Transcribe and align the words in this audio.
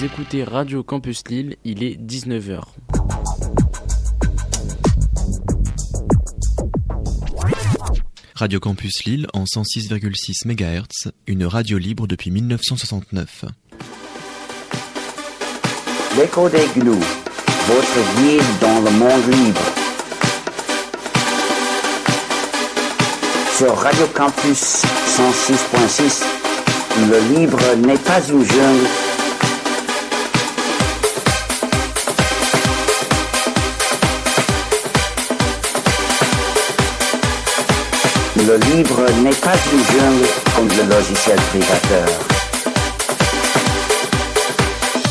Vous 0.00 0.06
écoutez 0.06 0.44
Radio 0.44 0.82
Campus 0.82 1.22
Lille, 1.28 1.56
il 1.62 1.84
est 1.84 2.00
19h. 2.00 2.62
Radio 8.34 8.60
Campus 8.60 9.04
Lille 9.04 9.26
en 9.34 9.44
106,6 9.44 10.46
MHz, 10.46 11.12
une 11.26 11.44
radio 11.44 11.76
libre 11.76 12.06
depuis 12.06 12.30
1969. 12.30 13.44
L'écho 16.16 16.48
des 16.48 16.66
gnous, 16.76 16.94
votre 17.66 18.22
guide 18.22 18.42
dans 18.62 18.80
le 18.80 18.90
monde 18.92 19.26
libre. 19.30 19.60
Sur 23.54 23.76
Radio 23.76 24.06
Campus 24.14 24.82
106.6, 25.18 26.24
le 27.10 27.38
libre 27.38 27.60
n'est 27.86 27.98
pas 27.98 28.26
une 28.26 28.42
jungle. 28.42 29.09
Le 38.46 38.56
libre 38.74 39.02
n'est 39.22 39.38
pas 39.42 39.54
une 39.70 39.84
jungle 39.84 40.26
comme 40.56 40.68
le 40.68 40.88
logiciel 40.88 41.36
privateur. 41.50 42.08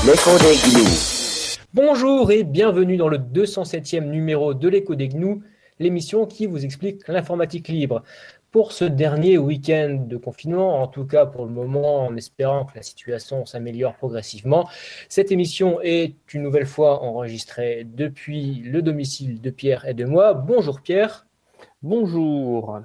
L'écho 0.04 0.32
des 0.40 0.58
gnous. 0.66 1.60
Bonjour 1.72 2.32
et 2.32 2.44
bienvenue 2.44 2.98
dans 2.98 3.08
le 3.08 3.20
207e 3.20 4.06
numéro 4.06 4.56
de 4.56 4.68
l'écho 4.68 4.96
des 4.96 5.10
gnous, 5.10 5.44
l'émission 5.78 6.26
qui 6.26 6.48
vous 6.48 6.66
explique 6.66 7.08
l'informatique 7.08 7.68
libre. 7.68 8.02
Pour 8.50 8.72
ce 8.72 8.86
dernier 8.86 9.38
week-end 9.38 10.06
de 10.08 10.18
confinement, 10.18 10.82
en 10.82 10.88
tout 10.88 11.06
cas 11.06 11.28
pour 11.28 11.46
le 11.46 11.52
moment, 11.52 12.08
en 12.08 12.16
espérant 12.16 12.66
que 12.66 12.76
la 12.78 12.82
situation 12.82 13.46
s'améliore 13.46 13.94
progressivement, 13.94 14.68
cette 15.08 15.32
émission 15.32 15.80
est 15.84 16.16
une 16.34 16.42
nouvelle 16.42 16.66
fois 16.66 17.04
enregistrée 17.04 17.86
depuis 17.86 18.64
le 18.66 18.82
domicile 18.82 19.40
de 19.40 19.52
Pierre 19.52 19.86
et 19.88 19.94
de 19.94 20.06
moi. 20.06 20.34
Bonjour 20.34 20.82
Pierre. 20.82 21.28
Bonjour. 21.84 22.82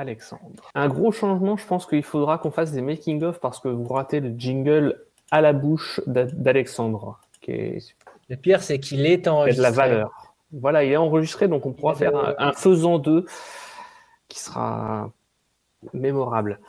Alexandre. 0.00 0.70
Un 0.74 0.88
gros 0.88 1.12
changement, 1.12 1.56
je 1.56 1.66
pense 1.66 1.86
qu'il 1.86 2.02
faudra 2.02 2.38
qu'on 2.38 2.50
fasse 2.50 2.72
des 2.72 2.82
making-of 2.82 3.40
parce 3.40 3.60
que 3.60 3.68
vous 3.68 3.88
ratez 3.88 4.20
le 4.20 4.34
jingle 4.36 5.00
à 5.30 5.40
la 5.40 5.52
bouche 5.52 6.00
d'Alexandre. 6.06 7.20
Le 7.46 8.36
pire, 8.36 8.62
c'est 8.62 8.78
qu'il 8.80 9.06
est 9.06 9.28
enregistré. 9.28 9.62
Il 9.62 9.64
y 9.64 9.66
a 9.66 9.70
de 9.70 9.76
la 9.76 9.82
valeur. 9.82 10.34
Voilà, 10.52 10.84
il 10.84 10.92
est 10.92 10.96
enregistré, 10.96 11.48
donc 11.48 11.66
on 11.66 11.72
pourra 11.72 11.94
faire 11.94 12.16
un, 12.16 12.34
un 12.38 12.52
faisant 12.52 12.98
d'eux 12.98 13.24
qui 14.28 14.40
sera 14.40 15.10
mémorable. 15.92 16.60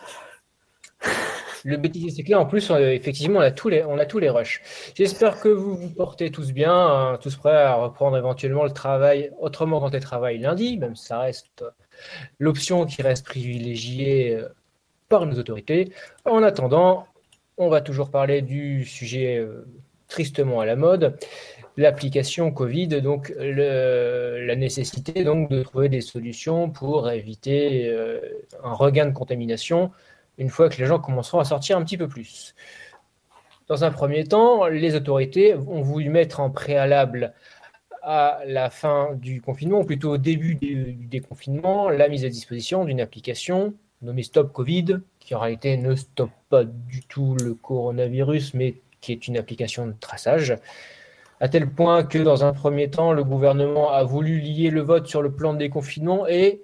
Le 1.63 1.77
bêtisier, 1.77 2.09
c'est 2.09 2.23
clair. 2.23 2.39
En 2.39 2.45
plus, 2.45 2.71
effectivement, 2.71 3.39
on 3.39 3.43
a 3.43 3.51
tous 3.51 3.69
les, 3.69 3.83
on 3.83 3.99
a 3.99 4.05
tous 4.05 4.19
les 4.19 4.29
rushs. 4.29 4.61
J'espère 4.95 5.39
que 5.39 5.49
vous 5.49 5.75
vous 5.75 5.89
portez 5.89 6.31
tous 6.31 6.51
bien, 6.51 6.73
hein, 6.73 7.19
tous 7.21 7.35
prêts 7.35 7.55
à 7.55 7.75
reprendre 7.75 8.17
éventuellement 8.17 8.63
le 8.63 8.71
travail 8.71 9.31
autrement 9.39 9.79
quand 9.79 9.99
travail 9.99 10.39
lundi, 10.39 10.77
même 10.77 10.95
si 10.95 11.05
ça 11.05 11.19
reste 11.19 11.63
l'option 12.39 12.85
qui 12.85 13.01
reste 13.01 13.25
privilégiée 13.25 14.35
euh, 14.35 14.49
par 15.09 15.25
nos 15.25 15.37
autorités. 15.37 15.91
En 16.25 16.43
attendant, 16.43 17.07
on 17.57 17.69
va 17.69 17.81
toujours 17.81 18.09
parler 18.09 18.41
du 18.41 18.85
sujet 18.85 19.37
euh, 19.37 19.65
tristement 20.07 20.59
à 20.59 20.65
la 20.65 20.75
mode, 20.75 21.17
l'application 21.77 22.51
Covid, 22.51 22.87
donc 23.01 23.33
la 23.37 24.55
nécessité 24.55 25.23
donc 25.23 25.49
de 25.49 25.63
trouver 25.63 25.89
des 25.89 26.01
solutions 26.01 26.69
pour 26.69 27.09
éviter 27.09 27.87
euh, 27.87 28.19
un 28.63 28.73
regain 28.73 29.05
de 29.05 29.13
contamination 29.13 29.91
une 30.37 30.49
fois 30.49 30.69
que 30.69 30.77
les 30.77 30.85
gens 30.85 30.99
commenceront 30.99 31.39
à 31.39 31.45
sortir 31.45 31.77
un 31.77 31.83
petit 31.83 31.97
peu 31.97 32.07
plus. 32.07 32.55
Dans 33.67 33.83
un 33.83 33.91
premier 33.91 34.25
temps, 34.25 34.65
les 34.67 34.95
autorités 34.95 35.55
ont 35.55 35.81
voulu 35.81 36.09
mettre 36.09 36.39
en 36.39 36.49
préalable 36.49 37.33
à 38.01 38.41
la 38.45 38.69
fin 38.69 39.15
du 39.15 39.41
confinement, 39.41 39.79
ou 39.79 39.83
plutôt 39.83 40.11
au 40.11 40.17
début 40.17 40.55
du, 40.55 40.93
déconfinement, 40.93 41.89
la 41.89 42.09
mise 42.09 42.25
à 42.25 42.29
disposition 42.29 42.85
d'une 42.85 43.01
application 43.01 43.73
nommée 44.01 44.23
Stop 44.23 44.51
Covid, 44.51 44.99
qui 45.19 45.35
en 45.35 45.39
réalité 45.39 45.77
ne 45.77 45.95
stoppe 45.95 46.31
pas 46.49 46.63
du 46.63 47.01
tout 47.03 47.35
le 47.43 47.53
coronavirus, 47.53 48.53
mais 48.55 48.75
qui 48.99 49.11
est 49.11 49.27
une 49.27 49.37
application 49.37 49.87
de 49.87 49.93
traçage, 49.99 50.57
à 51.39 51.49
tel 51.49 51.69
point 51.69 52.03
que 52.03 52.19
dans 52.19 52.43
un 52.43 52.53
premier 52.53 52.89
temps, 52.89 53.13
le 53.13 53.23
gouvernement 53.23 53.91
a 53.91 54.03
voulu 54.03 54.39
lier 54.39 54.69
le 54.69 54.81
vote 54.81 55.07
sur 55.07 55.21
le 55.21 55.31
plan 55.31 55.53
de 55.53 55.59
déconfinement 55.59 56.27
et 56.27 56.61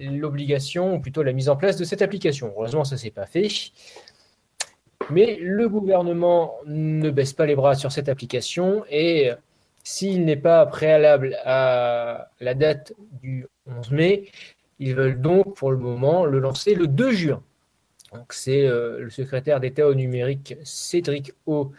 l'obligation, 0.00 0.94
ou 0.94 1.00
plutôt 1.00 1.22
la 1.22 1.32
mise 1.32 1.48
en 1.48 1.56
place 1.56 1.76
de 1.76 1.84
cette 1.84 2.02
application. 2.02 2.52
Heureusement, 2.56 2.84
ça 2.84 2.94
ne 2.94 3.00
s'est 3.00 3.10
pas 3.10 3.26
fait. 3.26 3.48
Mais 5.10 5.38
le 5.40 5.68
gouvernement 5.68 6.54
ne 6.66 7.10
baisse 7.10 7.32
pas 7.32 7.46
les 7.46 7.56
bras 7.56 7.74
sur 7.74 7.90
cette 7.90 8.08
application 8.08 8.84
et 8.90 9.30
s'il 9.82 10.24
n'est 10.24 10.36
pas 10.36 10.64
préalable 10.66 11.36
à 11.44 12.30
la 12.40 12.54
date 12.54 12.92
du 13.22 13.46
11 13.66 13.90
mai, 13.90 14.28
ils 14.78 14.94
veulent 14.94 15.20
donc 15.20 15.56
pour 15.56 15.70
le 15.70 15.76
moment 15.76 16.24
le 16.24 16.38
lancer 16.38 16.74
le 16.74 16.86
2 16.86 17.12
juin. 17.12 17.42
Donc 18.12 18.32
c'est 18.32 18.66
euh, 18.66 19.00
le 19.00 19.10
secrétaire 19.10 19.60
d'État 19.60 19.86
au 19.86 19.94
numérique 19.94 20.56
Cédric 20.64 21.32
O 21.46 21.72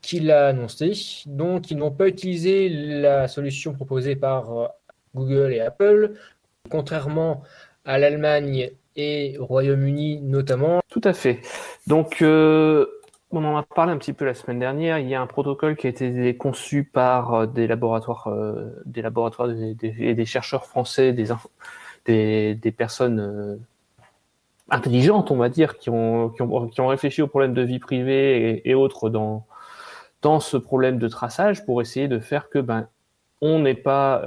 qui 0.00 0.20
l'a 0.20 0.48
annoncé. 0.48 0.92
Donc 1.26 1.70
ils 1.70 1.76
n'ont 1.76 1.90
pas 1.90 2.08
utilisé 2.08 2.68
la 2.68 3.28
solution 3.28 3.74
proposée 3.74 4.16
par 4.16 4.58
euh, 4.58 4.66
Google 5.14 5.52
et 5.52 5.60
Apple, 5.60 6.12
contrairement 6.70 7.42
à 7.84 7.98
l'Allemagne 7.98 8.70
et 8.96 9.36
au 9.38 9.46
Royaume-Uni 9.46 10.20
notamment. 10.22 10.80
Tout 10.88 11.02
à 11.04 11.12
fait. 11.12 11.40
Donc 11.86 12.22
euh, 12.22 12.86
on 13.30 13.44
en 13.44 13.56
a 13.56 13.62
parlé 13.62 13.92
un 13.92 13.98
petit 13.98 14.12
peu 14.12 14.24
la 14.24 14.34
semaine 14.34 14.58
dernière. 14.58 14.98
Il 14.98 15.08
y 15.08 15.14
a 15.14 15.20
un 15.20 15.26
protocole 15.26 15.76
qui 15.76 15.86
a 15.86 15.90
été 15.90 16.36
conçu 16.36 16.84
par 16.84 17.34
euh, 17.34 17.46
des 17.46 17.66
laboratoires, 17.66 18.28
euh, 18.28 18.82
des 18.84 19.02
laboratoires 19.02 19.50
et 19.50 19.74
des, 19.74 20.24
chercheurs 20.24 20.66
français, 20.66 21.12
des, 21.12 22.74
personnes 22.76 23.20
euh, 23.20 23.56
intelligentes, 24.70 25.30
on 25.30 25.36
va 25.36 25.48
dire, 25.48 25.78
qui 25.78 25.90
ont, 25.90 26.32
réfléchi 26.78 27.22
aux 27.22 27.28
problèmes 27.28 27.54
de 27.54 27.62
vie 27.62 27.78
privée 27.78 28.62
et, 28.64 28.74
autres 28.74 29.10
dans, 29.10 29.46
ce 30.40 30.56
problème 30.56 30.98
de 30.98 31.08
traçage 31.08 31.64
pour 31.64 31.80
essayer 31.80 32.08
de 32.08 32.18
faire 32.18 32.48
que 32.48 32.58
ben, 32.58 32.88
on 33.40 33.60
n'est 33.60 33.74
pas 33.74 34.22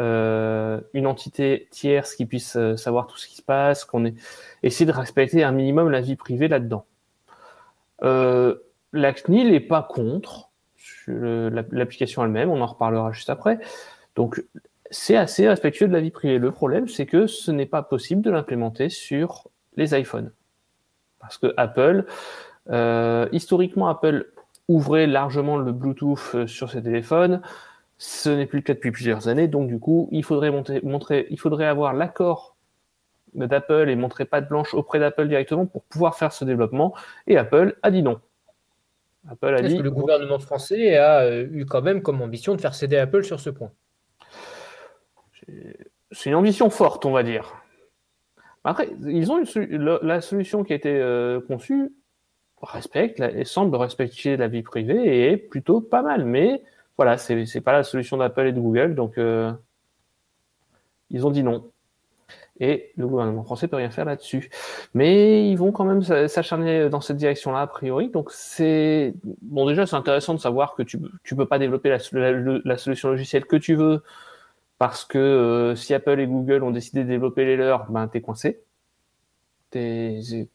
une 0.94 1.08
entité 1.08 1.68
tierce 1.72 2.16
qui 2.16 2.26
puisse 2.26 2.58
savoir 2.76 3.08
tout 3.08 3.18
ce 3.18 3.28
qui 3.28 3.36
se 3.36 3.42
passe, 3.42 3.84
qu'on 3.84 4.06
ait 4.06 4.14
essayer 4.64 4.86
de 4.86 4.96
respecter 4.96 5.44
un 5.44 5.52
minimum 5.52 5.90
la 5.90 6.00
vie 6.00 6.16
privée 6.16 6.48
là-dedans. 6.48 6.86
Euh, 8.04 8.56
la 8.94 9.14
CNIL 9.14 9.52
n'est 9.52 9.60
pas 9.60 9.84
contre 9.84 10.50
l'application 11.08 12.24
elle-même, 12.24 12.50
on 12.50 12.62
en 12.62 12.66
reparlera 12.66 13.12
juste 13.12 13.30
après. 13.30 13.60
Donc, 14.16 14.44
c'est 14.92 15.16
assez 15.16 15.48
respectueux 15.48 15.88
de 15.88 15.94
la 15.94 16.02
vie 16.02 16.12
privée. 16.12 16.38
Le 16.38 16.52
problème, 16.52 16.88
c'est 16.88 17.06
que 17.06 17.28
ce 17.28 17.52
n'est 17.52 17.66
pas 17.66 17.84
possible 17.84 18.22
de 18.22 18.32
l'implémenter 18.32 18.90
sur 18.90 19.48
les 19.76 19.98
iPhones. 19.98 20.32
Parce 21.20 21.38
que 21.38 21.54
Apple, 21.58 22.06
euh, 22.70 23.28
historiquement, 23.32 23.88
Apple 23.88 24.32
ouvrait 24.68 25.08
largement 25.08 25.58
le 25.58 25.72
Bluetooth 25.72 26.20
euh, 26.36 26.48
sur 26.48 26.72
ses 26.72 26.82
téléphones. 26.82 27.42
Ce 27.98 28.30
n'est 28.30 28.46
plus 28.46 28.60
le 28.60 28.64
cas 28.64 28.74
depuis 28.74 28.92
plusieurs 28.92 29.28
années. 29.28 29.48
Donc, 29.48 29.68
du 29.68 29.80
coup, 29.80 30.08
il 30.12 30.24
faudrait, 30.24 30.52
montrer, 30.52 31.28
il 31.30 31.40
faudrait 31.40 31.66
avoir 31.66 31.94
l'accord 31.94 32.56
d'Apple 33.34 33.90
et 33.90 33.96
montrer 33.96 34.26
patte 34.26 34.50
blanche 34.50 34.74
auprès 34.74 35.00
d'Apple 35.00 35.28
directement 35.28 35.66
pour 35.66 35.84
pouvoir 35.84 36.16
faire 36.16 36.34
ce 36.34 36.46
développement. 36.46 36.96
Et 37.28 37.38
Apple 37.38 37.78
a 37.84 37.92
dit 37.92 38.02
non. 38.02 38.20
Apple 39.28 39.56
a 39.56 39.62
dit. 39.62 39.78
que 39.78 39.84
le 39.84 39.92
gouvernement 39.92 40.40
français 40.40 40.96
a 40.98 41.22
euh, 41.22 41.48
eu 41.52 41.66
quand 41.66 41.82
même 41.82 42.02
comme 42.02 42.22
ambition 42.22 42.56
de 42.56 42.62
faire 42.62 42.74
céder 42.74 42.98
Apple 42.98 43.24
sur 43.24 43.40
ce 43.40 43.50
point 43.50 43.72
C'est 46.12 46.30
une 46.30 46.36
ambition 46.36 46.70
forte, 46.70 47.06
on 47.06 47.12
va 47.12 47.24
dire. 47.24 47.56
Après, 48.64 48.90
ils 49.06 49.32
ont 49.32 49.42
la, 50.02 50.22
solution 50.22 50.64
qui 50.64 50.74
a 50.74 50.76
été 50.76 50.94
euh, 50.94 51.40
conçue 51.42 51.92
respecte 52.62 53.22
et 53.22 53.46
semble 53.46 53.76
respecter 53.78 54.36
la 54.38 54.48
vie 54.48 54.64
privée 54.64 55.02
et 55.06 55.32
est 55.32 55.38
plutôt 55.38 55.82
pas 55.82 56.02
mal. 56.02 56.26
Mais 56.26 56.62
voilà, 56.98 57.18
c'est 57.18 57.62
pas 57.62 57.72
la 57.72 57.84
solution 57.84 58.18
d'Apple 58.18 58.48
et 58.48 58.52
de 58.52 58.60
Google, 58.60 58.96
donc 58.96 59.18
euh, 59.18 59.52
ils 61.10 61.26
ont 61.26 61.32
dit 61.32 61.44
non 61.44 61.72
et 62.60 62.92
le 62.98 63.08
gouvernement 63.08 63.44
français 63.44 63.68
peut 63.68 63.78
rien 63.78 63.90
faire 63.90 64.06
là-dessus. 64.06 64.50
Mais 64.94 65.50
ils 65.50 65.56
vont 65.56 65.72
quand 65.72 65.86
même 65.86 66.02
s'acharner 66.28 66.90
dans 66.90 67.02
cette 67.02 67.18
direction-là 67.18 67.62
a 67.62 67.68
priori. 67.68 68.10
Donc 68.10 68.32
c'est 68.32 69.14
bon 69.42 69.66
déjà 69.68 69.86
c'est 69.86 69.96
intéressant 69.96 70.34
de 70.34 70.40
savoir 70.40 70.76
que 70.76 70.84
tu 70.84 71.00
tu 71.24 71.36
peux 71.36 71.46
pas 71.46 71.60
développer 71.60 71.90
la, 71.90 72.78
solution 72.78 73.10
logicielle 73.10 73.46
que 73.46 73.56
tu 73.56 73.76
veux 73.76 74.04
parce 74.78 75.06
que 75.06 75.18
euh, 75.18 75.76
si 75.76 75.94
Apple 75.94 76.20
et 76.20 76.28
Google 76.28 76.64
ont 76.64 76.72
décidé 76.72 77.04
de 77.04 77.10
développer 77.10 77.46
les 77.46 77.58
leurs, 77.58 77.90
ben 77.92 78.08
t'es 78.08 78.22
coincé. 78.22 78.62
Tu 79.72 80.48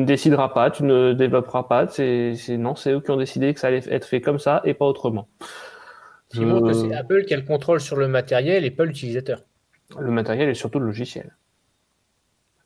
ne 0.00 0.04
décideras 0.04 0.48
pas, 0.48 0.70
tu 0.70 0.84
ne 0.84 1.12
développeras 1.12 1.64
pas. 1.64 1.86
C'est 1.88 2.34
non, 2.50 2.74
c'est 2.74 2.92
eux 2.92 3.00
qui 3.00 3.10
ont 3.10 3.16
décidé 3.16 3.52
que 3.52 3.60
ça 3.60 3.68
allait 3.68 3.82
être 3.88 4.06
fait 4.06 4.20
comme 4.20 4.38
ça 4.38 4.62
et 4.64 4.74
pas 4.74 4.86
autrement. 4.86 5.28
Ce 6.30 6.38
qui 6.38 6.44
montre 6.46 6.66
que 6.66 6.72
c'est 6.72 6.94
Apple 6.94 7.24
qui 7.26 7.34
a 7.34 7.36
le 7.36 7.44
contrôle 7.44 7.80
sur 7.80 7.96
le 7.96 8.08
matériel 8.08 8.64
et 8.64 8.70
pas 8.70 8.84
l'utilisateur. 8.84 9.42
Le 9.98 10.10
matériel 10.10 10.48
et 10.48 10.54
surtout 10.54 10.80
le 10.80 10.86
logiciel. 10.86 11.36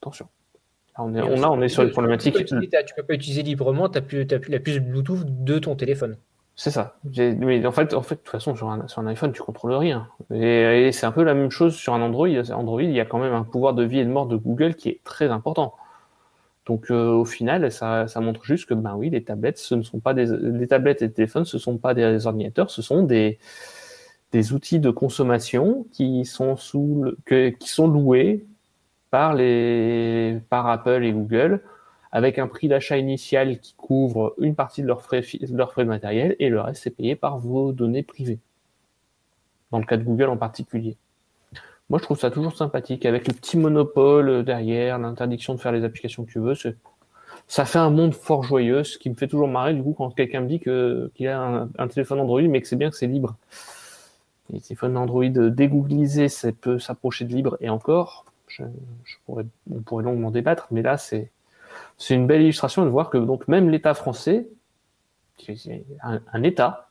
Attention. 0.00 0.28
on 0.98 1.14
est, 1.14 1.20
on, 1.22 1.52
on 1.52 1.62
est 1.62 1.68
sur 1.68 1.82
une 1.82 1.90
problématique. 1.90 2.44
Tu 2.44 2.54
ne 2.54 2.60
peux, 2.96 3.02
pas 3.02 3.14
utiliser 3.14 3.42
librement 3.42 3.88
ta, 3.88 4.00
plus, 4.00 4.26
la 4.48 4.60
puce 4.60 4.78
Bluetooth 4.78 5.24
de 5.44 5.58
ton 5.58 5.76
téléphone. 5.76 6.16
C'est 6.58 6.72
ça. 6.72 6.98
Mais 7.16 7.64
en 7.64 7.70
fait, 7.70 7.94
en 7.94 8.02
fait, 8.02 8.16
de 8.16 8.20
toute 8.20 8.30
façon, 8.30 8.56
sur 8.56 8.68
un, 8.68 8.88
sur 8.88 9.00
un 9.00 9.06
iPhone, 9.06 9.30
tu 9.32 9.42
contrôles 9.42 9.74
rien. 9.74 10.08
Et, 10.34 10.90
c'est 10.90 11.06
un 11.06 11.12
peu 11.12 11.22
la 11.22 11.34
même 11.34 11.52
chose 11.52 11.76
sur 11.76 11.94
un 11.94 12.02
Android. 12.02 12.28
Android, 12.50 12.82
il 12.82 12.90
y 12.90 12.98
a 12.98 13.04
quand 13.04 13.20
même 13.20 13.32
un 13.32 13.44
pouvoir 13.44 13.74
de 13.74 13.84
vie 13.84 14.00
et 14.00 14.04
de 14.04 14.10
mort 14.10 14.26
de 14.26 14.34
Google 14.34 14.74
qui 14.74 14.88
est 14.88 15.00
très 15.04 15.28
important. 15.28 15.76
Donc, 16.66 16.90
euh, 16.90 17.12
au 17.12 17.24
final, 17.24 17.70
ça, 17.70 18.08
ça, 18.08 18.20
montre 18.20 18.44
juste 18.44 18.66
que, 18.66 18.74
ben 18.74 18.96
oui, 18.96 19.08
les 19.08 19.22
tablettes, 19.22 19.58
ce 19.58 19.76
ne 19.76 19.82
sont 19.82 20.00
pas 20.00 20.14
des, 20.14 20.26
les 20.26 20.66
tablettes 20.66 21.00
et 21.00 21.06
les 21.06 21.12
téléphones, 21.12 21.44
ce 21.44 21.58
sont 21.58 21.78
pas 21.78 21.94
des 21.94 22.26
ordinateurs, 22.26 22.72
ce 22.72 22.82
sont 22.82 23.04
des, 23.04 23.38
des 24.32 24.52
outils 24.52 24.80
de 24.80 24.90
consommation 24.90 25.86
qui 25.92 26.24
sont 26.24 26.56
sous, 26.56 27.14
que, 27.24 27.50
qui 27.50 27.68
sont 27.68 27.86
loués 27.86 28.44
par 29.10 30.66
Apple 30.66 31.04
et 31.04 31.12
Google 31.12 31.62
avec 32.12 32.38
un 32.38 32.46
prix 32.46 32.68
d'achat 32.68 32.96
initial 32.96 33.58
qui 33.60 33.74
couvre 33.74 34.34
une 34.38 34.54
partie 34.54 34.82
de 34.82 34.86
leurs 34.86 35.02
frais, 35.02 35.20
de 35.20 35.84
matériels 35.84 36.36
et 36.38 36.48
le 36.48 36.60
reste 36.60 36.86
est 36.86 36.90
payé 36.90 37.16
par 37.16 37.38
vos 37.38 37.72
données 37.72 38.02
privées. 38.02 38.38
Dans 39.70 39.78
le 39.78 39.84
cas 39.84 39.98
de 39.98 40.04
Google 40.04 40.30
en 40.30 40.36
particulier. 40.36 40.96
Moi, 41.90 41.98
je 41.98 42.04
trouve 42.04 42.18
ça 42.18 42.30
toujours 42.30 42.56
sympathique 42.56 43.06
avec 43.06 43.26
le 43.28 43.34
petit 43.34 43.56
monopole 43.56 44.44
derrière, 44.44 44.98
l'interdiction 44.98 45.54
de 45.54 45.60
faire 45.60 45.72
les 45.72 45.84
applications 45.84 46.24
que 46.24 46.30
tu 46.30 46.38
veux. 46.38 46.54
Ça 47.46 47.64
fait 47.64 47.78
un 47.78 47.90
monde 47.90 48.14
fort 48.14 48.42
joyeux, 48.42 48.84
ce 48.84 48.98
qui 48.98 49.08
me 49.08 49.14
fait 49.14 49.26
toujours 49.26 49.48
marrer 49.48 49.72
du 49.72 49.82
coup 49.82 49.94
quand 49.96 50.10
quelqu'un 50.10 50.42
me 50.42 50.48
dit 50.48 50.60
qu'il 50.60 51.28
a 51.28 51.68
un, 51.78 51.88
téléphone 51.88 52.20
Android, 52.20 52.42
mais 52.42 52.60
que 52.60 52.68
c'est 52.68 52.76
bien 52.76 52.90
que 52.90 52.96
c'est 52.96 53.06
libre. 53.06 53.36
Les 54.50 54.60
téléphones 54.60 54.96
Android 54.96 55.28
dégoogliser, 55.28 56.28
ça 56.28 56.52
peut 56.52 56.78
s'approcher 56.78 57.24
de 57.24 57.34
libre 57.34 57.56
et 57.60 57.68
encore. 57.70 58.26
Je, 58.48 58.64
je 59.04 59.16
pourrais, 59.24 59.46
on 59.70 59.80
pourrait 59.80 60.04
longuement 60.04 60.30
débattre, 60.30 60.68
mais 60.70 60.82
là, 60.82 60.96
c'est 60.98 61.30
c'est 61.96 62.14
une 62.14 62.26
belle 62.26 62.42
illustration 62.42 62.84
de 62.84 62.90
voir 62.90 63.10
que 63.10 63.18
donc 63.18 63.48
même 63.48 63.70
l'État 63.70 63.94
français, 63.94 64.48
un, 66.02 66.20
un, 66.32 66.42
État, 66.42 66.90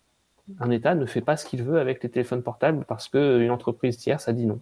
un 0.60 0.70
État 0.70 0.96
ne 0.96 1.06
fait 1.06 1.22
pas 1.22 1.38
ce 1.38 1.46
qu'il 1.46 1.64
veut 1.64 1.80
avec 1.80 2.04
les 2.04 2.10
téléphones 2.10 2.44
portables 2.44 2.86
parce 2.86 3.08
qu'une 3.08 3.52
entreprise 3.52 3.98
tierce 3.98 4.28
a 4.28 4.34
dit 4.34 4.46
non. 4.46 4.62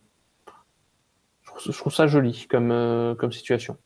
Je 1.63 1.71
trouve, 1.71 1.94
ça 1.94 2.06
joli 2.06 2.47
comme, 2.50 2.71
euh, 2.71 3.15
comme 3.15 3.31
situation. 3.31 3.77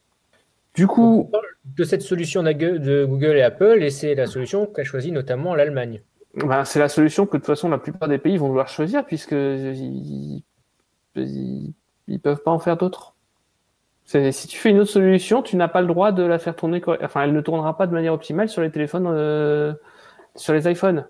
Du 0.73 0.87
coup, 0.87 1.29
de 1.65 1.83
cette 1.83 2.01
solution 2.01 2.41
de 2.41 3.05
Google 3.05 3.37
et 3.37 3.43
Apple, 3.43 3.83
et 3.83 3.89
c'est 3.91 4.15
la 4.15 4.25
solution 4.25 4.65
qu'a 4.65 4.83
choisie 4.83 5.11
notamment 5.11 5.53
l'Allemagne. 5.55 6.01
Ben, 6.35 6.63
c'est 6.65 6.79
la 6.79 6.89
solution 6.89 7.25
que 7.25 7.33
de 7.33 7.37
toute 7.37 7.47
façon 7.47 7.69
la 7.69 7.77
plupart 7.77 8.07
des 8.07 8.17
pays 8.17 8.37
vont 8.37 8.47
vouloir 8.47 8.67
choisir 8.67 9.05
puisque 9.05 9.31
ils, 9.31 10.43
ils 11.15 11.73
peuvent 12.17 12.41
pas 12.41 12.51
en 12.51 12.59
faire 12.59 12.77
d'autres. 12.77 13.13
Si 14.05 14.47
tu 14.47 14.57
fais 14.57 14.71
une 14.71 14.79
autre 14.79 14.89
solution, 14.89 15.43
tu 15.43 15.55
n'as 15.55 15.67
pas 15.67 15.81
le 15.81 15.87
droit 15.87 16.11
de 16.11 16.23
la 16.23 16.39
faire 16.39 16.55
tourner. 16.55 16.81
Enfin, 17.03 17.21
elle 17.21 17.33
ne 17.33 17.41
tournera 17.41 17.77
pas 17.77 17.85
de 17.85 17.93
manière 17.93 18.13
optimale 18.13 18.49
sur 18.49 18.63
les 18.63 18.71
téléphones, 18.71 19.05
euh, 19.07 19.73
sur 20.35 20.53
les 20.53 20.67
iPhones. 20.67 21.05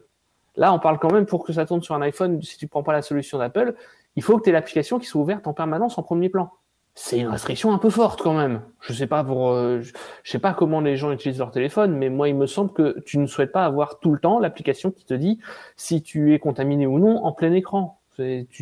Là, 0.58 0.74
on 0.74 0.80
parle 0.80 1.00
quand 1.00 1.12
même 1.14 1.26
pour 1.26 1.46
que 1.46 1.54
ça 1.54 1.66
tourne 1.66 1.82
sur 1.82 1.96
un 1.96 2.02
iPhone. 2.02 2.42
Si 2.42 2.58
tu 2.58 2.68
prends 2.68 2.84
pas 2.84 2.92
la 2.92 3.02
solution 3.02 3.38
d'Apple, 3.38 3.76
il 4.18 4.24
faut 4.24 4.38
que 4.38 4.44
tu 4.44 4.50
aies 4.50 4.54
l'application 4.54 5.00
qui 5.00 5.06
soit 5.06 5.22
ouverte 5.22 5.48
en 5.48 5.54
permanence 5.54 5.98
en 5.98 6.04
premier 6.04 6.28
plan. 6.28 6.52
C'est 6.96 7.20
une 7.20 7.30
restriction 7.30 7.72
un 7.72 7.78
peu 7.78 7.90
forte 7.90 8.22
quand 8.22 8.34
même. 8.34 8.62
Je 8.82 8.92
sais 8.92 9.08
pas 9.08 9.24
pour, 9.24 9.52
euh, 9.52 9.80
je 9.82 10.32
sais 10.32 10.40
pas 10.40 10.54
comment 10.54 10.82
les 10.82 10.98
gens 10.98 11.14
utilisent 11.14 11.40
leur 11.40 11.52
téléphone, 11.52 11.96
mais 11.96 12.10
moi, 12.10 12.28
il 12.28 12.36
me 12.36 12.46
semble 12.46 12.74
que 12.74 13.00
tu 13.06 13.20
ne 13.20 13.28
souhaites 13.28 13.54
pas 13.54 13.64
avoir 13.64 14.00
tout 14.00 14.12
le 14.12 14.20
temps 14.20 14.40
l'application 14.40 14.92
qui 14.92 15.06
te 15.06 15.14
dit 15.14 15.40
si 15.78 16.04
tu 16.04 16.34
es 16.34 16.40
contaminé 16.40 16.86
ou 16.88 17.00
non 17.00 17.24
en 17.24 17.32
plein 17.32 17.54
écran. 17.54 17.99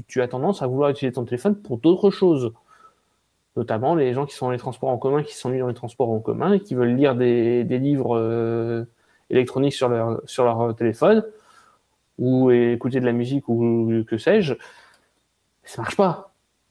Tu, 0.07 0.21
as 0.21 0.27
tendance 0.27 0.61
à 0.61 0.67
vouloir 0.67 0.89
utiliser 0.89 1.13
ton 1.13 1.25
téléphone 1.25 1.55
pour 1.55 1.77
d'autres 1.77 2.11
choses 2.11 2.53
notamment 3.55 3.95
les 3.95 4.13
gens 4.13 4.27
qui 4.27 4.35
sont 4.35 4.45
dans 4.45 4.51
les 4.51 4.59
transports 4.59 4.89
en 4.89 4.99
commun, 4.99 5.23
qui 5.23 5.33
s'ennuient 5.33 5.59
dans 5.59 5.67
les 5.67 5.73
transports 5.73 6.11
en 6.11 6.19
commun 6.19 6.59
qui 6.59 6.75
veulent 6.75 6.95
lire 6.95 7.15
des, 7.15 7.63
livres 7.63 8.15
euh, 8.15 8.85
électroniques 9.31 9.73
sur 9.73 9.89
leur, 9.89 10.21
sur 10.25 10.43
leur 10.43 10.75
téléphone 10.75 11.25
ou 12.19 12.51
écouter 12.51 12.99
de 12.99 13.05
la 13.05 13.13
musique 13.13 13.49
ou 13.49 14.03
que 14.07 14.19
sais-je, 14.19 14.53
ça 15.63 15.81
marche 15.81 15.97
pas. 15.97 16.27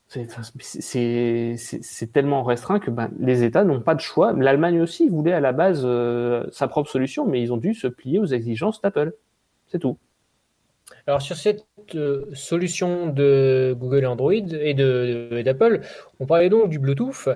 C'est 0.08 2.12
tellement 2.12 2.44
restreint 2.44 2.78
que 2.78 2.90
ben, 2.90 3.10
les 3.18 3.42
États 3.42 3.64
n'ont 3.64 3.80
pas 3.80 3.94
de 3.94 4.00
choix. 4.00 4.32
L'Allemagne 4.32 4.80
aussi 4.80 5.08
voulait 5.08 5.32
à 5.32 5.40
la 5.40 5.52
base 5.52 5.82
euh, 5.84 6.46
sa 6.52 6.68
propre 6.68 6.88
solution, 6.88 7.26
mais 7.26 7.42
ils 7.42 7.52
ont 7.52 7.56
dû 7.56 7.74
se 7.74 7.88
plier 7.88 8.18
aux 8.18 8.26
exigences 8.26 8.80
d'Apple. 8.80 9.14
C'est 9.66 9.80
tout. 9.80 9.98
Alors 11.06 11.22
sur 11.22 11.36
cette 11.36 11.64
euh, 11.94 12.26
solution 12.34 13.08
de 13.08 13.76
Google 13.78 14.06
Android 14.06 14.32
et 14.32 14.74
d'Apple, 14.74 15.80
on 16.20 16.26
parlait 16.26 16.48
donc 16.48 16.68
du 16.68 16.78
Bluetooth 16.78 17.28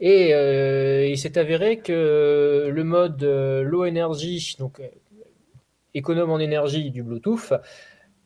et 0.00 0.34
euh, 0.34 1.06
il 1.06 1.18
s'est 1.18 1.38
avéré 1.38 1.78
que 1.78 2.70
le 2.72 2.84
mode 2.84 3.22
euh, 3.22 3.62
low 3.62 3.84
energy, 3.84 4.56
donc 4.58 4.80
économe 5.94 6.30
en 6.30 6.38
énergie 6.38 6.90
du 6.90 7.02
Bluetooth, 7.02 7.54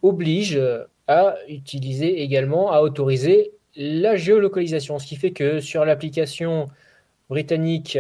oblige 0.03 0.61
à 1.07 1.37
utiliser 1.49 2.23
également, 2.23 2.73
à 2.73 2.81
autoriser 2.81 3.53
la 3.77 4.17
géolocalisation, 4.17 4.99
ce 4.99 5.07
qui 5.07 5.17
fait 5.17 5.33
que 5.33 5.61
sur 5.61 5.85
l'application 5.85 6.67
britannique 7.31 7.99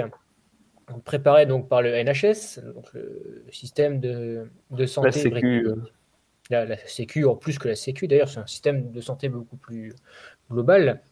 préparée 1.05 1.47
donc 1.47 1.69
par 1.69 1.81
le 1.81 1.91
NHS, 1.91 2.61
donc 2.75 2.93
le 2.93 3.45
système 3.51 4.01
de, 4.01 4.47
santé 4.87 5.31
britannique, 5.31 5.69
la, 6.53 6.77
Sécu, 6.87 7.25
en 7.25 7.35
plus 7.35 7.59
que 7.59 7.69
la 7.69 7.77
Sécu 7.77 8.07
d'ailleurs, 8.07 8.29
c'est 8.29 8.41
un 8.41 8.47
système 8.47 8.93
de 8.93 9.01
santé 9.01 9.29
beaucoup 9.29 9.57
plus 9.57 9.95
global. 10.51 11.03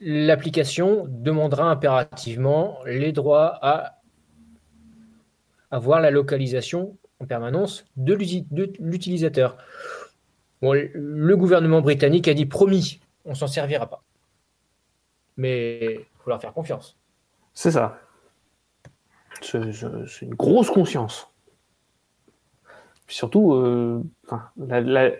L'application 0.00 1.06
demandera 1.08 1.64
impérativement 1.70 2.78
les 2.86 3.12
droits 3.12 3.58
à 3.62 4.00
avoir 5.70 6.00
la 6.00 6.10
localisation 6.10 6.96
en 7.20 7.26
permanence 7.26 7.84
de 7.96 8.14
l'utilisateur. 8.14 9.56
le 10.62 11.34
gouvernement 11.34 11.80
britannique 11.80 12.28
a 12.28 12.34
dit 12.34 12.46
promis, 12.46 13.00
on 13.24 13.34
s'en 13.34 13.48
servira 13.48 13.88
pas. 13.88 14.02
Mais 15.36 15.94
il 15.94 16.22
faut 16.22 16.30
leur 16.30 16.40
faire 16.40 16.52
confiance. 16.52 16.96
C'est 17.54 17.72
ça. 17.72 17.98
C'est 19.40 20.22
une 20.22 20.34
grosse 20.34 20.70
conscience 20.70 21.28
surtout, 23.08 23.54
euh, 23.54 24.02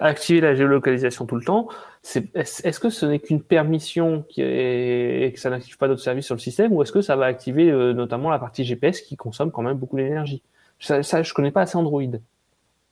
activer 0.00 0.40
la 0.40 0.54
géolocalisation 0.54 1.26
tout 1.26 1.36
le 1.36 1.44
temps, 1.44 1.68
est-ce 2.04 2.80
que 2.80 2.90
ce 2.90 3.06
n'est 3.06 3.18
qu'une 3.18 3.42
permission 3.42 4.24
qui 4.28 4.42
est, 4.42 5.26
et 5.26 5.32
que 5.32 5.40
ça 5.40 5.50
n'active 5.50 5.78
pas 5.78 5.88
d'autres 5.88 6.02
services 6.02 6.26
sur 6.26 6.34
le 6.34 6.40
système, 6.40 6.72
ou 6.72 6.82
est-ce 6.82 6.92
que 6.92 7.00
ça 7.00 7.16
va 7.16 7.24
activer 7.24 7.70
euh, 7.70 7.92
notamment 7.92 8.30
la 8.30 8.38
partie 8.38 8.64
GPS 8.64 9.00
qui 9.00 9.16
consomme 9.16 9.50
quand 9.50 9.62
même 9.62 9.76
beaucoup 9.76 9.96
d'énergie? 9.96 10.42
Ça, 10.78 11.02
ça, 11.02 11.22
je 11.22 11.32
connais 11.34 11.50
pas 11.50 11.62
assez 11.62 11.76
Android, 11.76 12.02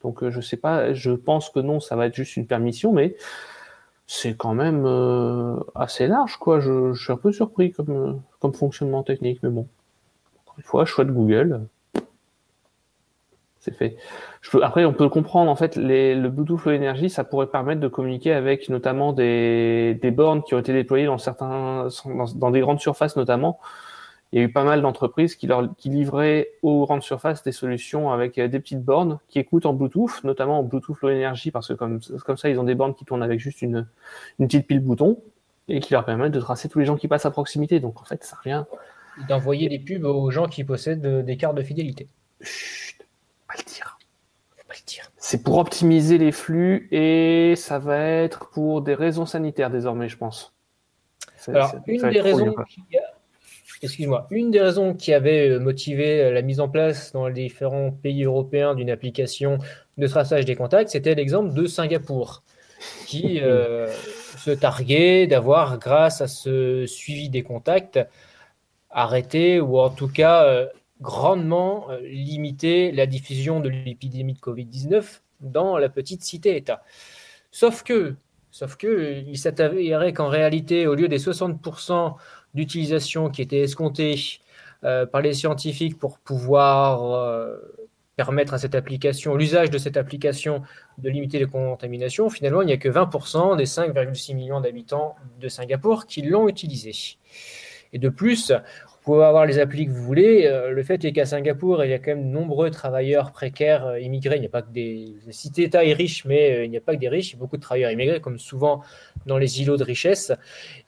donc 0.02 0.22
euh, 0.22 0.30
je 0.30 0.40
sais 0.40 0.56
pas. 0.56 0.92
Je 0.94 1.12
pense 1.12 1.50
que 1.50 1.60
non, 1.60 1.78
ça 1.78 1.94
va 1.94 2.06
être 2.06 2.14
juste 2.14 2.36
une 2.36 2.46
permission, 2.46 2.92
mais 2.92 3.16
c'est 4.06 4.34
quand 4.36 4.54
même 4.54 4.84
euh, 4.86 5.56
assez 5.74 6.06
large, 6.06 6.36
quoi. 6.38 6.60
Je, 6.60 6.94
suis 6.94 7.12
un 7.12 7.16
peu 7.16 7.32
surpris 7.32 7.72
comme, 7.72 8.22
comme 8.40 8.54
fonctionnement 8.54 9.02
technique, 9.02 9.40
mais 9.42 9.50
bon. 9.50 9.68
Encore 10.44 10.56
une 10.58 10.64
fois, 10.64 10.84
choix 10.84 11.04
de 11.04 11.12
Google 11.12 11.66
c'est 13.66 13.74
fait. 13.74 13.96
après, 14.62 14.84
on 14.84 14.92
peut 14.92 15.08
comprendre, 15.08 15.50
en 15.50 15.56
fait, 15.56 15.76
le 15.76 16.28
Bluetooth 16.28 16.64
Low 16.64 16.72
Energy, 16.72 17.10
ça 17.10 17.24
pourrait 17.24 17.48
permettre 17.48 17.80
de 17.80 17.88
communiquer 17.88 18.32
avec 18.32 18.68
notamment 18.68 19.12
des, 19.12 19.98
bornes 20.14 20.42
qui 20.42 20.54
ont 20.54 20.58
été 20.58 20.72
déployées 20.72 21.06
dans 21.06 21.18
certains, 21.18 21.88
dans, 22.36 22.50
des 22.50 22.60
grandes 22.60 22.80
surfaces 22.80 23.16
notamment. 23.16 23.58
Il 24.32 24.40
y 24.40 24.42
a 24.42 24.44
eu 24.44 24.52
pas 24.52 24.64
mal 24.64 24.82
d'entreprises 24.82 25.36
qui, 25.36 25.46
leur, 25.46 25.74
qui 25.76 25.88
livraient 25.88 26.50
aux 26.62 26.84
grandes 26.84 27.02
surfaces 27.02 27.42
des 27.42 27.52
solutions 27.52 28.10
avec 28.10 28.38
des 28.38 28.60
petites 28.60 28.82
bornes 28.82 29.18
qui 29.28 29.38
écoutent 29.38 29.66
en 29.66 29.72
Bluetooth, 29.72 30.22
notamment 30.24 30.60
en 30.60 30.62
Bluetooth 30.62 31.00
Low 31.00 31.10
Energy, 31.10 31.50
parce 31.50 31.68
que 31.68 31.74
comme, 31.74 32.00
comme 32.24 32.36
ça, 32.36 32.48
ils 32.48 32.58
ont 32.60 32.64
des 32.64 32.74
bornes 32.74 32.94
qui 32.94 33.04
tournent 33.04 33.22
avec 33.22 33.40
juste 33.40 33.62
une, 33.62 33.86
une 34.38 34.46
petite 34.46 34.66
pile 34.66 34.80
bouton 34.80 35.18
et 35.68 35.80
qui 35.80 35.92
leur 35.92 36.04
permettent 36.04 36.32
de 36.32 36.40
tracer 36.40 36.68
tous 36.68 36.78
les 36.78 36.84
gens 36.84 36.96
qui 36.96 37.08
passent 37.08 37.26
à 37.26 37.30
proximité. 37.32 37.80
Donc, 37.80 38.00
en 38.00 38.04
fait, 38.04 38.22
ça 38.22 38.36
revient. 38.36 38.64
D'envoyer 39.28 39.68
des 39.68 39.78
pubs 39.78 40.04
aux 40.04 40.30
gens 40.30 40.46
qui 40.46 40.62
possèdent 40.62 41.24
des 41.24 41.36
cartes 41.36 41.56
de 41.56 41.62
fidélité 41.62 42.08
le 43.56 43.64
dire. 43.64 43.98
C'est 45.16 45.42
pour 45.42 45.58
optimiser 45.58 46.18
les 46.18 46.32
flux 46.32 46.88
et 46.90 47.54
ça 47.56 47.78
va 47.78 47.98
être 47.98 48.50
pour 48.50 48.82
des 48.82 48.94
raisons 48.94 49.26
sanitaires 49.26 49.70
désormais, 49.70 50.08
je 50.08 50.16
pense. 50.16 50.54
Alors, 51.48 51.76
une 51.86 52.10
des 52.10 52.20
raisons 52.20 52.54
qui 52.68 52.82
excuse-moi, 53.82 54.26
une 54.30 54.50
des 54.50 54.60
raisons 54.60 54.94
qui 54.94 55.12
avait 55.12 55.50
euh, 55.50 55.58
motivé 55.58 56.22
euh, 56.22 56.32
la 56.32 56.42
mise 56.42 56.60
en 56.60 56.68
place 56.68 57.12
dans 57.12 57.28
les 57.28 57.34
différents 57.34 57.90
pays 57.90 58.24
européens 58.24 58.74
d'une 58.74 58.90
application 58.90 59.58
de 59.98 60.06
traçage 60.06 60.44
des 60.44 60.56
contacts, 60.56 60.90
c'était 60.90 61.14
l'exemple 61.14 61.52
de 61.52 61.66
Singapour, 61.66 62.42
qui 63.06 63.40
euh, 63.42 63.86
se 64.38 64.50
targuait 64.50 65.26
d'avoir, 65.26 65.78
grâce 65.78 66.20
à 66.20 66.26
ce 66.26 66.86
suivi 66.86 67.28
des 67.28 67.42
contacts, 67.42 68.00
arrêté 68.90 69.60
ou 69.60 69.78
en 69.78 69.90
tout 69.90 70.08
cas 70.08 70.68
grandement 71.00 71.90
euh, 71.90 72.00
limiter 72.00 72.92
la 72.92 73.06
diffusion 73.06 73.60
de 73.60 73.68
l'épidémie 73.68 74.34
de 74.34 74.38
Covid-19 74.38 75.20
dans 75.40 75.76
la 75.78 75.88
petite 75.88 76.22
cité-État. 76.22 76.82
Sauf 77.50 77.82
que, 77.82 78.14
sauf 78.50 78.76
que 78.76 79.22
il 79.26 79.38
s'avérait 79.38 80.12
qu'en 80.12 80.28
réalité, 80.28 80.86
au 80.86 80.94
lieu 80.94 81.08
des 81.08 81.18
60% 81.18 82.14
d'utilisation 82.54 83.30
qui 83.30 83.42
étaient 83.42 83.60
escomptés 83.60 84.40
euh, 84.84 85.06
par 85.06 85.20
les 85.20 85.34
scientifiques 85.34 85.98
pour 85.98 86.18
pouvoir 86.18 87.12
euh, 87.12 87.56
permettre 88.16 88.54
à 88.54 88.58
cette 88.58 88.74
application, 88.74 89.36
l'usage 89.36 89.70
de 89.70 89.78
cette 89.78 89.96
application 89.96 90.62
de 90.98 91.10
limiter 91.10 91.38
les 91.38 91.46
contaminations, 91.46 92.30
finalement, 92.30 92.62
il 92.62 92.66
n'y 92.66 92.72
a 92.72 92.78
que 92.78 92.88
20% 92.88 93.56
des 93.56 93.66
5,6 93.66 94.34
millions 94.34 94.60
d'habitants 94.60 95.16
de 95.38 95.48
Singapour 95.48 96.06
qui 96.06 96.22
l'ont 96.22 96.48
utilisé. 96.48 96.92
Et 97.92 97.98
de 97.98 98.08
plus, 98.08 98.52
pouvez 99.06 99.24
avoir 99.24 99.46
les 99.46 99.60
applis 99.60 99.86
que 99.86 99.92
vous 99.92 100.02
voulez. 100.02 100.46
Euh, 100.46 100.72
le 100.72 100.82
fait 100.82 101.04
est 101.04 101.12
qu'à 101.12 101.26
Singapour, 101.26 101.84
il 101.84 101.90
y 101.90 101.94
a 101.94 101.98
quand 101.98 102.10
même 102.10 102.28
de 102.28 102.34
nombreux 102.34 102.70
travailleurs 102.70 103.30
précaires 103.30 103.86
euh, 103.86 104.00
immigrés. 104.00 104.36
Il 104.36 104.40
n'y 104.40 104.46
a 104.46 104.50
pas 104.50 104.62
que 104.62 104.72
des. 104.72 105.14
cités 105.30 105.62
État 105.62 105.84
est 105.84 105.92
riche, 105.92 106.24
mais 106.24 106.52
euh, 106.52 106.64
il 106.64 106.70
n'y 106.70 106.76
a 106.76 106.80
pas 106.80 106.92
que 106.94 107.00
des 107.00 107.08
riches. 107.08 107.30
Il 107.30 107.34
y 107.34 107.36
a 107.36 107.38
beaucoup 107.38 107.56
de 107.56 107.62
travailleurs 107.62 107.92
immigrés, 107.92 108.20
comme 108.20 108.38
souvent 108.38 108.82
dans 109.24 109.38
les 109.38 109.62
îlots 109.62 109.76
de 109.76 109.84
richesse. 109.84 110.32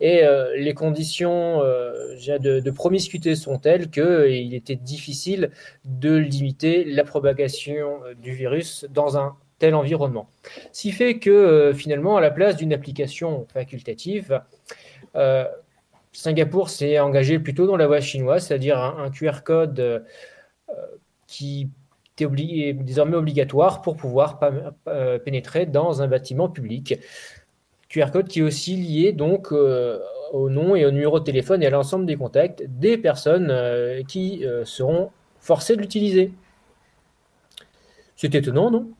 Et 0.01 0.23
les 0.57 0.75
conditions 0.75 1.61
de, 1.61 2.61
de, 2.61 2.71
promiscuité 2.71 3.35
sont 3.35 3.59
telles 3.59 3.91
qu'il 3.91 4.55
était 4.55 4.77
difficile 4.77 5.51
de 5.85 6.17
limiter 6.17 6.85
la 6.85 7.05
propagation 7.05 8.01
du 8.21 8.33
virus 8.33 8.87
dans 8.91 9.17
un 9.17 9.37
tel 9.59 9.75
environnement. 9.75 10.29
Ce 10.73 10.83
qui 10.83 10.93
fait 10.93 11.19
que 11.19 11.73
finalement, 11.75 12.17
à 12.17 12.21
la 12.21 12.31
place 12.31 12.57
d'une 12.57 12.73
application 12.73 13.47
facultative, 13.53 14.41
Singapour 16.19 16.69
s'est 16.69 16.99
engagé 16.99 17.39
plutôt 17.39 17.69
dans 17.69 17.77
la 17.77 17.87
voie 17.87 18.01
chinoise, 18.01 18.45
c'est-à-dire 18.45 18.77
un, 18.77 19.09
QR 19.09 19.45
code 19.45 19.79
euh, 19.79 20.01
qui 21.29 21.71
est, 22.19 22.73
désormais 22.73 23.15
obligatoire 23.15 23.83
pour 23.83 23.97
pouvoir 23.97 24.41
euh, 24.89 25.21
pénétrer 25.21 25.65
dans 25.65 26.03
un 26.03 26.09
bâtiment 26.09 26.49
public. 26.49 26.99
QR 27.89 28.11
code 28.13 28.27
qui 28.27 28.41
est 28.41 28.43
aussi 28.43 28.75
lié 28.75 29.13
donc 29.13 29.53
euh, 29.53 30.01
au 30.33 30.51
nom 30.51 30.75
et 30.75 30.85
au 30.85 30.91
numéro 30.91 31.21
de 31.21 31.25
téléphone 31.25 31.63
et 31.63 31.69
à 31.69 31.71
l'ensemble 31.71 32.05
des 32.05 32.17
contacts 32.17 32.65
des 32.67 32.99
personnes 32.99 33.55
qui 34.09 34.45
seront 34.65 35.13
forcées 35.39 35.77
de 35.77 35.83
l'utiliser. 35.83 36.33
C'est 38.17 38.35
étonnant, 38.35 38.73
non? 38.73 38.91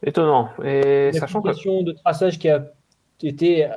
Étonnant. 0.00 0.50
Et 0.64 1.10
sachant 1.12 1.42
que 1.42 1.82
de 1.82 1.90
traçage 1.90 2.38
qui 2.38 2.48
a 2.48 2.70
été 3.20 3.68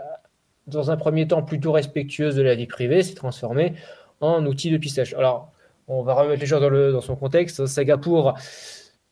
dans 0.67 0.91
un 0.91 0.97
premier 0.97 1.27
temps 1.27 1.43
plutôt 1.43 1.71
respectueuse 1.71 2.35
de 2.35 2.41
la 2.41 2.55
vie 2.55 2.67
privée, 2.67 3.03
s'est 3.03 3.15
transformée 3.15 3.73
en 4.19 4.45
outil 4.45 4.71
de 4.71 4.77
pistage. 4.77 5.13
Alors, 5.15 5.51
on 5.87 6.03
va 6.03 6.13
remettre 6.13 6.39
les 6.39 6.45
choses 6.45 6.61
dans, 6.61 7.01
son 7.01 7.15
contexte. 7.15 7.65
Singapour 7.65 8.35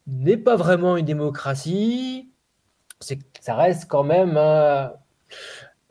n'est 0.08 0.38
pas 0.38 0.56
vraiment 0.56 0.98
une 0.98 1.06
démocratie. 1.06 2.30
Ça 3.00 3.56
reste 3.56 3.90
quand 3.90 4.04
même 4.04 4.38
un, 4.38 4.94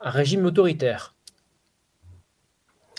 régime 0.01 0.45
autoritaire. 0.47 1.15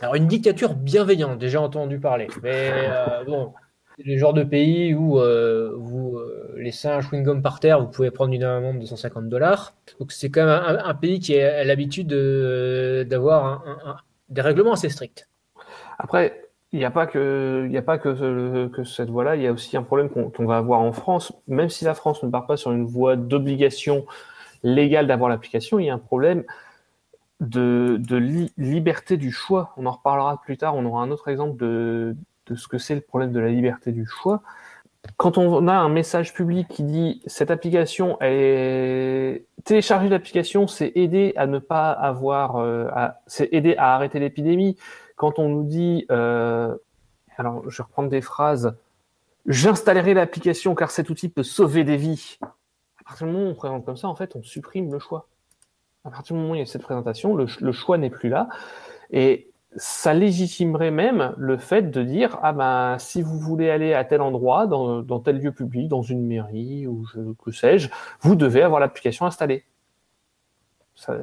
Alors, 0.02 0.16
une 0.16 0.28
dictature 0.28 0.76
bienveillante, 0.76 1.40
déjà 1.40 1.62
entendu 1.62 2.00
parler. 2.00 2.28
Mais 2.42 2.72
euh, 2.74 3.24
bon, 3.26 3.54
c'est 4.00 4.10
le 4.10 4.18
genre 4.18 4.34
de 4.34 4.44
pays 4.44 4.94
où 4.94 5.20
euh, 5.20 5.74
vous 5.76 6.16
euh, 6.16 6.54
laissez 6.58 6.88
un 6.88 7.02
chewing-gum 7.02 7.42
par 7.42 7.60
terre, 7.60 7.82
vous 7.82 7.88
pouvez 7.88 8.12
prendre 8.12 8.34
une 8.34 8.44
amende 8.44 8.80
de 8.80 8.86
150 8.86 9.28
dollars. 9.28 9.74
Donc 10.00 10.12
c'est 10.12 10.30
quand 10.30 10.46
même 10.46 10.80
un, 10.84 10.94
pays 10.94 11.20
qui 11.20 11.38
a 11.38 11.64
l'habitude 11.66 12.08
d'avoir 12.08 14.04
des 14.30 14.42
règlements 14.42 14.74
assez 14.74 14.90
stricts. 14.90 15.28
Après, 15.98 16.50
il 16.72 16.80
n'y 16.80 16.86
a 16.86 16.92
pas 16.92 17.08
que, 17.08 17.70
cette 18.86 19.10
voie-là, 19.10 19.36
il 19.36 19.42
y 19.42 19.48
a 19.48 19.52
aussi 19.52 19.76
un 19.76 19.84
problème 19.84 20.10
qu'on 20.10 20.46
va 20.46 20.58
avoir 20.58 20.80
en 20.80 20.94
France. 20.94 21.34
Même 21.48 21.70
si 21.70 21.84
la 21.84 21.94
France 21.94 22.24
ne 22.24 22.30
part 22.30 22.48
pas 22.48 22.56
sur 22.56 22.72
une 22.72 22.86
voie 22.86 23.18
d'obligation 23.18 24.06
légale 24.64 25.08
d'avoir 25.08 25.30
l'application, 25.30 25.80
il 25.80 25.88
y 25.88 25.90
a 25.90 25.94
un 25.94 26.00
problème 26.00 26.46
de 27.42 28.00
liberté 28.58 29.18
du 29.18 29.32
choix. 29.32 29.74
On 29.76 29.86
en 29.86 29.92
reparlera 29.92 30.40
plus 30.42 30.58
tard, 30.58 30.76
on 30.76 30.86
aura 30.86 31.04
un 31.04 31.12
autre 31.12 31.28
exemple 31.28 31.58
de, 31.58 32.16
de 32.50 32.56
ce 32.56 32.68
que 32.68 32.78
c'est 32.78 32.96
le 32.96 33.02
problème 33.02 33.32
de 33.32 33.40
la 33.40 33.50
liberté 33.50 33.92
du 33.92 34.06
choix. 34.06 34.42
Quand 35.16 35.38
on 35.38 35.68
a 35.68 35.74
un 35.74 35.90
message 35.90 36.34
public 36.34 36.68
qui 36.68 36.84
dit 36.84 37.22
cette 37.26 37.52
application, 37.52 38.18
télécharger 38.20 40.10
l'application, 40.10 40.68
c'est 40.68 40.92
aider 40.96 41.34
à 41.38 41.48
ne 41.48 41.60
pas 41.60 41.92
avoir, 41.92 42.58
euh, 42.58 42.90
c'est 43.26 43.48
aider 43.54 43.76
à 43.78 43.96
arrêter 43.96 44.20
l'épidémie. 44.20 44.78
Quand 45.16 45.40
on 45.40 45.48
nous 45.48 45.64
dit, 45.64 46.06
euh, 46.12 46.76
alors 47.38 47.70
je 47.70 47.78
vais 47.78 47.84
reprendre 47.84 48.10
des 48.10 48.22
phrases, 48.22 48.76
j'installerai 49.46 50.14
l'application 50.14 50.76
car 50.76 50.92
cet 50.92 51.10
outil 51.10 51.30
peut 51.30 51.44
sauver 51.44 51.86
des 51.86 51.98
vies. 51.98 52.38
À 52.42 53.04
partir 53.06 53.26
du 53.28 53.34
moment 53.34 53.48
où 53.48 53.52
on 53.52 53.56
présente 53.56 53.86
comme 53.86 53.98
ça, 53.98 54.08
en 54.10 54.16
fait, 54.16 54.36
on 54.36 54.44
supprime 54.44 54.92
le 54.92 55.00
choix. 55.00 55.28
À 56.04 56.12
partir 56.12 56.36
du 56.36 56.42
moment 56.42 56.54
où 56.54 56.56
il 56.56 56.60
y 56.60 56.62
a 56.62 56.66
cette 56.66 56.84
présentation, 56.84 57.36
le, 57.36 57.46
le 57.60 57.72
choix 57.72 57.98
n'est 57.98 58.10
plus 58.10 58.30
là. 58.30 58.50
Et 59.12 59.49
ça 59.80 60.14
légitimerait 60.14 60.92
même 60.92 61.34
le 61.38 61.58
fait 61.58 61.90
de 61.90 62.04
dire 62.04 62.38
ah 62.44 62.54
ben 62.54 62.98
si 63.00 63.22
vous 63.22 63.40
voulez 63.40 63.70
aller 63.70 63.94
à 63.94 64.04
tel 64.04 64.22
endroit 64.22 64.68
dans, 64.68 65.02
dans 65.02 65.20
tel 65.20 65.40
lieu 65.40 65.54
public 65.54 65.88
dans 65.88 66.02
une 66.02 66.26
mairie 66.26 66.86
ou 66.86 67.06
je, 67.06 67.34
que 67.44 67.52
sais-je 67.52 67.90
vous 68.20 68.36
devez 68.36 68.62
avoir 68.62 68.80
l'application 68.82 69.26
installée 69.26 69.66
ça, 70.96 71.18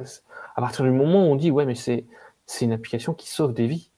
à 0.55 0.61
partir 0.61 0.83
du 0.85 0.91
moment 0.91 1.27
où 1.27 1.31
on 1.31 1.35
dit 1.35 1.51
ouais 1.51 1.65
mais 1.65 1.75
c'est 1.75 2.05
c'est 2.47 2.65
une 2.65 2.73
application 2.73 3.13
qui 3.13 3.29
sauve 3.29 3.53
des 3.53 3.67
vies 3.67 3.91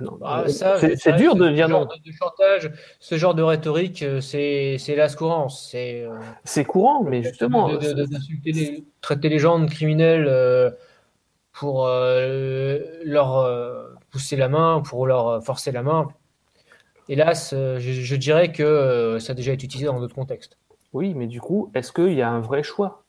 ah 0.00 0.44
ah, 0.62 0.78
c'est 0.96 1.12
dur 1.12 1.36
de 1.36 1.48
dire 1.50 1.68
non. 1.68 1.84
De, 1.84 2.12
chantage, 2.18 2.68
ce 2.98 3.16
genre 3.16 3.36
de 3.36 3.44
rhétorique, 3.44 4.02
euh, 4.02 4.20
c'est 4.20 4.76
la 4.96 5.08
courant. 5.08 5.48
C'est 5.48 6.04
euh, 6.04 6.64
courant, 6.64 7.04
mais 7.04 7.22
justement. 7.22 7.68
De, 7.68 7.92
de, 7.92 8.84
traiter 9.00 9.28
les 9.28 9.38
gens 9.38 9.60
de 9.60 9.70
criminels 9.70 10.26
euh, 10.26 10.72
pour 11.54 11.86
euh, 11.86 12.80
leur 13.04 13.38
euh, 13.38 13.94
pousser 14.10 14.36
la 14.36 14.48
main, 14.48 14.82
pour 14.84 15.06
leur 15.06 15.42
forcer 15.42 15.72
la 15.72 15.82
main. 15.82 16.08
Hélas, 17.08 17.52
euh, 17.54 17.78
je, 17.78 18.16
dirais 18.16 18.50
que 18.50 19.18
ça 19.20 19.32
a 19.32 19.34
déjà 19.34 19.52
été 19.52 19.64
utilisé 19.64 19.86
dans 19.86 20.00
d'autres 20.00 20.14
contextes. 20.14 20.58
Oui, 20.92 21.14
mais 21.14 21.26
du 21.26 21.40
coup, 21.40 21.70
est-ce 21.74 21.92
qu'il 21.92 22.14
y 22.14 22.22
a 22.22 22.30
un 22.30 22.40
vrai 22.40 22.62
choix? 22.62 23.04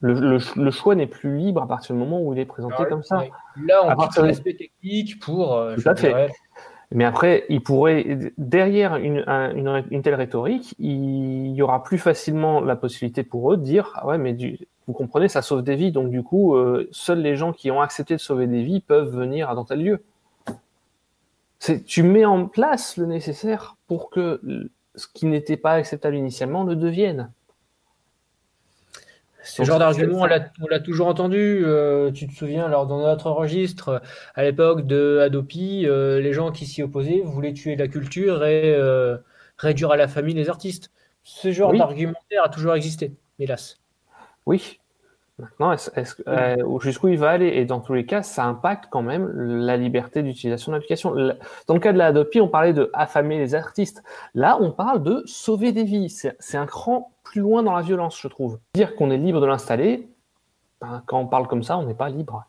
Le, 0.00 0.38
choix 0.70 0.94
n'est 0.94 1.08
plus 1.08 1.36
libre 1.36 1.62
à 1.62 1.66
partir 1.66 1.94
du 1.94 2.00
moment 2.00 2.22
où 2.22 2.32
il 2.32 2.38
est 2.38 2.44
présenté 2.44 2.76
ah 2.78 2.84
comme 2.84 3.02
ça. 3.02 3.24
Là, 3.66 3.82
on 3.84 3.96
quitte 3.96 4.16
l'aspect 4.18 4.54
technique 4.54 5.18
pour. 5.18 5.60
Tout 5.76 5.88
à 5.88 5.96
fait. 5.96 6.30
Mais 6.92 7.04
après, 7.04 7.44
il 7.48 7.60
pourrait, 7.60 8.32
derrière 8.38 8.96
une, 8.96 9.24
une, 9.90 10.02
telle 10.02 10.14
rhétorique, 10.14 10.74
il 10.78 11.50
y 11.50 11.60
aura 11.60 11.82
plus 11.82 11.98
facilement 11.98 12.60
la 12.60 12.76
possibilité 12.76 13.24
pour 13.24 13.52
eux 13.52 13.56
de 13.56 13.62
dire 13.62 13.90
ah 13.96 14.06
ouais, 14.06 14.16
mais 14.16 14.32
du, 14.32 14.58
vous 14.88 14.94
comprenez, 14.94 15.28
ça 15.28 15.42
sauve 15.42 15.62
des 15.62 15.76
vies, 15.76 15.92
donc 15.92 16.08
du 16.08 16.22
coup, 16.22 16.56
euh, 16.56 16.88
seuls 16.92 17.20
les 17.20 17.36
gens 17.36 17.52
qui 17.52 17.70
ont 17.70 17.82
accepté 17.82 18.16
de 18.16 18.20
sauver 18.20 18.46
des 18.46 18.62
vies 18.62 18.80
peuvent 18.80 19.14
venir 19.14 19.54
dans 19.54 19.66
tel 19.66 19.84
lieu. 19.84 20.02
Tu 21.84 22.02
mets 22.02 22.24
en 22.24 22.46
place 22.46 22.96
le 22.96 23.04
nécessaire 23.04 23.76
pour 23.86 24.08
que 24.08 24.40
ce 24.94 25.06
qui 25.12 25.26
n'était 25.26 25.58
pas 25.58 25.72
acceptable 25.72 26.16
initialement 26.16 26.64
le 26.64 26.74
devienne. 26.74 27.30
Ce 29.42 29.62
genre 29.62 29.78
d'argument, 29.78 30.22
on 30.22 30.66
l'a 30.68 30.80
toujours 30.80 31.08
entendu. 31.08 31.62
Euh, 31.64 32.10
tu 32.10 32.26
te 32.26 32.32
souviens, 32.32 32.64
alors 32.64 32.86
dans 32.86 33.02
notre 33.02 33.30
registre, 33.30 34.00
à 34.34 34.42
l'époque 34.42 34.86
de 34.86 35.18
Adopi, 35.22 35.84
euh, 35.84 36.18
les 36.18 36.32
gens 36.32 36.50
qui 36.50 36.64
s'y 36.64 36.82
opposaient 36.82 37.20
voulaient 37.22 37.52
tuer 37.52 37.76
la 37.76 37.88
culture 37.88 38.42
et 38.46 38.74
réduire 39.58 39.90
à 39.90 39.98
la 39.98 40.08
famille 40.08 40.34
les 40.34 40.48
artistes. 40.48 40.90
Ce 41.24 41.52
genre 41.52 41.74
d'argumentaire 41.74 42.44
a 42.44 42.48
toujours 42.48 42.74
existé, 42.74 43.12
hélas. 43.38 43.78
Oui. 44.48 44.80
Maintenant, 45.38 45.76
euh, 46.26 46.78
jusqu'où 46.80 47.08
il 47.08 47.18
va 47.18 47.30
aller? 47.30 47.48
Et 47.48 47.66
dans 47.66 47.80
tous 47.80 47.92
les 47.92 48.06
cas, 48.06 48.22
ça 48.22 48.44
impacte 48.46 48.86
quand 48.90 49.02
même 49.02 49.30
la 49.30 49.76
liberté 49.76 50.22
d'utilisation 50.22 50.72
de 50.72 50.76
l'application. 50.76 51.14
Dans 51.66 51.74
le 51.74 51.80
cas 51.80 51.92
de 51.92 51.98
la 51.98 52.06
Adopi, 52.06 52.40
on 52.40 52.48
parlait 52.48 52.72
de 52.72 52.90
affamer 52.94 53.38
les 53.38 53.54
artistes. 53.54 54.02
Là, 54.34 54.58
on 54.60 54.72
parle 54.72 55.02
de 55.02 55.22
sauver 55.26 55.72
des 55.72 55.84
vies. 55.84 56.08
C'est 56.08 56.56
un 56.56 56.66
cran 56.66 57.12
plus 57.22 57.42
loin 57.42 57.62
dans 57.62 57.74
la 57.74 57.82
violence, 57.82 58.18
je 58.20 58.26
trouve. 58.26 58.58
Dire 58.74 58.96
qu'on 58.96 59.10
est 59.10 59.18
libre 59.18 59.40
de 59.40 59.46
l'installer, 59.46 60.08
ben, 60.80 61.02
quand 61.06 61.20
on 61.20 61.26
parle 61.26 61.46
comme 61.46 61.62
ça, 61.62 61.76
on 61.76 61.84
n'est 61.84 61.94
pas 61.94 62.08
libre. 62.08 62.44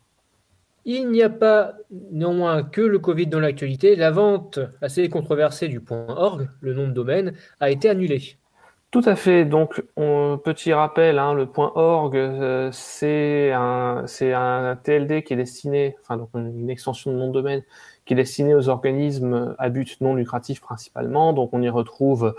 Il 0.85 1.11
n'y 1.11 1.21
a 1.21 1.29
pas 1.29 1.73
néanmoins 2.11 2.63
que 2.63 2.81
le 2.81 2.97
Covid 2.97 3.27
dans 3.27 3.41
l'actualité. 3.41 3.97
La 3.97 4.09
vente 4.09 4.59
assez 4.81 5.09
controversée 5.09 5.67
du 5.67 5.83
.org, 5.91 6.49
le 6.61 6.73
nom 6.73 6.87
de 6.87 6.93
domaine, 6.93 7.33
a 7.59 7.69
été 7.69 7.89
annulée. 7.89 8.38
Tout 8.91 9.03
à 9.05 9.15
fait. 9.15 9.45
Donc, 9.45 9.83
petit 10.43 10.73
rappel, 10.73 11.19
hein, 11.19 11.35
le 11.35 11.45
point 11.45 11.71
.org, 11.75 12.15
euh, 12.17 12.71
c'est 12.71 13.51
un, 13.51 14.03
c'est 14.07 14.33
un 14.33 14.75
TLD 14.75 15.23
qui 15.23 15.33
est 15.33 15.35
destiné, 15.35 15.95
enfin 16.01 16.17
donc 16.17 16.29
une 16.33 16.71
extension 16.71 17.11
de 17.11 17.17
nom 17.17 17.27
de 17.27 17.33
domaine 17.33 17.61
qui 18.05 18.13
est 18.13 18.15
destinée 18.15 18.55
aux 18.55 18.67
organismes 18.67 19.55
à 19.59 19.69
but 19.69 20.01
non 20.01 20.15
lucratif 20.15 20.59
principalement. 20.59 21.33
Donc, 21.33 21.51
on 21.53 21.61
y 21.61 21.69
retrouve 21.69 22.33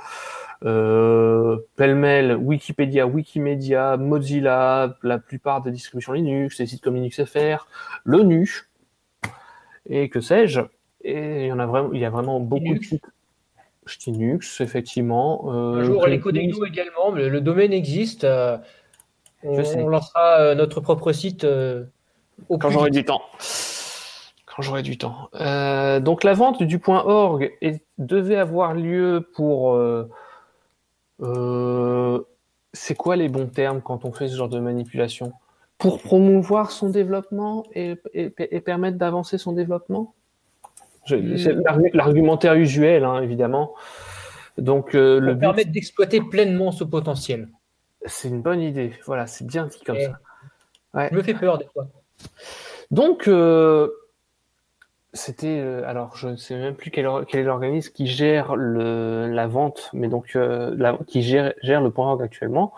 euh, 0.65 1.59
pêle-mêle 1.77 2.35
Wikipédia, 2.35 3.07
Wikimedia, 3.07 3.97
Mozilla, 3.97 4.97
la 5.05 5.19
plupart 5.19 5.63
des 5.63 5.71
distributions 5.71 6.13
Linux, 6.15 6.59
des 6.59 6.67
sites 6.67 6.83
comme 6.83 6.97
LinuxFR, 6.97 7.69
l'ONU 8.05 8.69
et 9.87 10.09
que 10.09 10.21
sais-je. 10.21 10.61
Et 11.03 11.45
il 11.45 11.47
y 11.47 11.53
en 11.53 11.61
a 11.61 11.67
vraiment, 11.67 11.93
il 11.93 12.01
y 12.01 12.05
a 12.05 12.11
vraiment 12.11 12.41
beaucoup 12.41 12.75
de 12.75 12.83
sites. 12.83 13.07
Linux, 14.07 14.61
effectivement. 14.61 15.53
Euh, 15.53 15.81
Un 15.81 15.85
jour, 15.85 16.07
l'éco-dégno 16.07 16.65
également, 16.65 17.11
le, 17.11 17.29
le, 17.29 17.41
domaine 17.41 17.73
existe. 17.73 18.25
Euh, 18.25 18.59
on, 19.43 19.89
lancera 19.89 20.41
euh, 20.41 20.55
notre 20.55 20.81
propre 20.81 21.13
site 21.13 21.47
quand 22.49 22.71
j'aurai 22.71 22.91
du 22.91 23.05
temps. 23.05 23.23
Quand 24.47 24.63
j'aurai 24.63 24.83
du 24.83 24.99
temps. 24.99 25.31
donc 26.01 26.25
la 26.25 26.35
vente 26.35 26.63
du 26.63 26.79
point 26.79 27.05
.org 27.05 27.51
devait 27.99 28.37
avoir 28.37 28.75
lieu 28.75 29.29
pour 29.35 29.77
Euh, 31.23 32.21
c'est 32.73 32.95
quoi 32.95 33.17
les 33.17 33.29
bons 33.29 33.47
termes 33.47 33.83
quand 33.83 34.05
on 34.05 34.13
fait 34.13 34.29
ce 34.29 34.37
genre 34.37 34.49
de 34.49 34.61
manipulation? 34.61 35.33
Pour 35.79 36.01
promouvoir 36.01 36.71
son 36.71 36.91
développement 36.91 37.65
et, 37.75 37.97
permettre 38.65 38.99
d'avancer 38.99 39.39
son 39.39 39.53
développement? 39.53 40.15
C'est 41.37 41.55
hmm. 41.55 41.91
l'argumentaire 41.95 42.55
usuel, 42.55 43.05
hein, 43.05 43.23
évidemment. 43.23 43.75
Donc, 44.59 44.95
euh, 44.95 45.21
le 45.21 45.39
permettre 45.39 45.71
d'exploiter 45.71 46.21
pleinement 46.21 46.73
ce 46.73 46.85
potentiel. 46.85 47.49
C'est 48.07 48.29
une 48.29 48.43
bonne 48.43 48.61
idée. 48.61 48.93
Voilà, 49.07 49.27
c'est 49.27 49.47
bien 49.47 49.67
dit 49.67 49.81
comme 49.85 49.99
ça. 49.99 50.19
Ouais. 50.93 51.11
me 51.13 51.23
fait 51.23 51.35
peur 51.35 51.59
des 51.59 51.67
fois. 51.67 51.87
Donc, 52.91 53.29
euh, 53.29 53.89
c'était 55.13 55.61
euh, 55.61 55.83
alors 55.87 56.17
je 56.17 56.29
ne 56.29 56.37
sais 56.37 56.57
même 56.57 56.75
plus 56.75 56.91
quel, 56.91 57.09
quel 57.29 57.41
est 57.41 57.45
l'organisme 57.45 57.93
qui 57.93 58.07
gère 58.07 58.57
le, 58.57 59.29
la 59.29 59.47
vente, 59.47 59.91
mais 59.93 60.09
donc 60.09 60.35
la, 60.35 60.99
qui 61.07 61.23
gère, 61.23 61.53
gère 61.63 61.81
le 61.81 61.91
point 61.91 62.11
org 62.11 62.23
actuellement. 62.23 62.73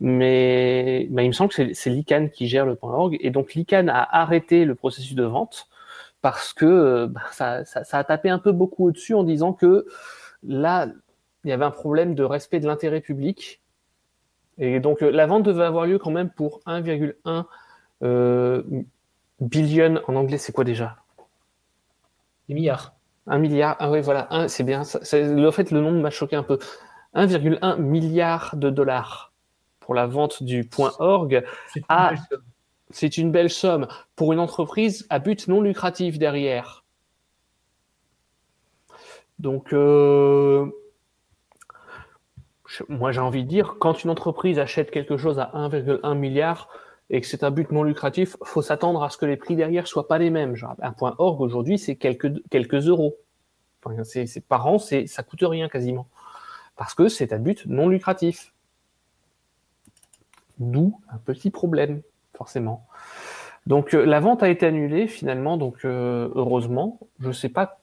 Mais 0.00 1.06
bah, 1.10 1.22
il 1.22 1.28
me 1.28 1.32
semble 1.32 1.52
que 1.52 1.74
c'est 1.74 1.90
l'ICANN 1.90 2.30
qui 2.30 2.48
gère 2.48 2.66
le 2.66 2.74
point 2.74 2.92
org 2.92 3.16
et 3.20 3.30
donc 3.30 3.54
l'ICANN 3.54 3.88
a 3.90 4.02
arrêté 4.20 4.64
le 4.64 4.74
processus 4.74 5.14
de 5.14 5.24
vente 5.24 5.68
parce 6.22 6.52
que 6.52 7.06
bah, 7.06 7.22
ça, 7.32 7.64
ça, 7.64 7.84
ça, 7.84 7.98
a 7.98 8.04
tapé 8.04 8.30
un 8.30 8.38
peu 8.38 8.52
beaucoup 8.52 8.88
au-dessus 8.88 9.14
en 9.14 9.24
disant 9.24 9.52
que 9.52 9.86
là 10.42 10.88
il 11.44 11.50
y 11.50 11.52
avait 11.52 11.64
un 11.64 11.70
problème 11.70 12.14
de 12.14 12.22
respect 12.22 12.60
de 12.60 12.66
l'intérêt 12.66 13.00
public 13.00 13.62
et 14.58 14.80
donc 14.80 15.00
la 15.00 15.26
vente 15.26 15.44
devait 15.44 15.64
avoir 15.64 15.86
lieu 15.86 15.98
quand 15.98 16.10
même 16.10 16.30
pour 16.30 16.60
1,1 16.66 17.44
euh, 18.02 18.62
billion 19.40 20.00
en 20.06 20.16
anglais 20.16 20.38
c'est 20.38 20.52
quoi 20.52 20.64
déjà? 20.64 20.96
Milliards. 22.48 22.94
Un 23.26 23.38
milliard, 23.38 23.76
ah 23.78 23.90
oui, 23.90 24.00
voilà, 24.00 24.48
c'est 24.48 24.64
bien. 24.64 24.80
en 24.82 25.52
fait, 25.52 25.70
le 25.70 25.80
nombre 25.80 26.00
m'a 26.00 26.10
choqué 26.10 26.34
un 26.34 26.42
peu. 26.42 26.58
1,1 27.14 27.78
milliard 27.78 28.56
de 28.56 28.70
dollars 28.70 29.32
pour 29.78 29.94
la 29.94 30.06
vente 30.06 30.42
du 30.42 30.64
point 30.64 30.92
org. 30.98 31.44
C'est 32.90 33.18
une, 33.18 33.30
belle 33.30 33.50
somme 33.50 33.86
pour 34.16 34.32
une 34.32 34.38
entreprise 34.38 35.06
à 35.10 35.18
but 35.18 35.48
non 35.48 35.60
lucratif 35.60 36.18
derrière. 36.18 36.84
Donc, 39.38 39.72
euh, 39.72 40.66
moi 42.88 43.12
j'ai 43.12 43.20
envie 43.20 43.44
de 43.44 43.48
dire, 43.48 43.76
quand 43.78 44.04
une 44.04 44.10
entreprise 44.10 44.58
achète 44.58 44.90
quelque 44.90 45.16
chose 45.16 45.38
à 45.38 45.50
1,1 45.54 46.14
milliard, 46.14 46.68
et 47.10 47.20
que 47.20 47.26
c'est 47.26 47.42
un 47.42 47.50
but 47.50 47.72
non 47.72 47.82
lucratif, 47.82 48.36
faut 48.44 48.62
s'attendre 48.62 49.02
à 49.02 49.10
ce 49.10 49.18
que 49.18 49.26
les 49.26 49.36
prix 49.36 49.56
derrière 49.56 49.88
soient 49.88 50.06
pas 50.06 50.18
les 50.18 50.30
mêmes. 50.30 50.54
Un 50.80 50.92
point 50.92 51.16
org 51.18 51.40
aujourd'hui, 51.40 51.76
c'est 51.76 51.96
quelques, 51.96 52.86
euros. 52.86 53.16
Par 54.48 54.66
an, 54.66 54.78
c'est, 54.78 55.06
ça 55.06 55.22
coûte 55.24 55.42
rien 55.42 55.68
quasiment. 55.68 56.06
Parce 56.76 56.94
que 56.94 57.08
c'est 57.08 57.32
un 57.32 57.40
but 57.40 57.66
non 57.66 57.88
lucratif. 57.88 58.54
D'où 60.58 61.00
un 61.10 61.18
petit 61.18 61.50
problème, 61.50 62.02
forcément. 62.40 62.86
Donc 63.66 63.92
euh, 63.92 64.06
la 64.06 64.18
vente 64.18 64.42
a 64.42 64.48
été 64.48 64.64
annulée 64.64 65.06
finalement, 65.08 65.58
donc 65.58 65.84
euh, 65.84 66.30
heureusement. 66.34 66.98
Je 67.20 67.32
sais 67.32 67.50
pas 67.50 67.76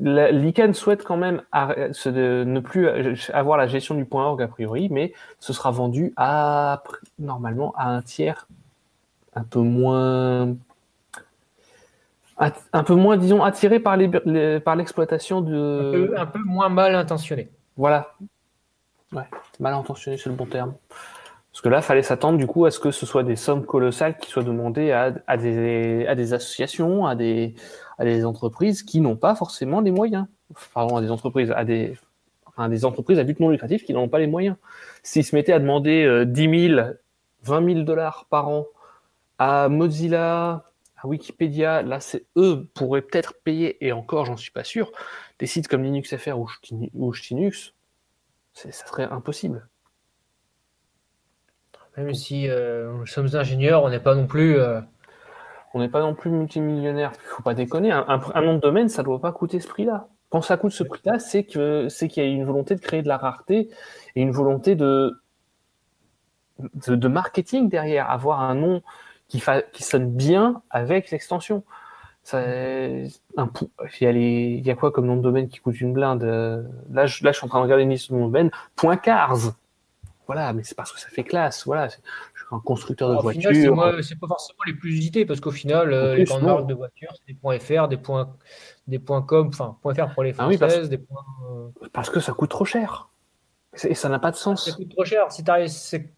L'ICANN 0.00 0.74
souhaite 0.74 1.04
quand 1.04 1.16
même 1.16 1.42
ne 1.54 2.60
plus 2.60 2.88
avoir 3.32 3.56
la 3.56 3.68
gestion 3.68 3.94
du 3.94 4.04
point 4.04 4.24
org 4.26 4.42
a 4.42 4.48
priori, 4.48 4.88
mais 4.90 5.12
ce 5.38 5.52
sera 5.52 5.70
vendu 5.70 6.12
à 6.16 6.82
normalement 7.20 7.72
à 7.76 7.88
un 7.88 8.02
tiers 8.02 8.48
un 9.36 9.44
peu 9.44 9.60
moins 9.60 10.56
un 12.38 12.82
peu 12.82 12.96
moins 12.96 13.16
disons 13.16 13.44
attiré 13.44 13.78
par 13.78 13.96
les, 13.96 14.08
par 14.58 14.74
l'exploitation 14.74 15.40
de 15.40 16.12
un 16.16 16.26
peu, 16.26 16.40
moins 16.40 16.68
mal 16.68 16.96
intentionné. 16.96 17.48
Voilà. 17.76 18.14
Ouais, 19.12 19.28
mal 19.60 19.74
intentionné 19.74 20.16
c'est 20.16 20.30
le 20.30 20.34
bon 20.34 20.46
terme. 20.46 20.74
Parce 21.62 21.70
que 21.70 21.76
là, 21.76 21.82
fallait 21.82 22.02
s'attendre 22.02 22.38
du 22.38 22.48
coup 22.48 22.64
à 22.64 22.72
ce 22.72 22.80
que 22.80 22.90
ce 22.90 23.06
soit 23.06 23.22
des 23.22 23.36
sommes 23.36 23.64
colossales 23.64 24.18
qui 24.18 24.28
soient 24.28 24.42
demandées 24.42 24.90
à, 24.90 25.14
à, 25.28 25.36
des, 25.36 26.04
à 26.08 26.10
associations, 26.10 27.06
à 27.06 27.14
des, 27.14 27.54
à 27.98 28.04
entreprises 28.26 28.82
qui 28.82 29.00
n'ont 29.00 29.14
pas 29.14 29.36
forcément 29.36 29.80
les 29.80 29.92
moyens. 29.92 30.26
Pardon, 30.74 30.96
à 30.96 31.00
des 31.00 31.12
entreprises, 31.12 31.52
à 31.52 31.64
des, 31.64 31.96
enfin, 32.46 32.68
des 32.68 32.84
entreprises 32.84 33.20
à 33.20 33.22
but 33.22 33.38
non 33.38 33.48
lucratif 33.48 33.84
qui 33.84 33.92
n'ont 33.92 34.08
pas 34.08 34.18
les 34.18 34.26
moyens. 34.26 34.56
S'ils 35.04 35.24
se 35.24 35.36
mettaient 35.36 35.52
à 35.52 35.60
demander 35.60 36.24
10 36.26 36.68
000, 36.74 36.80
20 37.44 37.64
000 37.64 37.84
dollars 37.84 38.26
par 38.28 38.48
an 38.48 38.66
à 39.38 39.68
Mozilla, 39.68 40.64
à 40.96 41.06
Wikipédia, 41.06 41.82
là, 41.82 42.00
c'est 42.00 42.24
eux 42.36 42.66
pourraient 42.74 43.02
peut-être 43.02 43.34
payer, 43.34 43.86
et 43.86 43.92
encore, 43.92 44.24
j'en 44.24 44.36
suis 44.36 44.50
pas 44.50 44.64
sûr, 44.64 44.90
des 45.38 45.46
sites 45.46 45.68
comme 45.68 45.84
LinuxFR 45.84 46.36
ou, 46.36 46.48
ou 46.94 47.12
Linux, 47.30 47.72
ça 48.52 48.72
serait 48.72 49.04
impossible. 49.04 49.68
Même 51.96 52.14
si 52.14 52.48
euh, 52.48 52.90
nous 52.92 53.06
sommes 53.06 53.28
ingénieurs, 53.34 53.82
on 53.82 53.90
n'est 53.90 54.00
pas 54.00 54.14
non 54.14 54.26
plus 54.26 54.58
euh, 54.58 54.80
on 55.74 55.80
n'est 55.80 55.88
pas 55.88 56.00
non 56.00 56.14
plus 56.14 56.30
multimillionnaire. 56.30 57.12
Il 57.14 57.28
faut 57.28 57.42
pas 57.42 57.54
déconner. 57.54 57.92
Un, 57.92 58.42
nom 58.42 58.54
de 58.54 58.60
domaine, 58.60 58.88
ça 58.88 59.02
ne 59.02 59.06
doit 59.06 59.20
pas 59.20 59.32
coûter 59.32 59.60
ce 59.60 59.68
prix-là. 59.68 60.08
Quand 60.30 60.42
ça 60.42 60.56
coûte 60.56 60.72
ce 60.72 60.84
prix-là, 60.84 61.18
c'est 61.18 61.44
que 61.44 61.88
c'est 61.88 62.08
qu'il 62.08 62.24
y 62.24 62.26
a 62.26 62.30
une 62.30 62.44
volonté 62.44 62.74
de 62.74 62.80
créer 62.80 63.02
de 63.02 63.08
la 63.08 63.18
rareté 63.18 63.68
et 64.16 64.22
une 64.22 64.30
volonté 64.30 64.74
de 64.74 65.18
de, 66.74 67.08
marketing 67.08 67.68
derrière, 67.68 68.08
avoir 68.10 68.40
un 68.40 68.54
nom 68.54 68.82
qui, 69.26 69.42
qui 69.72 69.82
sonne 69.82 70.12
bien 70.12 70.62
avec 70.70 71.10
l'extension. 71.10 71.64
il, 72.32 73.10
y 74.00 74.06
a 74.06 74.10
il 74.12 74.64
y 74.64 74.70
a 74.70 74.74
quoi 74.76 74.92
comme 74.92 75.06
nom 75.06 75.16
de 75.16 75.22
domaine 75.22 75.48
qui 75.48 75.58
coûte 75.58 75.80
une 75.80 75.92
blinde? 75.92 76.22
Là 76.90 77.06
je, 77.06 77.24
là, 77.24 77.32
je 77.32 77.38
suis 77.38 77.44
en 77.44 77.48
train 77.48 77.58
de 77.58 77.64
regarder 77.64 77.84
une 77.84 77.90
liste 77.90 78.10
de 78.10 78.16
nom 78.16 78.28
de 78.28 78.32
domaine. 78.32 78.50
Point 78.76 78.96
cars. 78.96 79.54
Voilà, 80.26 80.52
mais 80.52 80.62
c'est 80.62 80.76
parce 80.76 80.92
que 80.92 81.00
ça 81.00 81.08
fait 81.08 81.24
classe. 81.24 81.64
Voilà, 81.66 81.88
un 82.52 82.60
constructeur 82.60 83.10
de 83.10 83.20
voitures. 83.20 84.02
C'est 84.02 84.18
pas 84.18 84.28
forcément 84.28 84.58
les 84.66 84.74
plus 84.74 84.90
usités 84.90 85.24
parce 85.24 85.40
qu'au 85.40 85.50
final, 85.50 85.92
euh, 85.92 86.14
les 86.14 86.24
grandes 86.24 86.42
marques 86.42 86.66
de 86.66 86.74
voitures, 86.74 87.12
c'est 87.14 87.32
des 87.32 87.38
points 87.38 87.58
FR, 87.58 87.88
des 87.88 87.96
points, 87.96 88.34
des 88.86 88.98
points 88.98 89.22
com, 89.22 89.48
enfin, 89.48 89.76
points 89.82 89.94
FR 89.94 90.14
pour 90.14 90.22
les 90.22 90.32
françaises, 90.32 90.60
ah 90.60 90.66
oui, 90.66 90.76
parce... 90.76 90.88
des 90.88 90.98
points. 90.98 91.24
Euh, 91.50 91.88
parce 91.92 92.10
que 92.10 92.20
ça 92.20 92.32
coûte 92.32 92.50
trop 92.50 92.64
cher. 92.64 93.08
Et 93.88 93.94
ça 93.94 94.10
n'a 94.10 94.18
pas 94.18 94.30
de 94.30 94.36
sens. 94.36 94.66
Ça 94.66 94.76
coûte 94.76 94.90
trop 94.90 95.04
cher. 95.04 95.32
Si, 95.32 95.42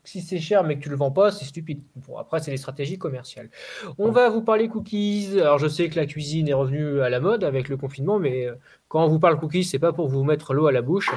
si 0.03 0.21
c'est 0.23 0.41
cher 0.41 0.65
mais 0.65 0.77
que 0.77 0.83
tu 0.83 0.89
le 0.89 0.97
vends 0.97 1.13
pas, 1.13 1.31
c'est 1.31 1.45
stupide. 1.45 1.83
Bon, 1.95 2.17
après, 2.19 2.41
c'est 2.41 2.51
des 2.51 2.57
stratégies 2.57 2.99
commerciales. 2.99 3.49
On 3.97 4.11
va 4.11 4.29
vous 4.29 4.43
parler 4.43 4.67
cookies. 4.69 5.39
Alors, 5.39 5.61
je 5.61 5.69
sais 5.69 5.89
que 5.89 5.95
la 5.95 6.07
cuisine 6.07 6.49
est 6.49 6.55
revenue 6.55 7.01
à 7.01 7.09
la 7.09 7.21
mode 7.21 7.45
avec 7.45 7.69
le 7.69 7.77
confinement, 7.77 8.19
mais 8.19 8.47
euh, 8.47 8.57
quand 8.89 9.05
on 9.05 9.09
vous 9.09 9.21
parle 9.21 9.39
cookies, 9.39 9.63
c'est 9.63 9.79
pas 9.79 9.93
pour 9.93 10.09
vous 10.09 10.25
mettre 10.25 10.53
l'eau 10.53 10.67
à 10.67 10.73
la 10.73 10.83
bouche 10.83 11.13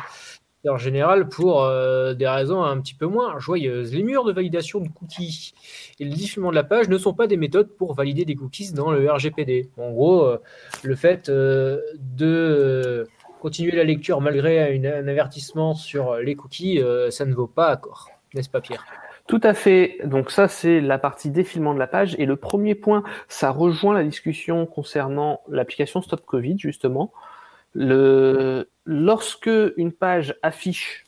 en 0.69 0.77
général 0.77 1.27
pour 1.29 1.63
euh, 1.63 2.13
des 2.13 2.27
raisons 2.27 2.63
un 2.63 2.79
petit 2.79 2.93
peu 2.93 3.05
moins 3.05 3.39
joyeuses. 3.39 3.93
Les 3.93 4.03
murs 4.03 4.23
de 4.23 4.33
validation 4.33 4.79
de 4.79 4.89
cookies 4.89 5.53
et 5.99 6.05
le 6.05 6.11
diffusion 6.11 6.49
de 6.49 6.55
la 6.55 6.63
page 6.63 6.89
ne 6.89 6.97
sont 6.97 7.13
pas 7.13 7.27
des 7.27 7.37
méthodes 7.37 7.69
pour 7.77 7.93
valider 7.93 8.25
des 8.25 8.35
cookies 8.35 8.73
dans 8.73 8.91
le 8.91 9.09
RGPD. 9.11 9.69
En 9.77 9.91
gros, 9.91 10.25
euh, 10.25 10.37
le 10.83 10.95
fait 10.95 11.29
euh, 11.29 11.81
de 11.99 13.07
continuer 13.41 13.71
la 13.71 13.83
lecture 13.83 14.19
malgré 14.21 14.77
un 14.83 15.07
avertissement 15.07 15.75
sur 15.75 16.15
les 16.15 16.35
cookies, 16.35 16.81
ça 17.11 17.23
ne 17.25 17.35
vaut 17.35 17.47
pas 17.47 17.67
accord. 17.67 18.09
N'est-ce 18.33 18.49
pas 18.49 18.61
Pierre? 18.61 18.83
Tout 19.27 19.41
à 19.43 19.53
fait. 19.53 19.97
Donc 20.05 20.31
ça, 20.31 20.47
c'est 20.47 20.79
la 20.79 20.97
partie 20.97 21.29
défilement 21.29 21.73
de 21.73 21.79
la 21.79 21.87
page. 21.87 22.15
Et 22.17 22.25
le 22.25 22.37
premier 22.37 22.75
point, 22.75 23.03
ça 23.27 23.51
rejoint 23.51 23.93
la 23.93 24.03
discussion 24.03 24.65
concernant 24.65 25.41
l'application 25.49 26.01
Stop 26.01 26.25
Covid, 26.25 26.57
justement. 26.57 27.11
Le, 27.79 28.71
lorsque 28.85 29.51
une 29.77 29.91
page 29.91 30.35
affiche, 30.41 31.05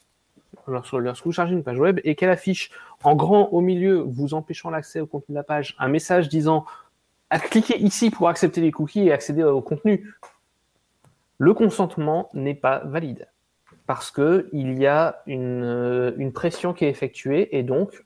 lorsque, 0.67 1.25
vous 1.25 1.31
chargez 1.31 1.53
une 1.53 1.63
page 1.63 1.79
web 1.79 1.99
et 2.03 2.13
qu'elle 2.13 2.29
affiche 2.29 2.69
en 3.03 3.15
grand 3.15 3.49
au 3.49 3.59
milieu, 3.59 4.01
vous 4.01 4.35
empêchant 4.35 4.69
l'accès 4.69 4.99
au 4.99 5.07
contenu 5.07 5.33
de 5.33 5.39
la 5.39 5.43
page, 5.43 5.75
un 5.79 5.87
message 5.87 6.29
disant 6.29 6.65
cliquez 7.49 7.79
ici 7.79 8.11
pour 8.11 8.29
accepter 8.29 8.61
les 8.61 8.71
cookies 8.71 9.07
et 9.07 9.11
accéder 9.11 9.43
au 9.43 9.61
contenu, 9.61 10.13
le 11.39 11.53
consentement 11.55 12.29
n'est 12.35 12.53
pas 12.53 12.83
valide 12.85 13.27
parce 13.87 14.11
que 14.11 14.47
il 14.53 14.77
y 14.77 14.85
a 14.85 15.23
une, 15.25 16.13
une 16.17 16.31
pression 16.33 16.73
qui 16.73 16.85
est 16.85 16.89
effectuée 16.89 17.57
et 17.57 17.63
donc 17.63 18.05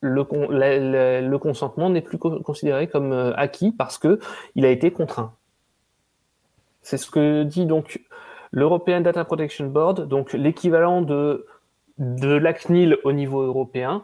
le, 0.00 1.36
consentement 1.38 1.90
n'est 1.90 2.00
plus 2.00 2.18
considéré 2.18 2.88
comme 2.88 3.12
euh, 3.12 3.32
acquis 3.36 3.70
parce 3.70 3.98
que 3.98 4.18
il 4.56 4.64
a 4.64 4.70
été 4.70 4.90
contraint. 4.90 5.34
C'est 6.82 6.96
ce 6.96 7.10
que 7.10 7.42
dit 7.42 7.66
donc 7.66 8.00
l'European 8.52 9.00
Data 9.00 9.24
Protection 9.24 9.66
Board, 9.66 10.08
donc 10.08 10.32
l'équivalent 10.32 11.02
de, 11.02 11.46
de 11.98 12.28
la 12.28 12.54
au 13.04 13.12
niveau 13.12 13.42
européen. 13.42 14.02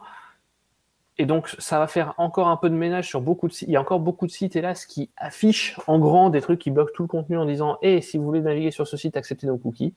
Et 1.18 1.24
donc, 1.24 1.48
ça 1.58 1.78
va 1.78 1.86
faire 1.86 2.12
encore 2.18 2.48
un 2.48 2.58
peu 2.58 2.68
de 2.68 2.74
ménage 2.74 3.08
sur 3.08 3.22
beaucoup 3.22 3.48
de 3.48 3.52
sites. 3.52 3.68
Il 3.68 3.72
y 3.72 3.76
a 3.76 3.80
encore 3.80 4.00
beaucoup 4.00 4.26
de 4.26 4.30
sites, 4.30 4.54
hélas, 4.54 4.84
qui 4.84 5.08
affichent 5.16 5.78
en 5.86 5.98
grand 5.98 6.28
des 6.28 6.42
trucs 6.42 6.58
qui 6.58 6.70
bloquent 6.70 6.92
tout 6.94 7.02
le 7.02 7.08
contenu 7.08 7.38
en 7.38 7.46
disant 7.46 7.78
Eh, 7.80 8.02
si 8.02 8.18
vous 8.18 8.24
voulez 8.24 8.42
naviguer 8.42 8.70
sur 8.70 8.86
ce 8.86 8.98
site, 8.98 9.16
acceptez 9.16 9.46
nos 9.46 9.56
cookies. 9.56 9.94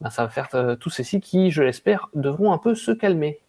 Ben, 0.00 0.10
ça 0.10 0.24
va 0.24 0.30
faire 0.30 0.48
euh, 0.54 0.74
tous 0.74 0.90
ces 0.90 1.04
sites 1.04 1.22
qui, 1.22 1.52
je 1.52 1.62
l'espère, 1.62 2.08
devront 2.14 2.52
un 2.52 2.58
peu 2.58 2.74
se 2.74 2.90
calmer. 2.90 3.40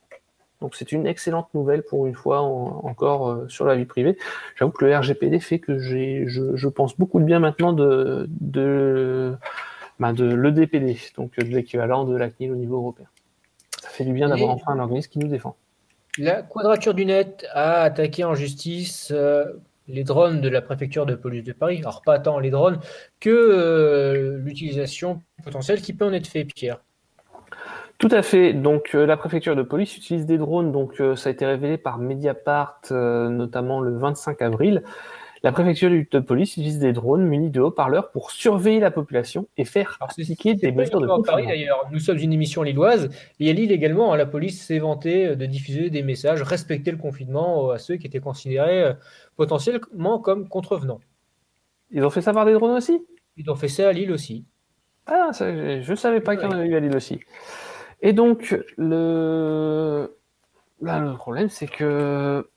Donc 0.64 0.76
c'est 0.76 0.94
une 0.94 1.06
excellente 1.06 1.54
nouvelle 1.54 1.84
pour 1.84 2.08
une 2.08 2.16
fois 2.16 2.40
encore 2.40 3.30
euh, 3.30 3.50
sur 3.50 3.66
la 3.66 3.76
vie 3.76 3.84
privée. 3.84 4.18
J'avoue 4.56 4.72
que 4.72 4.86
le 4.86 4.98
RGPD 4.98 5.42
fait 5.42 5.60
que 5.60 5.78
j'ai, 5.78 6.24
je, 6.26 6.68
pense 6.70 6.98
beaucoup 6.98 7.20
de 7.20 7.26
bien 7.26 7.40
maintenant 7.40 7.74
de, 7.74 8.30
de 8.40 9.36
de 10.00 10.34
l'EDPD, 10.34 10.98
donc 11.18 11.38
de 11.38 11.44
l'équivalent 11.44 12.06
de 12.06 12.16
la 12.16 12.30
CNIL 12.30 12.54
au 12.54 12.56
niveau 12.56 12.78
européen. 12.78 13.08
Ça 13.82 13.90
fait 13.90 14.06
du 14.06 14.14
bien 14.14 14.30
d'avoir 14.30 14.52
Et- 14.52 14.54
enfin 14.54 14.72
un 14.72 14.80
organisme 14.80 15.12
qui 15.12 15.20
nous 15.20 15.28
défend. 15.28 15.58
La 16.18 16.44
Quadrature 16.44 16.94
du 16.94 17.06
Net 17.06 17.46
a 17.52 17.82
attaqué 17.82 18.24
en 18.24 18.34
justice 18.34 19.12
euh, 19.14 19.46
les 19.90 20.06
drones 20.06 20.40
de 20.40 20.48
la 20.48 20.62
préfecture 20.62 21.06
de 21.06 21.16
police 21.16 21.44
de 21.44 21.52
Paris. 21.52 21.80
Alors 21.80 22.02
pas 22.04 22.20
tant 22.20 22.40
les 22.40 22.52
drones 22.52 22.80
que 23.20 23.30
euh, 23.30 24.38
l'utilisation 24.38 25.22
potentielle 25.44 25.82
qui 25.82 25.92
peut 25.92 26.06
en 26.06 26.14
être 26.14 26.28
fait, 26.28 26.46
Pierre. 26.46 26.80
Tout 28.04 28.10
à 28.12 28.22
fait. 28.22 28.52
Donc 28.52 28.96
euh, 28.96 29.06
la 29.06 29.16
préfecture 29.16 29.56
de 29.56 29.62
police 29.62 29.96
utilise 29.96 30.26
des 30.26 30.38
drones. 30.38 30.74
Donc 30.74 31.00
euh, 31.00 31.16
ça 31.16 31.30
a 31.30 31.32
été 31.32 31.46
révélé 31.46 31.78
par 31.78 32.00
Mediapart, 32.00 32.82
euh, 32.92 33.30
notamment 33.30 33.80
le 33.80 33.98
25 33.98 34.42
avril. 34.42 34.84
La 35.42 35.54
préfecture 35.54 35.90
de 35.90 36.20
police 36.20 36.52
utilise 36.58 36.80
des 36.80 36.92
drones 36.92 37.26
munis 37.26 37.50
de 37.50 37.62
haut-parleurs 37.62 38.12
pour 38.12 38.32
surveiller 38.32 38.82
la 38.82 38.92
population 38.92 39.48
et 39.56 39.64
faire 39.64 39.98
appliquer 40.02 40.54
des 40.56 40.74
mesures 40.74 41.00
de 41.00 41.08
Paris 41.08 41.22
confinement. 41.22 41.48
d'ailleurs. 41.48 41.86
Nous 41.94 42.00
sommes 42.00 42.18
une 42.18 42.34
émission 42.34 42.62
lilloise 42.62 43.10
et 43.40 43.50
à 43.50 43.54
Lille 43.54 43.72
également, 43.72 44.12
hein, 44.12 44.18
la 44.18 44.26
police 44.26 44.62
s'est 44.62 44.80
vantée 44.80 45.38
de 45.38 45.46
diffuser 45.46 45.90
des 45.90 46.04
messages, 46.04 46.42
respecter 46.42 46.92
le 46.92 46.98
confinement 46.98 47.70
à 47.70 47.78
ceux 47.78 47.96
qui 47.96 48.08
étaient 48.08 48.20
considérés 48.20 48.96
potentiellement 49.38 50.20
comme 50.20 50.50
contrevenants. 50.50 51.00
Ils 51.90 52.04
ont 52.04 52.10
fait 52.10 52.22
ça 52.22 52.34
par 52.34 52.46
des 52.46 52.54
drones 52.54 52.76
aussi? 52.76 53.06
Ils 53.38 53.50
ont 53.50 53.56
fait 53.56 53.70
ça 53.70 53.88
à 53.88 53.94
Lille 53.94 54.12
aussi. 54.12 54.44
Ah, 55.06 55.30
ça, 55.32 55.54
je 55.82 55.90
ne 55.90 55.96
savais 55.96 56.20
pas 56.20 56.36
qu'il 56.36 56.46
y 56.46 56.48
en 56.50 56.52
avait 56.52 56.68
eu 56.68 56.76
à 56.76 56.82
Lille 56.82 56.96
aussi. 56.98 57.22
Et 58.04 58.12
donc, 58.12 58.56
le, 58.78 60.10
problème, 61.18 61.50
c'est 61.50 61.68
que 61.68 62.48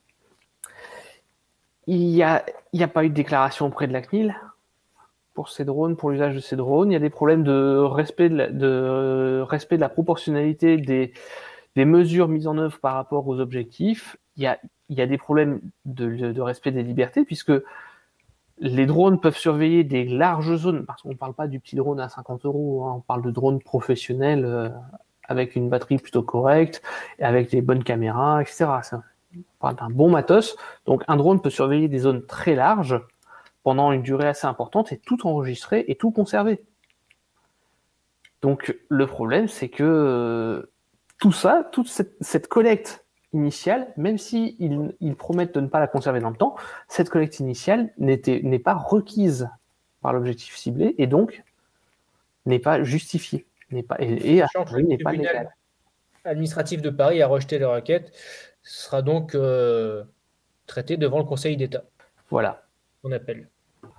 il 1.87 2.01
n'y 2.09 2.23
a, 2.25 2.43
pas 2.93 3.05
eu 3.05 3.11
de 3.11 3.15
déclaration 3.15 3.67
auprès 3.67 3.87
de 3.87 3.93
la 3.93 4.03
CNIL 4.03 4.35
pour 5.35 5.49
ces 5.49 5.65
drones, 5.65 5.97
pour 5.97 6.11
l'usage 6.11 6.35
de 6.35 6.41
ces 6.41 6.57
drones. 6.57 6.91
Il 6.91 6.95
y 6.95 6.97
a 6.97 7.01
des 7.01 7.11
problèmes 7.11 7.45
de 7.45 7.79
respect 7.79 8.29
de 8.29 8.37
la, 8.37 9.45
respect 9.45 9.77
de 9.77 9.83
la 9.83 9.89
proportionnalité 9.89 10.79
des, 10.79 11.13
mesures 11.77 12.27
mises 12.27 12.49
en 12.49 12.59
œuvre 12.59 12.81
par 12.81 12.95
rapport 12.95 13.29
aux 13.29 13.39
objectifs. 13.39 14.17
Il 14.37 14.43
y 14.43 15.01
a, 15.01 15.07
des 15.07 15.19
problèmes 15.19 15.61
de, 15.85 16.33
de 16.33 16.41
respect 16.41 16.73
des 16.73 16.83
libertés, 16.83 17.25
puisque 17.25 17.53
les 18.59 18.87
drones 18.87 19.21
peuvent 19.21 19.37
surveiller 19.37 19.85
des 19.85 20.07
larges 20.07 20.57
zones, 20.57 20.87
parce 20.87 21.03
qu'on 21.03 21.11
ne 21.11 21.15
parle 21.15 21.35
pas 21.35 21.47
du 21.47 21.61
petit 21.61 21.77
drone 21.77 22.01
à 22.01 22.09
50 22.09 22.47
euros, 22.47 22.85
hein, 22.85 22.95
on 22.97 23.01
parle 23.01 23.23
de 23.23 23.31
drones 23.31 23.61
professionnels 23.61 24.45
euh, 24.45 24.71
avec 25.29 25.57
une 25.57 25.69
batterie 25.69 25.99
plutôt 25.99 26.23
correcte, 26.23 26.83
et 27.19 27.25
avec 27.25 27.51
des 27.51 27.62
bonnes 27.62 27.85
caméras, 27.85 28.43
etc. 28.43 28.67
On 29.35 29.43
parle 29.61 29.77
d'un 29.77 29.91
bon 29.91 30.11
matos. 30.11 30.57
Donc 30.87 31.03
un 31.09 31.17
drone 31.17 31.41
peut 31.41 31.51
surveiller 31.51 31.89
des 31.89 31.99
zones 31.99 32.25
très 32.25 32.55
larges 32.55 33.01
pendant 33.62 33.93
une 33.93 34.03
durée 34.03 34.29
assez 34.29 34.47
importante 34.47 34.93
et 34.93 34.99
tout 34.99 35.27
enregistrer 35.27 35.85
et 35.89 35.97
tout 35.97 36.11
conserver. 36.11 36.62
Donc 38.43 38.77
le 38.89 39.07
problème, 39.07 39.49
c'est 39.49 39.69
que 39.69 39.83
euh, 39.83 40.71
tout 41.19 41.33
ça, 41.33 41.69
toute 41.73 41.89
cette, 41.89 42.47
collecte 42.49 43.05
initiale, 43.33 43.93
même 43.97 44.19
si 44.19 44.57
ils, 44.61 44.95
ils 45.01 45.17
promettent 45.17 45.55
de 45.55 45.61
ne 45.61 45.67
pas 45.67 45.81
la 45.81 45.89
conserver 45.89 46.21
dans 46.21 46.31
le 46.31 46.37
temps, 46.37 46.55
cette 46.87 47.11
collecte 47.11 47.41
initiale 47.41 47.93
n'est 47.99 48.59
pas 48.59 48.75
requise 48.75 49.51
par 50.01 50.12
l'objectif 50.12 50.55
ciblé 50.55 50.95
et 50.99 51.09
donc 51.09 51.43
n'est 52.45 52.61
pas 52.61 52.83
justifiée, 52.85 53.47
n'est 53.71 53.83
pas 53.83 53.97
et, 54.01 54.43
n'est 54.83 54.99
pas 54.99 55.13
légal. 55.13 55.55
administratif 56.25 56.83
de 56.83 56.91
Paris 56.91 57.23
a 57.23 57.27
rejeté 57.27 57.59
la 57.59 57.69
requête. 57.69 58.13
Ce 58.63 58.85
sera 58.85 59.03
donc 59.03 59.35
euh, 59.35 60.05
traité 60.67 60.97
devant 60.97 61.19
le 61.19 61.25
Conseil 61.25 61.57
d'État. 61.57 61.85
Voilà. 62.31 62.65
On 63.05 63.13
appelle. 63.13 63.49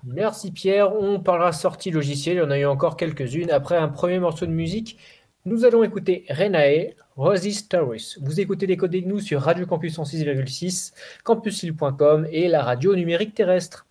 Merci 0.03 0.51
Pierre. 0.51 0.93
On 0.93 1.19
parlera 1.19 1.51
sortie 1.51 1.91
logicielle. 1.91 2.37
Il 2.37 2.39
y 2.39 2.43
en 2.43 2.51
a 2.51 2.59
eu 2.59 2.65
encore 2.65 2.97
quelques-unes. 2.97 3.51
Après 3.51 3.77
un 3.77 3.87
premier 3.87 4.19
morceau 4.19 4.45
de 4.45 4.51
musique, 4.51 4.99
nous 5.45 5.63
allons 5.63 5.83
écouter 5.83 6.25
Renae, 6.29 6.93
Rosie 7.15 7.53
Stories. 7.53 8.15
Vous 8.21 8.41
écoutez 8.41 8.67
Décoder 8.67 9.01
nous 9.01 9.19
sur 9.19 9.41
Radio 9.41 9.65
Campus 9.65 9.97
106,6, 9.97 10.93
campusil.com 11.23 12.27
et 12.29 12.49
la 12.49 12.61
radio 12.61 12.95
numérique 12.95 13.33
terrestre. 13.33 13.86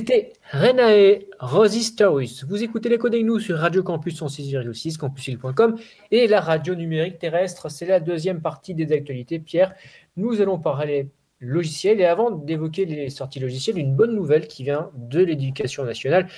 C'était 0.00 0.32
Renae 0.50 1.26
Rosy 1.40 1.82
Stories. 1.82 2.40
Vous 2.48 2.62
écoutez 2.62 2.88
les 2.88 2.96
codes 2.96 3.12
avec 3.12 3.26
nous 3.26 3.38
sur 3.38 3.58
Radio 3.58 3.82
Campus 3.82 4.18
106,6, 4.22 4.96
campusil.com 4.96 5.76
et 6.10 6.26
la 6.26 6.40
radio 6.40 6.74
numérique 6.74 7.18
terrestre. 7.18 7.70
C'est 7.70 7.84
la 7.84 8.00
deuxième 8.00 8.40
partie 8.40 8.72
des 8.72 8.92
actualités. 8.92 9.38
Pierre, 9.38 9.74
nous 10.16 10.40
allons 10.40 10.58
parler 10.58 11.10
logiciel 11.38 12.00
et 12.00 12.06
avant 12.06 12.30
d'évoquer 12.30 12.86
les 12.86 13.10
sorties 13.10 13.40
logicielles, 13.40 13.76
une 13.76 13.94
bonne 13.94 14.14
nouvelle 14.14 14.48
qui 14.48 14.64
vient 14.64 14.90
de 14.94 15.20
l'éducation 15.20 15.84
nationale. 15.84 16.28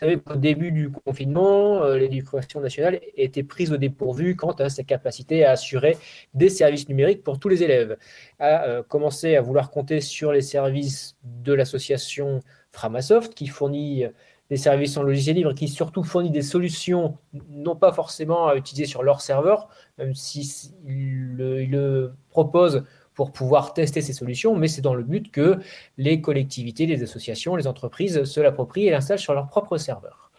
Vous 0.00 0.06
savez, 0.06 0.18
au 0.28 0.36
début 0.36 0.72
du 0.72 0.90
confinement, 0.90 1.84
euh, 1.84 1.98
l'éducation 1.98 2.60
nationale 2.60 3.00
était 3.16 3.44
prise 3.44 3.72
au 3.72 3.76
dépourvu 3.76 4.34
quant 4.34 4.52
à 4.52 4.70
sa 4.70 4.82
capacité 4.82 5.44
à 5.44 5.52
assurer 5.52 5.96
des 6.34 6.48
services 6.48 6.88
numériques 6.88 7.22
pour 7.22 7.38
tous 7.38 7.48
les 7.48 7.62
élèves. 7.62 7.96
A 8.40 8.64
euh, 8.64 8.82
commencé 8.82 9.36
à 9.36 9.40
vouloir 9.40 9.70
compter 9.70 10.00
sur 10.00 10.32
les 10.32 10.40
services 10.40 11.16
de 11.22 11.52
l'association 11.52 12.40
Framasoft 12.78 13.34
qui 13.34 13.48
fournit 13.48 14.04
euh, 14.04 14.10
des 14.50 14.56
services 14.56 14.96
en 14.96 15.02
logiciel 15.02 15.36
libre, 15.36 15.52
qui 15.52 15.68
surtout 15.68 16.04
fournit 16.04 16.30
des 16.30 16.42
solutions 16.42 17.18
non 17.50 17.76
pas 17.76 17.92
forcément 17.92 18.46
à 18.46 18.56
utiliser 18.56 18.86
sur 18.86 19.02
leur 19.02 19.20
serveur, 19.20 19.68
même 19.98 20.14
s'ils 20.14 20.46
le, 20.86 21.62
il 21.62 21.70
le 21.70 22.14
proposent 22.30 22.84
pour 23.14 23.32
pouvoir 23.32 23.74
tester 23.74 24.00
ces 24.00 24.12
solutions, 24.12 24.54
mais 24.54 24.68
c'est 24.68 24.80
dans 24.80 24.94
le 24.94 25.02
but 25.02 25.30
que 25.30 25.58
les 25.98 26.20
collectivités, 26.20 26.86
les 26.86 27.02
associations, 27.02 27.56
les 27.56 27.66
entreprises 27.66 28.24
se 28.24 28.40
l'approprient 28.40 28.86
et 28.86 28.90
l'installent 28.90 29.18
sur 29.18 29.34
leur 29.34 29.48
propre 29.48 29.76
serveur. 29.76 30.30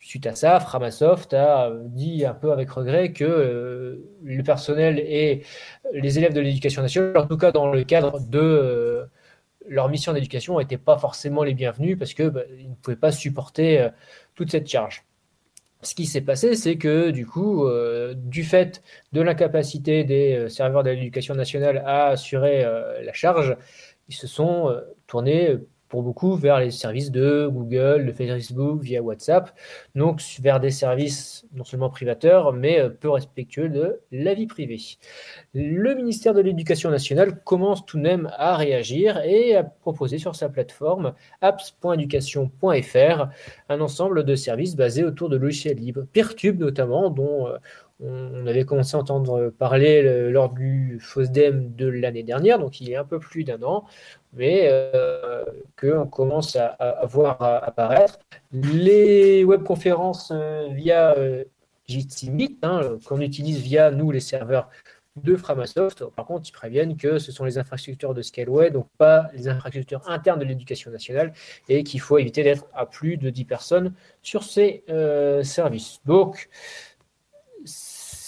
Suite 0.00 0.26
à 0.26 0.34
ça, 0.34 0.58
Framasoft 0.58 1.32
a 1.34 1.70
dit 1.84 2.24
un 2.24 2.34
peu 2.34 2.50
avec 2.50 2.70
regret 2.70 3.12
que 3.12 3.24
euh, 3.24 4.10
le 4.24 4.42
personnel 4.42 4.98
et 4.98 5.44
les 5.92 6.18
élèves 6.18 6.32
de 6.32 6.40
l'éducation 6.40 6.82
nationale, 6.82 7.18
en 7.18 7.26
tout 7.26 7.36
cas 7.36 7.52
dans 7.52 7.70
le 7.70 7.84
cadre 7.84 8.18
de 8.20 9.06
euh, 9.62 9.68
leur 9.68 9.88
mission 9.88 10.12
d'éducation, 10.12 10.58
n'étaient 10.58 10.78
pas 10.78 10.98
forcément 10.98 11.42
les 11.42 11.54
bienvenus 11.54 11.98
parce 11.98 12.14
qu'ils 12.14 12.30
bah, 12.30 12.42
ne 12.50 12.74
pouvaient 12.74 12.96
pas 12.96 13.12
supporter 13.12 13.80
euh, 13.80 13.90
toute 14.34 14.50
cette 14.50 14.68
charge. 14.68 15.04
Ce 15.82 15.94
qui 15.94 16.06
s'est 16.06 16.20
passé, 16.20 16.54
c'est 16.54 16.76
que 16.76 17.10
du 17.10 17.26
coup, 17.26 17.66
euh, 17.66 18.14
du 18.14 18.44
fait 18.44 18.82
de 19.12 19.20
l'incapacité 19.20 20.04
des 20.04 20.36
euh, 20.36 20.48
serveurs 20.48 20.84
de 20.84 20.90
l'éducation 20.90 21.34
nationale 21.34 21.82
à 21.84 22.06
assurer 22.06 22.64
la 23.02 23.12
charge, 23.12 23.56
ils 24.08 24.14
se 24.14 24.26
sont 24.26 24.74
tournés 25.06 25.56
pour 25.92 26.02
beaucoup 26.02 26.36
vers 26.36 26.58
les 26.58 26.70
services 26.70 27.10
de 27.10 27.46
Google, 27.52 28.06
de 28.06 28.12
Facebook, 28.12 28.80
via 28.80 29.02
WhatsApp, 29.02 29.54
donc 29.94 30.22
vers 30.40 30.58
des 30.58 30.70
services 30.70 31.44
non 31.52 31.64
seulement 31.64 31.90
privateurs, 31.90 32.54
mais 32.54 32.80
euh, 32.80 32.88
peu 32.88 33.10
respectueux 33.10 33.68
de 33.68 34.00
la 34.10 34.32
vie 34.32 34.46
privée. 34.46 34.80
Le 35.52 35.94
ministère 35.94 36.32
de 36.32 36.40
l'Éducation 36.40 36.90
nationale 36.90 37.42
commence 37.44 37.84
tout 37.84 37.98
de 37.98 38.02
même 38.02 38.32
à 38.38 38.56
réagir 38.56 39.20
et 39.22 39.54
à 39.54 39.64
proposer 39.64 40.16
sur 40.16 40.34
sa 40.34 40.48
plateforme 40.48 41.12
apps.education.fr 41.42 43.26
un 43.68 43.80
ensemble 43.82 44.24
de 44.24 44.34
services 44.34 44.76
basés 44.76 45.04
autour 45.04 45.28
de 45.28 45.36
logiciels 45.36 45.76
libres, 45.76 46.06
Peertube 46.10 46.58
notamment, 46.58 47.10
dont 47.10 47.48
euh, 47.48 47.58
on 48.04 48.46
avait 48.46 48.64
commencé 48.64 48.96
à 48.96 49.00
entendre 49.00 49.50
parler 49.50 50.30
lors 50.30 50.50
du 50.50 50.98
FOSDEM 51.00 51.74
de 51.74 51.86
l'année 51.86 52.22
dernière, 52.22 52.58
donc 52.58 52.80
il 52.80 52.88
y 52.88 52.96
a 52.96 53.00
un 53.00 53.04
peu 53.04 53.18
plus 53.18 53.44
d'un 53.44 53.62
an, 53.62 53.84
mais 54.32 54.68
euh, 54.70 55.44
qu'on 55.80 56.06
commence 56.06 56.56
à, 56.56 57.04
voir 57.04 57.42
apparaître. 57.42 58.18
Les 58.52 59.44
webconférences 59.44 60.32
euh, 60.34 60.68
via 60.72 61.16
euh, 61.16 61.44
hein, 62.62 62.98
qu'on 63.04 63.20
utilise 63.20 63.60
via 63.60 63.90
nous 63.90 64.10
les 64.10 64.20
serveurs 64.20 64.68
de 65.16 65.36
Framasoft. 65.36 66.04
Par 66.06 66.24
contre, 66.24 66.48
ils 66.48 66.52
préviennent 66.52 66.96
que 66.96 67.18
ce 67.18 67.32
sont 67.32 67.44
les 67.44 67.58
infrastructures 67.58 68.14
de 68.14 68.22
Scaleway, 68.22 68.70
donc 68.70 68.88
pas 68.96 69.28
les 69.34 69.48
infrastructures 69.48 70.08
internes 70.08 70.38
de 70.38 70.44
l'éducation 70.44 70.90
nationale, 70.90 71.32
et 71.68 71.84
qu'il 71.84 72.00
faut 72.00 72.18
éviter 72.18 72.42
d'être 72.42 72.66
à 72.72 72.86
plus 72.86 73.16
de 73.16 73.28
10 73.30 73.44
personnes 73.44 73.94
sur 74.22 74.42
ces 74.42 74.84
euh, 74.88 75.42
services. 75.42 76.00
Donc, 76.06 76.48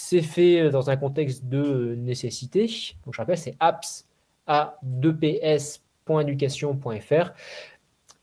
c'est 0.07 0.21
fait 0.21 0.69
dans 0.69 0.91
un 0.91 0.97
contexte 0.97 1.45
de 1.45 1.95
nécessité. 1.95 2.67
Donc, 3.05 3.15
je 3.15 3.17
rappelle, 3.17 3.39
c'est 3.39 3.55
apps 3.59 4.05
a 4.45 4.77
2ps.education.fr. 4.85 7.31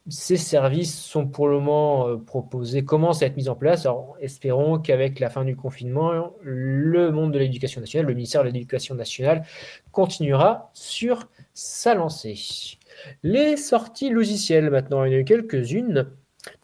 Ces 0.09 0.37
services 0.37 0.97
sont 0.97 1.27
pour 1.27 1.49
le 1.49 1.55
moment 1.55 2.09
euh, 2.09 2.17
proposés, 2.17 2.85
commencent 2.85 3.23
à 3.23 3.27
être 3.27 3.37
mis 3.37 3.49
en 3.49 3.57
place. 3.57 3.89
Espérons 4.21 4.79
qu'avec 4.79 5.19
la 5.19 5.29
fin 5.29 5.45
du 5.45 5.57
confinement, 5.57 6.37
le 6.43 7.11
monde 7.11 7.33
de 7.33 7.41
l'éducation 7.41 7.81
nationale, 7.81 8.07
le 8.07 8.15
ministère 8.15 8.43
de 8.43 8.49
l'éducation 8.49 8.95
nationale, 8.95 9.45
continuera 9.91 10.71
sur 10.75 11.29
sa 11.53 11.95
lancée. 11.95 12.79
Les 13.25 13.57
sorties 13.57 14.11
logicielles, 14.11 14.71
maintenant, 14.71 15.03
il 15.05 15.13
y 15.13 15.15
en 15.15 15.17
a 15.19 15.21
eu 15.21 15.25
quelques-unes, 15.25 16.07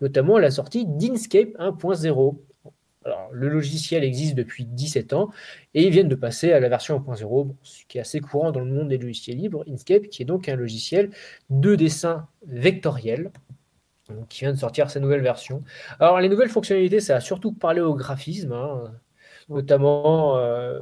notamment 0.00 0.38
la 0.38 0.52
sortie 0.52 0.87
d'Inkscape 0.87 1.50
1.0. 1.59 2.37
Le 3.33 3.49
logiciel 3.49 4.05
existe 4.05 4.35
depuis 4.35 4.64
17 4.64 5.12
ans 5.12 5.31
et 5.75 5.85
ils 5.85 5.90
viennent 5.90 6.09
de 6.09 6.14
passer 6.14 6.53
à 6.53 6.61
la 6.61 6.68
version 6.68 6.99
1.0, 6.99 7.47
bon, 7.47 7.57
ce 7.62 7.85
qui 7.87 7.99
est 7.99 8.01
assez 8.01 8.21
courant 8.21 8.53
dans 8.53 8.61
le 8.61 8.71
monde 8.71 8.88
des 8.88 8.99
logiciels 8.99 9.37
libres. 9.37 9.64
Inkscape, 9.68 10.09
qui 10.09 10.23
est 10.23 10.27
donc 10.27 10.49
un 10.49 10.57
logiciel 10.57 11.11
de 11.51 11.75
dessin 11.75 12.29
vectoriel, 12.47 13.31
qui 14.29 14.40
vient 14.40 14.53
de 14.53 14.59
sortir 14.59 14.90
sa 14.90 15.01
nouvelle 15.01 15.21
version. 15.21 15.62
Alors, 16.01 16.21
les 16.21 16.29
nouvelles 16.29 16.49
fonctionnalités, 16.49 17.01
ça 17.01 17.16
a 17.16 17.21
surtout 17.21 17.53
parlé 17.53 17.81
au 17.81 17.94
graphisme, 17.94 18.53
hein, 18.53 18.92
notamment 19.49 20.38
euh, 20.38 20.81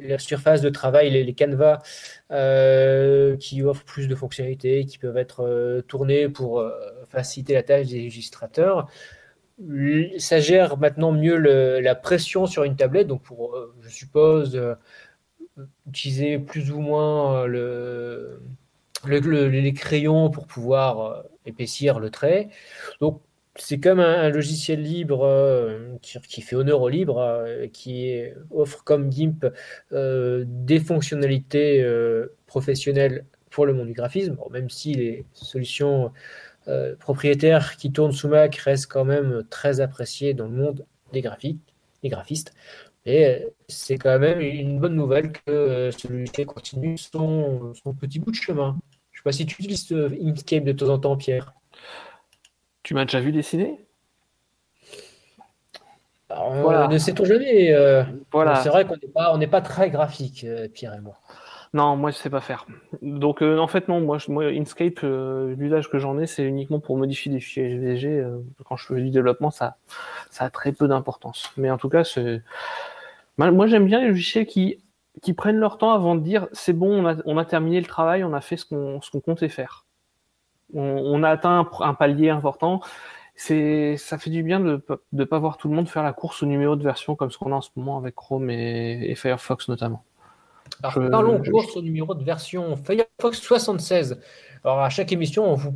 la 0.00 0.18
surface 0.18 0.60
de 0.60 0.70
travail, 0.70 1.10
les, 1.10 1.24
les 1.24 1.34
canevas 1.34 1.78
euh, 2.30 3.36
qui 3.36 3.62
offrent 3.62 3.84
plus 3.84 4.08
de 4.08 4.14
fonctionnalités, 4.14 4.84
qui 4.86 4.98
peuvent 4.98 5.16
être 5.16 5.44
euh, 5.44 5.82
tournés 5.82 6.28
pour 6.28 6.64
faciliter 7.08 7.54
la 7.54 7.62
tâche 7.62 7.88
des 7.88 7.98
illustrateurs. 7.98 8.88
Ça 10.18 10.40
gère 10.40 10.78
maintenant 10.78 11.12
mieux 11.12 11.36
la 11.36 11.94
pression 11.94 12.46
sur 12.46 12.64
une 12.64 12.76
tablette, 12.76 13.06
donc 13.06 13.22
pour, 13.22 13.54
euh, 13.56 13.74
je 13.82 13.88
suppose, 13.88 14.56
euh, 14.56 14.74
utiliser 15.88 16.38
plus 16.38 16.70
ou 16.70 16.80
moins 16.80 17.42
euh, 17.44 17.46
le, 17.46 18.40
le- 19.06 19.20
le- 19.20 19.48
les 19.48 19.72
crayons 19.72 20.30
pour 20.30 20.46
pouvoir 20.46 21.24
épaissir 21.46 22.00
le 22.00 22.10
trait. 22.10 22.48
Donc, 23.00 23.20
c'est 23.56 23.78
comme 23.78 24.00
un, 24.00 24.30
logiciel 24.30 24.82
libre 24.82 25.78
qui, 26.02 26.42
fait 26.42 26.56
honneur 26.56 26.80
au 26.82 26.88
libre, 26.88 27.46
qui 27.72 28.20
offre 28.50 28.82
comme 28.82 29.12
GIMP 29.12 29.46
des 29.92 30.80
fonctionnalités 30.80 31.86
professionnelles 32.46 33.26
pour 33.50 33.66
le 33.66 33.74
monde 33.74 33.86
du 33.86 33.92
graphisme, 33.92 34.36
même 34.50 34.70
si 34.70 34.94
les 34.94 35.24
solutions 35.34 36.10
euh, 36.68 36.96
propriétaires 36.96 37.76
qui 37.76 37.92
tournent 37.92 38.12
sous 38.12 38.28
Mac 38.28 38.56
restent 38.56 38.90
quand 38.90 39.04
même 39.04 39.44
très 39.50 39.80
appréciées 39.80 40.34
dans 40.34 40.46
le 40.46 40.56
monde 40.56 40.86
des 41.12 41.20
graphiques, 41.20 41.74
des 42.02 42.08
graphistes. 42.08 42.52
Et 43.06 43.26
euh, 43.26 43.38
c'est 43.68 43.98
quand 43.98 44.18
même 44.18 44.40
une 44.40 44.78
bonne 44.78 44.94
nouvelle 44.94 45.32
que 45.32 45.40
euh, 45.50 45.90
ce 45.92 46.08
logiciel 46.08 46.46
continue 46.46 46.96
son, 46.96 47.74
son 47.74 47.92
petit 47.92 48.18
bout 48.18 48.30
de 48.30 48.36
chemin. 48.36 48.76
Je 49.12 49.18
ne 49.18 49.20
sais 49.20 49.24
pas 49.24 49.32
si 49.32 49.46
tu 49.46 49.62
utilises 49.62 49.92
Inkscape 49.92 50.64
de 50.64 50.72
temps 50.72 50.88
en 50.88 50.98
temps, 50.98 51.16
Pierre. 51.16 51.52
Tu 52.82 52.94
m'as 52.94 53.04
déjà 53.04 53.20
vu 53.20 53.30
dessiner? 53.32 53.78
Alors, 56.30 56.52
euh, 56.54 56.62
Voilà. 56.62 56.88
ne 56.88 56.98
sait-on 56.98 57.24
jamais. 57.24 57.72
euh, 57.72 58.04
Voilà. 58.32 58.56
C'est 58.56 58.70
vrai 58.70 58.86
qu'on 58.86 58.96
n'est 58.96 59.08
pas, 59.12 59.34
on 59.36 59.40
pas 59.48 59.60
très 59.60 59.90
graphique, 59.90 60.46
Pierre 60.72 60.94
et 60.94 61.00
moi. 61.00 61.18
Non, 61.74 61.96
moi 61.96 62.12
je 62.12 62.16
sais 62.16 62.30
pas 62.30 62.40
faire. 62.40 62.66
Donc 63.02 63.42
euh, 63.42 63.58
en 63.58 63.66
fait 63.66 63.88
non, 63.88 64.00
moi, 64.00 64.18
je- 64.18 64.30
moi 64.30 64.44
Inkscape, 64.44 65.00
euh, 65.02 65.56
l'usage 65.56 65.90
que 65.90 65.98
j'en 65.98 66.18
ai, 66.20 66.26
c'est 66.28 66.44
uniquement 66.44 66.78
pour 66.78 66.96
modifier 66.96 67.32
des 67.32 67.40
fichiers 67.40 67.64
SVG. 67.74 68.08
euh, 68.20 68.38
quand 68.64 68.76
je 68.76 68.86
fais 68.86 69.02
du 69.02 69.10
développement, 69.10 69.50
ça, 69.50 69.76
a 70.38 70.50
très 70.50 70.72
peu 70.72 70.86
d'importance. 70.86 71.52
Mais 71.56 71.70
en 71.70 71.76
tout 71.76 71.88
cas, 71.88 72.04
moi 73.38 73.66
j'aime 73.66 73.86
bien 73.86 74.00
les 74.00 74.08
logiciels 74.08 74.46
qui 74.46 74.78
prennent 75.36 75.58
leur 75.58 75.78
temps 75.78 75.92
avant 75.92 76.14
de 76.14 76.20
dire 76.20 76.46
c'est 76.52 76.72
bon, 76.72 77.04
on 77.04 77.06
a, 77.08 77.16
on 77.24 77.38
a 77.38 77.44
terminé 77.44 77.80
le 77.80 77.86
travail, 77.86 78.22
on 78.24 78.32
a 78.34 78.40
fait 78.40 78.56
ce 78.56 78.64
qu'on 78.66 79.00
qu'on 79.12 79.20
comptait 79.20 79.48
faire. 79.48 79.84
On, 80.74 81.22
a 81.22 81.30
atteint 81.30 81.68
un, 81.80 81.94
palier 81.94 82.30
important. 82.30 82.80
C'est, 83.36 83.96
ça 83.96 84.18
fait 84.18 84.30
du 84.30 84.42
bien 84.42 84.60
de 84.60 84.84
ne 85.12 85.24
pas 85.24 85.38
voir 85.38 85.56
tout 85.56 85.68
le 85.68 85.74
monde 85.74 85.88
faire 85.88 86.02
la 86.04 86.12
course 86.12 86.42
au 86.42 86.46
numéro 86.46 86.76
de 86.76 86.82
version 86.84 87.16
comme 87.16 87.30
ce 87.30 87.38
qu'on 87.38 87.52
a 87.52 87.56
en 87.56 87.60
ce 87.60 87.70
moment 87.76 87.98
avec 87.98 88.14
Chrome 88.14 88.50
et 88.50 89.14
Firefox 89.16 89.68
notamment. 89.68 90.04
Alors, 90.82 90.92
Je- 91.02 91.08
parlons 91.08 91.42
je- 91.42 91.50
course 91.50 91.76
au 91.76 91.82
numéro 91.82 92.14
de 92.14 92.22
version 92.24 92.76
Firefox 92.76 93.40
76. 93.40 94.18
Alors, 94.64 94.80
à 94.80 94.90
chaque 94.90 95.12
émission, 95.12 95.50
on 95.50 95.54
vous, 95.54 95.74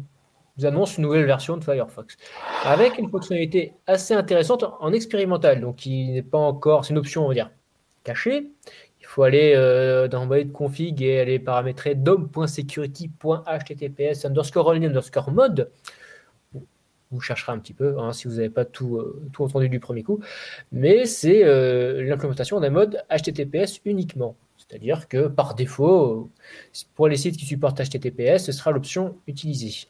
vous 0.57 0.67
annonce 0.67 0.97
une 0.99 1.05
nouvelle 1.05 1.25
version 1.25 1.57
de 1.57 1.65
Firefox 1.65 2.17
avec 2.65 2.99
une 2.99 3.09
fonctionnalité 3.11 3.73
assez 3.87 4.15
intéressante 4.15 4.65
en 4.81 4.93
expérimental. 4.93 5.61
Donc, 5.61 5.77
qui 5.77 6.09
n'est 6.11 6.23
pas 6.23 6.39
encore, 6.39 6.85
c'est 6.85 6.93
une 6.93 6.99
option, 6.99 7.25
on 7.25 7.29
va 7.29 7.35
dire, 7.35 7.51
cachée. 8.05 8.49
Il 9.01 9.07
faut 9.07 9.23
aller 9.23 9.55
euh, 9.57 10.09
dans 10.09 10.27
le 10.27 10.45
de 10.45 10.53
config 10.53 11.01
et 11.03 11.21
aller 11.21 11.39
paramétrer 11.39 11.95
dom.security.https 11.95 14.25
underscore 14.27 14.71
underscore 14.73 15.31
mode. 15.31 15.71
Vous 17.11 17.21
chercherez 17.23 17.53
un 17.53 17.59
petit 17.59 17.73
peu 17.73 17.99
hein, 17.99 18.13
si 18.13 18.29
vous 18.29 18.35
n'avez 18.35 18.51
pas 18.51 18.67
tout, 18.67 18.97
euh, 18.99 19.23
tout 19.33 19.43
entendu 19.43 19.71
du 19.71 19.81
premier 19.81 20.03
coup. 20.03 20.21
Mais 20.73 21.07
c'est 21.07 21.43
euh, 21.43 22.03
l'implémentation 22.03 22.61
d'un 22.61 22.69
mode 22.71 23.03
HTTPS 23.11 23.81
uniquement. 23.87 24.37
C'est-à-dire 24.69 25.09
que 25.09 25.29
par 25.29 25.55
défaut, 25.55 26.31
pour 26.95 27.09
les 27.09 27.17
sites 27.17 27.37
qui 27.37 27.47
supportent 27.47 27.81
HTTPS, 27.81 28.45
ce 28.45 28.53
sera 28.53 28.71
l'option 28.71 29.17
utilisée. 29.27 29.87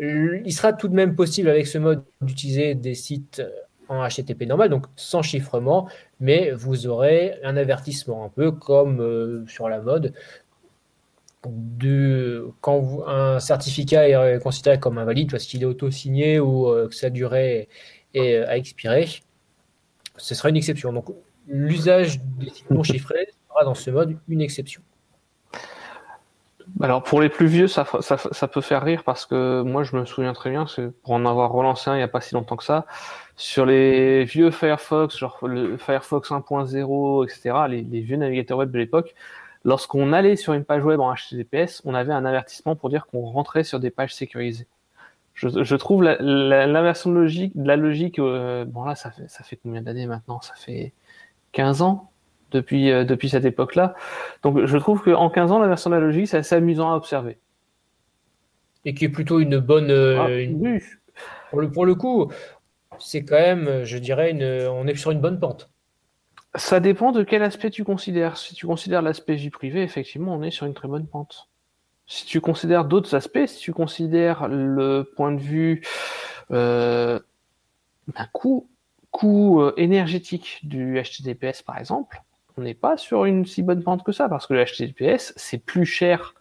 Il 0.00 0.52
sera 0.52 0.72
tout 0.72 0.88
de 0.88 0.94
même 0.94 1.14
possible 1.14 1.50
avec 1.50 1.66
ce 1.66 1.76
mode 1.76 2.02
d'utiliser 2.22 2.74
des 2.74 2.94
sites 2.94 3.42
en 3.88 4.08
HTTP 4.08 4.46
normal, 4.46 4.70
donc 4.70 4.86
sans 4.96 5.20
chiffrement, 5.22 5.88
mais 6.20 6.50
vous 6.52 6.86
aurez 6.86 7.38
un 7.44 7.56
avertissement, 7.58 8.24
un 8.24 8.30
peu 8.30 8.50
comme 8.50 9.00
euh, 9.00 9.44
sur 9.46 9.68
la 9.68 9.80
mode, 9.80 10.14
de, 11.46 12.48
quand 12.60 13.04
un 13.06 13.40
certificat 13.40 14.08
est 14.08 14.38
considéré 14.42 14.78
comme 14.78 14.98
invalide 14.98 15.30
parce 15.30 15.44
qu'il 15.44 15.62
est 15.62 15.66
auto-signé 15.66 16.38
ou 16.38 16.68
euh, 16.68 16.88
que 16.88 16.94
sa 16.94 17.10
durée 17.10 17.68
est, 18.14 18.36
euh, 18.36 18.48
a 18.48 18.56
expiré, 18.56 19.08
ce 20.16 20.34
sera 20.34 20.48
une 20.50 20.56
exception. 20.56 20.92
Donc 20.92 21.06
l'usage 21.48 22.20
des 22.38 22.48
sites 22.50 22.70
non 22.70 22.82
chiffrés 22.82 23.28
dans 23.64 23.74
ce 23.74 23.90
mode 23.90 24.18
une 24.28 24.40
exception. 24.40 24.82
Alors 26.80 27.02
pour 27.02 27.20
les 27.20 27.28
plus 27.28 27.46
vieux, 27.46 27.68
ça, 27.68 27.84
peut 27.84 28.60
faire 28.60 28.82
rire 28.82 29.04
parce 29.04 29.26
que 29.26 29.62
moi 29.62 29.82
je 29.82 29.96
me 29.96 30.04
souviens 30.04 30.32
très 30.32 30.50
bien, 30.50 30.66
pour 31.02 31.12
en 31.12 31.26
avoir 31.26 31.52
relancé 31.52 31.90
un 31.90 31.94
il 31.94 31.98
n'y 31.98 32.02
a 32.02 32.08
pas 32.08 32.20
si 32.20 32.34
longtemps 32.34 32.56
que 32.56 32.64
ça, 32.64 32.86
sur 33.36 33.66
les 33.66 34.24
vieux 34.24 34.50
Firefox, 34.50 35.16
genre 35.16 35.38
le 35.42 35.76
Firefox 35.76 36.30
1.0, 36.30 37.24
etc., 37.24 37.54
les, 37.68 38.00
vieux 38.00 38.16
navigateurs 38.16 38.58
web 38.58 38.70
de 38.70 38.78
l'époque, 38.78 39.14
lorsqu'on 39.64 40.12
allait 40.12 40.36
sur 40.36 40.54
une 40.54 40.64
page 40.64 40.84
web 40.84 41.00
en 41.00 41.14
HTTPS, 41.14 41.82
on 41.84 41.94
avait 41.94 42.12
un 42.12 42.24
avertissement 42.24 42.76
pour 42.76 42.88
dire 42.88 43.06
qu'on 43.06 43.22
rentrait 43.22 43.64
sur 43.64 43.80
des 43.80 43.90
pages 43.90 44.14
sécurisées. 44.14 44.66
Je, 45.34 45.76
trouve 45.76 46.02
l'inversion 46.02 47.10
de 47.10 47.16
logique, 47.16 47.56
de 47.56 47.66
la 47.66 47.76
logique, 47.76 48.18
euh, 48.18 48.64
bon 48.66 48.84
là 48.84 48.94
ça 48.94 49.10
fait 49.10 49.58
combien 49.62 49.82
d'années 49.82 50.06
maintenant? 50.06 50.40
Ça 50.42 50.54
fait 50.54 50.92
15 51.52 51.82
ans? 51.82 52.11
Depuis, 52.52 52.90
euh, 52.90 53.04
depuis 53.04 53.28
cette 53.28 53.44
époque-là. 53.44 53.94
Donc 54.42 54.64
je 54.64 54.76
trouve 54.78 55.02
qu'en 55.02 55.30
15 55.30 55.52
ans, 55.52 55.58
la 55.58 55.98
logique, 56.00 56.28
c'est 56.28 56.38
assez 56.38 56.54
amusant 56.54 56.92
à 56.92 56.96
observer. 56.96 57.38
Et 58.84 58.94
qui 58.94 59.04
est 59.04 59.08
plutôt 59.08 59.40
une 59.40 59.58
bonne. 59.58 59.90
euh, 59.90 60.20
Ah, 60.20 60.30
une- 60.30 60.56
oui. 60.60 60.80
pour, 61.50 61.60
le, 61.60 61.70
pour 61.70 61.86
le 61.86 61.94
coup, 61.94 62.30
c'est 62.98 63.24
quand 63.24 63.36
même, 63.38 63.84
je 63.84 63.98
dirais, 63.98 64.30
une, 64.32 64.42
on 64.68 64.86
est 64.86 64.94
sur 64.96 65.10
une 65.10 65.20
bonne 65.20 65.38
pente. 65.38 65.70
Ça 66.54 66.80
dépend 66.80 67.12
de 67.12 67.22
quel 67.22 67.42
aspect 67.42 67.70
tu 67.70 67.82
considères. 67.84 68.36
Si 68.36 68.54
tu 68.54 68.66
considères 68.66 69.00
l'aspect 69.02 69.34
vie 69.36 69.50
privée, 69.50 69.82
effectivement, 69.82 70.34
on 70.34 70.42
est 70.42 70.50
sur 70.50 70.66
une 70.66 70.74
très 70.74 70.88
bonne 70.88 71.06
pente. 71.06 71.48
Si 72.06 72.26
tu 72.26 72.40
considères 72.42 72.84
d'autres 72.84 73.14
aspects, 73.14 73.46
si 73.46 73.58
tu 73.58 73.72
considères 73.72 74.48
le 74.48 75.04
point 75.16 75.32
de 75.32 75.40
vue 75.40 75.82
euh, 76.50 77.18
d'un 78.14 78.26
coût, 78.32 78.68
coût 79.10 79.62
euh, 79.62 79.72
énergétique 79.78 80.58
du 80.64 81.00
HTTPS, 81.00 81.62
par 81.62 81.78
exemple, 81.78 82.20
on 82.56 82.62
n'est 82.62 82.74
pas 82.74 82.96
sur 82.96 83.24
une 83.24 83.46
si 83.46 83.62
bonne 83.62 83.82
pente 83.82 84.04
que 84.04 84.12
ça, 84.12 84.28
parce 84.28 84.46
que 84.46 84.54
le 84.54 84.64
HTTPS, 84.64 85.32
c'est 85.36 85.58
plus 85.58 85.86
cher 85.86 86.34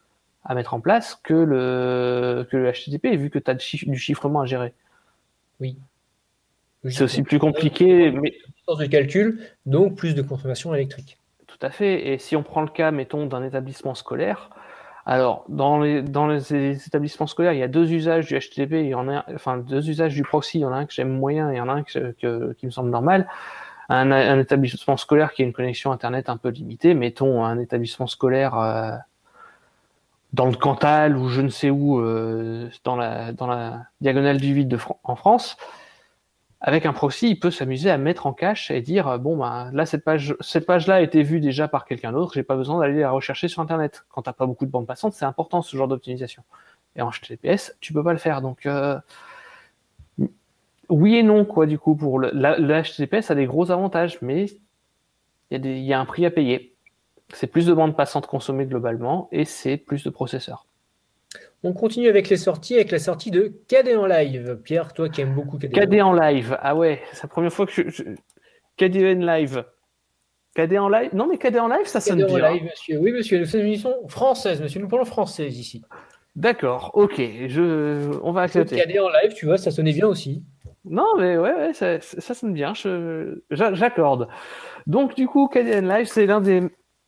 à 0.43 0.55
mettre 0.55 0.73
en 0.73 0.79
place 0.81 1.15
que 1.23 1.33
le, 1.33 2.47
que 2.49 2.57
le 2.57 2.71
HTTP, 2.71 3.15
vu 3.17 3.29
que 3.29 3.39
tu 3.39 3.51
as 3.51 3.53
du 3.53 3.97
chiffrement 3.97 4.41
à 4.41 4.45
gérer. 4.45 4.73
C'est 6.89 7.03
aussi 7.03 7.21
plus 7.21 7.37
compliqué, 7.37 8.11
mais 8.11 8.31
Puissance 8.31 8.79
de 8.79 8.85
calcul, 8.87 9.39
donc 9.65 9.95
plus 9.95 10.15
de 10.15 10.21
consommation 10.21 10.73
électrique. 10.73 11.19
Tout 11.45 11.59
à 11.61 11.69
fait. 11.69 12.07
Et 12.13 12.17
si 12.17 12.35
on 12.35 12.41
prend 12.43 12.61
le 12.61 12.69
cas, 12.69 12.89
mettons, 12.91 13.27
d'un 13.27 13.43
établissement 13.43 13.93
scolaire, 13.93 14.49
alors 15.05 15.45
dans 15.47 15.79
les, 15.79 16.01
dans 16.01 16.27
les 16.27 16.53
établissements 16.87 17.27
scolaires, 17.27 17.53
il 17.53 17.59
y 17.59 17.63
a 17.63 17.67
deux 17.67 17.91
usages 17.91 18.27
du 18.27 18.37
HTTP, 18.39 18.73
il 18.73 18.87
y 18.87 18.95
en 18.95 19.07
a, 19.09 19.25
enfin 19.33 19.57
deux 19.57 19.89
usages 19.89 20.13
du 20.15 20.23
proxy, 20.23 20.59
il 20.59 20.61
y 20.61 20.65
en 20.65 20.71
a 20.73 20.77
un 20.77 20.85
que 20.85 20.93
j'aime 20.93 21.09
moyen 21.11 21.51
et 21.51 21.55
il 21.55 21.57
y 21.57 21.61
en 21.61 21.69
a 21.69 21.73
un 21.73 21.83
que, 21.83 22.11
que- 22.19 22.53
qui 22.53 22.65
me 22.65 22.71
semble 22.71 22.89
normal. 22.89 23.27
Un, 23.93 24.09
un 24.11 24.39
établissement 24.39 24.95
scolaire 24.95 25.33
qui 25.33 25.41
a 25.41 25.45
une 25.45 25.51
connexion 25.51 25.91
Internet 25.91 26.29
un 26.29 26.37
peu 26.37 26.47
limitée, 26.47 26.93
mettons 26.93 27.43
un 27.43 27.59
établissement 27.59 28.07
scolaire 28.07 28.57
euh, 28.57 28.95
dans 30.31 30.45
le 30.45 30.55
Cantal 30.55 31.17
ou 31.17 31.27
je 31.27 31.41
ne 31.41 31.49
sais 31.49 31.69
où, 31.69 31.99
euh, 31.99 32.69
dans, 32.85 32.95
la, 32.95 33.85
diagonale 33.99 34.37
du 34.37 34.53
vide 34.53 34.79
en 35.03 35.15
France, 35.17 35.57
avec 36.61 36.85
un 36.85 36.93
proxy, 36.93 37.31
il 37.31 37.39
peut 37.39 37.51
s'amuser 37.51 37.89
à 37.89 37.97
mettre 37.97 38.27
en 38.27 38.33
cache 38.33 38.71
et 38.71 38.79
dire 38.79 39.09
euh, 39.09 39.17
bon 39.17 39.35
ben 39.35 39.69
là 39.73 39.85
cette 39.85 40.05
page 40.05 40.37
cette 40.39 40.65
page 40.65 40.87
là 40.87 40.95
a 40.95 41.01
été 41.01 41.21
vue 41.21 41.41
déjà 41.41 41.67
par 41.67 41.83
quelqu'un 41.83 42.13
d'autre, 42.13 42.31
j'ai 42.35 42.43
pas 42.43 42.55
besoin 42.55 42.79
d'aller 42.79 43.01
la 43.01 43.11
rechercher 43.11 43.49
sur 43.49 43.61
internet. 43.61 44.05
Quand 44.07 44.21
t'as 44.21 44.31
pas 44.31 44.45
beaucoup 44.45 44.65
de 44.65 44.71
bandes 44.71 44.87
passantes, 44.87 45.13
c'est 45.13 45.25
important 45.25 45.61
ce 45.61 45.75
genre 45.75 45.89
d'optimisation. 45.89 46.43
Et 46.95 47.01
en 47.01 47.09
HTTPS, 47.09 47.75
tu 47.81 47.91
peux 47.91 48.05
pas 48.05 48.13
le 48.13 48.19
faire. 48.19 48.41
Donc 48.41 48.65
oui 50.91 51.15
et 51.15 51.23
non 51.23 51.45
quoi 51.45 51.65
du 51.65 51.79
coup 51.79 51.95
pour 51.95 52.19
le, 52.19 52.29
la- 52.33 52.57
le 52.59 52.81
HTTPS 52.81 53.31
a 53.31 53.35
des 53.35 53.45
gros 53.45 53.71
avantages, 53.71 54.19
mais 54.21 54.45
il 55.49 55.65
y 55.65 55.67
a 55.67 55.77
y 55.77 55.93
un 55.93 56.05
prix 56.05 56.25
à 56.25 56.31
payer. 56.31 56.75
C'est 57.33 57.47
plus 57.47 57.65
de 57.65 57.73
bandes 57.73 57.95
passantes 57.95 58.27
consommées 58.27 58.65
globalement 58.65 59.29
et 59.31 59.45
c'est 59.45 59.77
plus 59.77 60.03
de 60.03 60.09
processeurs. 60.09 60.65
On 61.63 61.73
continue 61.73 62.09
avec 62.09 62.27
les 62.29 62.37
sorties, 62.37 62.75
avec 62.75 62.91
la 62.91 62.99
sortie 62.99 63.31
de 63.31 63.53
KD 63.67 63.95
en 63.95 64.05
live. 64.05 64.59
Pierre, 64.63 64.93
toi 64.93 65.09
qui 65.09 65.21
aimes 65.21 65.33
beaucoup 65.33 65.57
KD. 65.57 65.71
KD 65.71 66.01
en 66.01 66.13
live, 66.13 66.57
ah 66.61 66.75
ouais, 66.75 67.01
c'est 67.13 67.23
la 67.23 67.29
première 67.29 67.53
fois 67.53 67.65
que 67.65 67.71
je, 67.71 67.89
je... 67.89 68.03
KD 68.77 68.97
en 68.97 69.25
live. 69.25 69.63
KD 70.55 70.77
en 70.77 70.89
live? 70.89 71.11
Non 71.13 71.27
mais 71.27 71.37
KD 71.37 71.57
en 71.59 71.67
live, 71.67 71.85
ça 71.85 72.01
sonne 72.01 72.19
KD 72.19 72.31
en 72.31 72.35
bien. 72.35 72.51
live, 72.51 72.63
monsieur. 72.63 72.97
Oui, 72.97 73.13
monsieur, 73.13 73.39
nous 73.39 73.45
sommes 73.45 73.61
une 73.61 73.67
émission 73.67 73.93
française, 74.09 74.61
monsieur. 74.61 74.81
Nous 74.81 74.89
parlons 74.89 75.05
français 75.05 75.47
ici. 75.47 75.81
D'accord, 76.35 76.91
ok, 76.93 77.15
je... 77.47 78.09
on 78.23 78.31
va 78.31 78.41
accepter. 78.41 78.75
KD 78.81 78.99
en 78.99 79.09
live, 79.09 79.33
tu 79.33 79.45
vois, 79.45 79.57
ça 79.57 79.71
sonnait 79.71 79.93
bien 79.93 80.07
aussi. 80.07 80.43
Non, 80.85 81.05
mais 81.17 81.37
ouais, 81.37 81.53
ouais 81.53 81.73
ça, 81.73 82.01
ça 82.01 82.33
sonne 82.33 82.53
bien, 82.53 82.73
j'accorde. 83.51 84.27
Donc, 84.87 85.15
du 85.15 85.27
coup, 85.27 85.47
KDN 85.47 85.87
Live, 85.87 86.07
c'est 86.07 86.25
l'un 86.25 86.41
des 86.41 86.63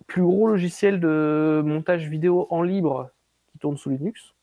plus 0.07 0.21
gros 0.23 0.47
logiciels 0.47 0.99
de 0.99 1.61
montage 1.65 2.07
vidéo 2.09 2.47
en 2.51 2.61
libre 2.61 3.09
qui 3.51 3.59
tourne 3.59 3.77
sous 3.77 3.89
Linux. 3.89 4.33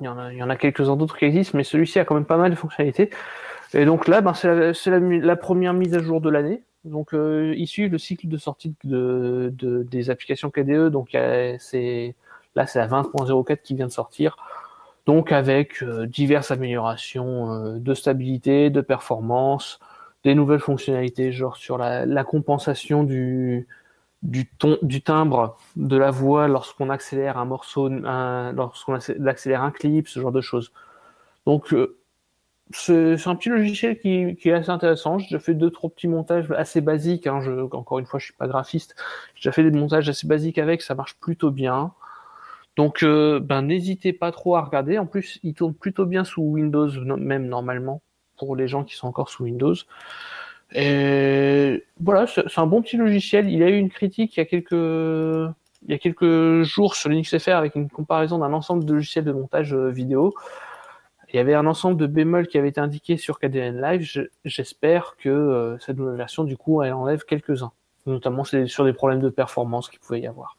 Il 0.00 0.04
y 0.04 0.08
en 0.08 0.18
a, 0.18 0.32
il 0.32 0.38
y 0.38 0.42
en 0.42 0.50
a 0.50 0.56
quelques-uns 0.56 0.96
d'autres 0.96 1.18
qui 1.18 1.26
existent, 1.26 1.58
mais 1.58 1.64
celui-ci 1.64 1.98
a 1.98 2.04
quand 2.04 2.14
même 2.14 2.24
pas 2.26 2.38
mal 2.38 2.50
de 2.50 2.56
fonctionnalités. 2.56 3.10
Et 3.74 3.84
donc 3.84 4.08
là, 4.08 4.20
ben, 4.22 4.34
c'est 4.34 4.90
la, 4.90 5.00
la 5.00 5.36
première 5.36 5.74
mise 5.74 5.94
à 5.94 6.00
jour 6.00 6.20
de 6.20 6.30
l'année. 6.30 6.62
Donc 6.84 7.14
euh, 7.14 7.54
ils 7.56 7.68
le 7.90 7.98
cycle 7.98 8.28
de 8.28 8.36
sortie 8.38 8.74
de, 8.84 9.52
de- 9.56 9.82
des 9.84 10.10
applications 10.10 10.50
KDE. 10.50 10.88
Donc 10.90 11.12
là, 11.12 11.58
c'est 11.58 12.14
la 12.56 12.66
20.04 12.66 13.62
qui 13.62 13.74
vient 13.74 13.86
de 13.86 13.92
sortir. 13.92 14.36
Donc 15.06 15.32
avec 15.32 15.82
euh, 15.82 16.06
diverses 16.06 16.50
améliorations 16.50 17.52
euh, 17.52 17.78
de 17.78 17.94
stabilité, 17.94 18.70
de 18.70 18.80
performance, 18.80 19.78
des 20.24 20.34
nouvelles 20.34 20.60
fonctionnalités, 20.60 21.32
genre 21.32 21.56
sur 21.56 21.76
la, 21.76 22.24
compensation 22.24 23.04
du, 23.04 23.66
ton, 24.58 24.78
du 24.80 25.02
timbre 25.02 25.58
de 25.76 25.96
la 25.98 26.10
voix 26.10 26.48
lorsqu'on 26.48 26.88
accélère 26.88 27.36
un 27.36 27.44
morceau, 27.44 27.88
lorsqu'on 27.90 28.94
accé- 28.96 29.28
accélère 29.28 29.62
un 29.62 29.70
clip, 29.70 30.08
ce 30.08 30.20
genre 30.20 30.32
de 30.32 30.40
choses. 30.40 30.72
Donc 31.46 31.74
euh, 31.74 31.98
c'est 32.70 33.26
un 33.26 33.36
petit 33.36 33.50
logiciel 33.50 33.98
qui, 33.98 34.36
est 34.42 34.52
assez 34.52 34.70
intéressant. 34.70 35.18
J'ai 35.18 35.38
fait 35.38 35.54
deux 35.54 35.70
trois 35.70 35.90
petits 35.90 36.08
montages 36.08 36.50
assez 36.52 36.80
basiques. 36.80 37.26
Hein. 37.26 37.40
Encore 37.72 37.98
une 37.98 38.06
fois, 38.06 38.18
je 38.18 38.26
suis 38.26 38.34
pas 38.34 38.48
graphiste. 38.48 38.96
J'ai 39.34 39.52
fait 39.52 39.62
des 39.62 39.76
montages 39.76 40.08
assez 40.08 40.26
basiques 40.26 40.58
avec, 40.58 40.82
ça 40.82 40.94
marche 40.94 41.16
plutôt 41.20 41.50
bien. 41.50 41.92
Donc, 42.76 43.02
euh, 43.02 43.38
ben 43.40 43.62
n'hésitez 43.62 44.12
pas 44.12 44.32
trop 44.32 44.56
à 44.56 44.62
regarder. 44.62 44.98
En 44.98 45.06
plus, 45.06 45.38
il 45.42 45.54
tourne 45.54 45.74
plutôt 45.74 46.06
bien 46.06 46.24
sous 46.24 46.42
Windows, 46.42 46.88
même 47.16 47.46
normalement 47.46 48.02
pour 48.36 48.56
les 48.56 48.66
gens 48.66 48.82
qui 48.84 48.96
sont 48.96 49.06
encore 49.06 49.28
sous 49.30 49.44
Windows. 49.44 49.74
Et 50.72 51.84
voilà, 52.00 52.26
c'est 52.26 52.58
un 52.58 52.66
bon 52.66 52.82
petit 52.82 52.96
logiciel. 52.96 53.48
Il 53.50 53.62
a 53.62 53.70
eu 53.70 53.76
une 53.76 53.90
critique 53.90 54.36
il 54.36 54.40
y 54.40 54.42
a 54.42 54.46
quelques 54.46 54.72
il 54.72 55.90
y 55.90 55.94
a 55.94 55.98
quelques 55.98 56.62
jours 56.62 56.94
sur 56.96 57.10
LinuxFR 57.10 57.50
avec 57.50 57.74
une 57.74 57.90
comparaison 57.90 58.38
d'un 58.38 58.54
ensemble 58.54 58.84
de 58.86 58.94
logiciels 58.94 59.24
de 59.24 59.32
montage 59.32 59.74
euh, 59.74 59.90
vidéo. 59.90 60.32
Il 61.28 61.36
y 61.36 61.38
avait 61.38 61.52
un 61.54 61.66
ensemble 61.66 61.98
de 61.98 62.06
bémols 62.06 62.46
qui 62.48 62.56
avait 62.58 62.68
été 62.70 62.80
indiqué 62.80 63.16
sur 63.18 63.38
KDN 63.38 63.80
Live. 63.82 64.00
Je- 64.02 64.22
J'espère 64.46 65.16
que 65.18 65.28
euh, 65.28 65.78
cette 65.80 65.98
nouvelle 65.98 66.16
version, 66.16 66.44
du 66.44 66.56
coup, 66.56 66.82
elle 66.82 66.94
enlève 66.94 67.24
quelques-uns. 67.24 67.72
Notamment 68.06 68.44
sur 68.44 68.84
des 68.84 68.92
problèmes 68.94 69.20
de 69.20 69.28
performance 69.30 69.90
qu'il 69.90 69.98
pouvait 70.00 70.20
y 70.20 70.26
avoir. 70.26 70.56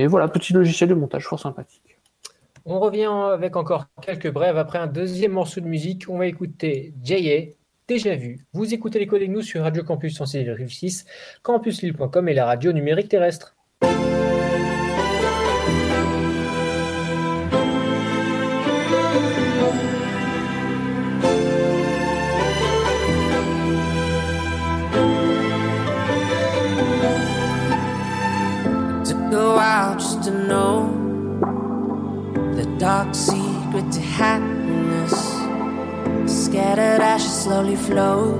Mais 0.00 0.06
voilà, 0.06 0.28
petit 0.28 0.54
logiciel 0.54 0.88
de 0.88 0.94
montage 0.94 1.24
fort 1.24 1.38
sympathique. 1.38 1.98
On 2.64 2.80
revient 2.80 3.10
avec 3.34 3.54
encore 3.54 3.84
quelques 4.00 4.32
brèves. 4.32 4.56
Après 4.56 4.78
un 4.78 4.86
deuxième 4.86 5.32
morceau 5.32 5.60
de 5.60 5.66
musique, 5.66 6.08
on 6.08 6.16
va 6.16 6.26
écouter 6.26 6.94
J.A. 7.02 7.52
Déjà 7.86 8.16
vu. 8.16 8.46
Vous 8.54 8.72
écoutez 8.72 8.98
les 8.98 9.06
codes 9.06 9.20
nous 9.20 9.42
sur 9.42 9.60
Radio 9.60 9.84
Campus 9.84 10.18
106,6, 10.18 11.04
campuslille.com 11.42 12.30
et 12.30 12.32
la 12.32 12.46
radio 12.46 12.72
numérique 12.72 13.10
terrestre. 13.10 13.54
Dark 33.04 33.14
secret 33.14 33.90
to 33.90 34.00
happiness. 34.00 35.14
Scattered 36.26 37.00
ashes 37.00 37.44
slowly 37.44 37.76
float. 37.76 38.38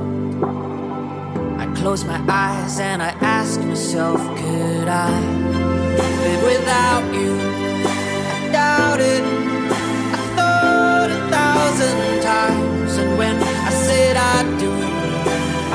I 1.63 1.67
close 1.77 2.05
my 2.05 2.21
eyes 2.29 2.79
and 2.79 3.03
I 3.03 3.13
ask 3.39 3.59
myself, 3.61 4.21
could 4.39 4.89
I 4.89 5.13
live 6.25 6.43
without 6.53 7.05
you? 7.21 7.33
I 8.35 8.53
doubt 8.53 9.01
it. 9.01 9.25
I 10.17 10.23
thought 10.37 11.11
a 11.19 11.21
thousand 11.37 12.23
times, 12.23 12.93
and 12.99 13.17
when 13.17 13.37
I 13.69 13.73
said 13.87 14.15
I 14.35 14.39
do, 14.63 14.73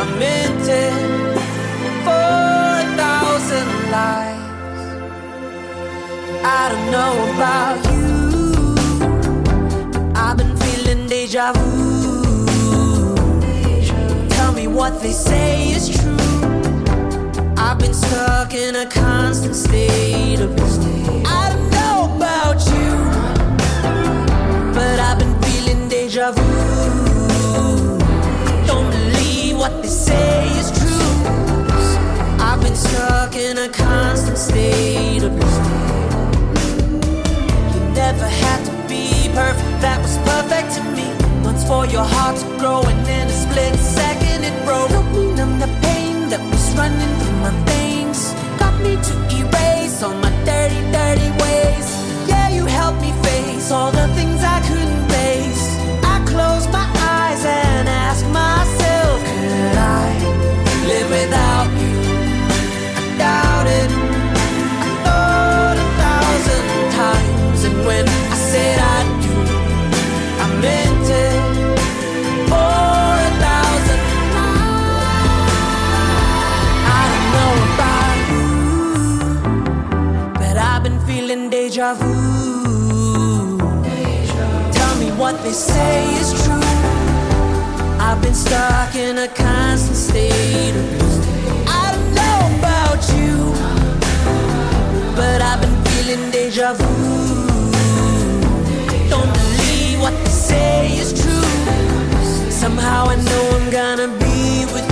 I 0.02 0.04
meant 0.22 0.66
it 0.86 0.96
for 2.06 2.28
a 2.84 2.88
thousand 3.02 3.70
lives. 3.98 4.82
I 6.60 6.62
don't 6.72 6.92
know 6.96 7.14
about 7.34 7.78
you. 7.92 8.05
Deja 11.36 11.52
vu. 11.54 13.16
Tell 14.30 14.54
me 14.54 14.68
what 14.68 15.02
they 15.02 15.12
say 15.12 15.72
is 15.72 15.90
true. 15.90 16.16
I've 17.58 17.78
been 17.78 17.94
stuck 17.94 18.54
in 18.54 18.76
a 18.76 18.86
constant 18.86 19.56
state 19.56 20.40
of 20.40 20.56
I 21.26 21.55
your 41.96 42.04
heart 42.04 42.36
to 42.36 42.46
grow, 42.60 42.82
and 42.92 43.08
in 43.08 43.28
a 43.28 43.38
split 43.44 43.74
second 43.80 44.44
it 44.44 44.56
broke. 44.66 44.90
Help 44.90 45.08
me 45.16 45.26
numb 45.38 45.56
the 45.64 45.72
pain 45.88 46.28
that 46.32 46.44
was 46.52 46.66
running 46.80 47.14
through 47.20 47.38
my 47.46 47.54
veins. 47.72 48.20
Got 48.60 48.76
me 48.84 48.94
to 49.08 49.14
erase 49.40 50.04
all 50.04 50.16
my 50.26 50.32
dirty, 50.50 50.82
dirty 50.98 51.30
ways. 51.44 51.88
Yeah, 52.28 52.48
you 52.58 52.66
helped 52.66 53.00
me 53.06 53.12
face 53.24 53.72
all 53.72 53.92
the 53.92 54.08
things 54.18 54.44
I 54.44 54.60
couldn't 54.68 54.95
they 85.46 85.54
say 85.54 86.16
is 86.16 86.32
true. 86.44 86.70
I've 88.00 88.20
been 88.20 88.34
stuck 88.34 88.96
in 88.96 89.20
a 89.20 89.28
constant 89.28 89.96
state 89.96 90.76
of 90.82 90.88
I 91.68 91.86
don't 91.94 92.12
know 92.20 92.40
about 92.58 93.02
you, 93.18 93.54
but 95.16 95.44
I've 95.50 95.62
been 95.62 95.78
feeling 95.86 96.32
deja 96.32 96.74
vu. 96.74 96.90
Don't 99.14 99.32
believe 99.40 100.02
what 100.02 100.16
they 100.24 100.32
say 100.50 100.98
is 100.98 101.14
true. 101.14 101.52
Somehow 102.50 103.06
I 103.14 103.16
know 103.28 103.44
I'm 103.58 103.70
gonna 103.70 104.08
be 104.18 104.66
with 104.74 104.85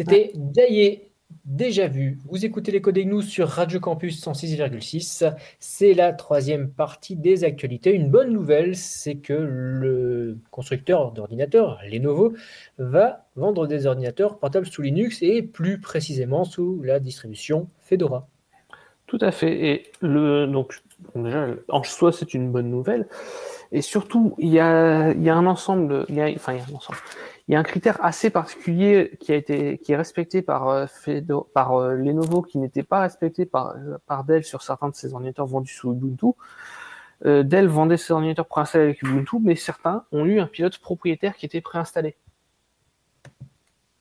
C'était 0.00 0.32
Daillé, 0.34 1.10
déjà 1.44 1.86
vu. 1.86 2.18
Vous 2.24 2.46
écoutez 2.46 2.72
les 2.72 2.80
codes 2.80 2.98
nous 2.98 3.20
sur 3.20 3.48
Radio 3.48 3.80
Campus 3.80 4.24
106,6. 4.24 5.34
C'est 5.58 5.92
la 5.92 6.12
troisième 6.12 6.70
partie 6.70 7.16
des 7.16 7.44
actualités. 7.44 7.92
Une 7.92 8.10
bonne 8.10 8.32
nouvelle, 8.32 8.76
c'est 8.76 9.16
que 9.16 9.34
le 9.34 10.38
constructeur 10.50 11.12
d'ordinateurs, 11.12 11.80
Lenovo, 11.90 12.32
va 12.78 13.26
vendre 13.36 13.66
des 13.66 13.86
ordinateurs 13.86 14.38
portables 14.38 14.66
sous 14.66 14.80
Linux 14.80 15.18
et 15.22 15.42
plus 15.42 15.80
précisément 15.80 16.44
sous 16.44 16.82
la 16.82 16.98
distribution 16.98 17.68
Fedora. 17.80 18.26
Tout 19.06 19.18
à 19.20 19.32
fait. 19.32 19.66
Et 19.66 19.92
le, 20.00 20.46
donc, 20.46 20.80
bon, 21.14 21.22
déjà, 21.22 21.46
en 21.68 21.82
soi, 21.82 22.12
c'est 22.12 22.34
une 22.34 22.50
bonne 22.50 22.70
nouvelle. 22.70 23.08
Et 23.72 23.82
surtout, 23.82 24.34
il 24.38 24.48
y 24.48 24.58
a, 24.58 25.12
y 25.12 25.28
a 25.30 25.36
un 25.36 25.46
ensemble, 25.46 26.04
il 26.08 26.16
y 26.16 26.20
a, 26.20 26.28
enfin, 26.34 26.54
il 26.54 26.58
y 26.58 26.60
a 26.60 26.64
un 26.70 26.74
ensemble. 26.74 26.98
Il 27.46 27.52
y 27.52 27.56
a 27.56 27.58
un 27.58 27.64
critère 27.64 27.98
assez 28.04 28.30
particulier 28.30 29.16
qui 29.20 29.32
a 29.32 29.36
été, 29.36 29.78
qui 29.78 29.92
est 29.92 29.96
respecté 29.96 30.42
par, 30.42 30.68
euh, 30.68 30.86
Fedo- 30.86 31.48
par 31.52 31.74
euh, 31.74 31.94
Lenovo, 31.94 32.42
qui 32.42 32.58
n'était 32.58 32.82
pas 32.82 33.00
respecté 33.00 33.46
par, 33.46 33.74
par 34.06 34.24
Dell 34.24 34.44
sur 34.44 34.62
certains 34.62 34.88
de 34.88 34.94
ses 34.94 35.12
ordinateurs 35.14 35.46
vendus 35.46 35.72
sous 35.72 35.92
Ubuntu. 35.92 36.36
Euh, 37.26 37.42
Dell 37.42 37.66
vendait 37.66 37.96
ses 37.96 38.12
ordinateurs 38.12 38.46
préinstallés 38.46 38.84
avec 38.84 39.02
Ubuntu, 39.02 39.36
mais 39.40 39.56
certains 39.56 40.04
ont 40.12 40.24
eu 40.24 40.40
un 40.40 40.46
pilote 40.46 40.78
propriétaire 40.78 41.36
qui 41.36 41.46
était 41.46 41.60
préinstallé. 41.60 42.16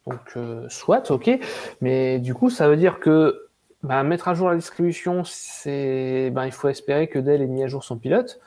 Donc, 0.08 0.20
euh, 0.38 0.68
soit, 0.70 1.12
ok, 1.12 1.30
mais 1.82 2.20
du 2.20 2.34
coup, 2.34 2.50
ça 2.50 2.68
veut 2.70 2.78
dire 2.78 3.00
que 3.00 3.49
ben, 3.84 4.04
mettre 4.04 4.28
à 4.28 4.34
jour 4.34 4.50
la 4.50 4.56
distribution, 4.56 5.24
c'est, 5.24 6.32
ben, 6.32 6.46
il 6.46 6.52
faut 6.52 6.68
espérer 6.70 7.08
que 7.08 7.20
Dell 7.20 7.42
ait 7.42 7.48
mis 7.48 7.64
à 7.64 7.68
jour 7.68 7.84
son 7.84 7.98
pilote. 7.98 8.40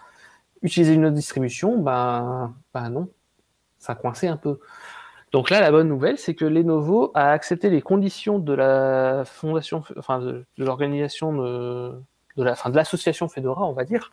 Utiliser 0.63 0.95
une 0.95 1.07
autre 1.07 1.15
distribution, 1.15 1.79
ben, 1.79 2.55
ben 2.75 2.91
non, 2.91 3.09
ça 3.79 3.95
a 3.95 3.97
coincé 3.97 4.29
un 4.29 4.37
peu. 4.37 4.61
Donc 5.33 5.49
là, 5.51 5.61
la 5.61 5.71
bonne 5.71 5.89
nouvelle, 5.89 6.19
c'est 6.19 6.35
que 6.35 6.45
Lenovo 6.45 7.11
a 7.15 7.33
accepté 7.33 7.71
les 7.71 7.81
conditions 7.81 8.39
de 8.39 8.53
la 8.53 9.25
fondation, 9.25 9.83
enfin 9.97 10.21
de, 10.21 10.45
de 10.59 10.65
l'organisation 10.65 11.33
de, 11.33 11.95
de 12.37 12.43
la, 12.43 12.53
enfin 12.53 12.71
de 12.71 12.77
l'association 12.77 13.29
Fedora, 13.29 13.67
on 13.67 13.73
va 13.73 13.85
dire. 13.85 14.13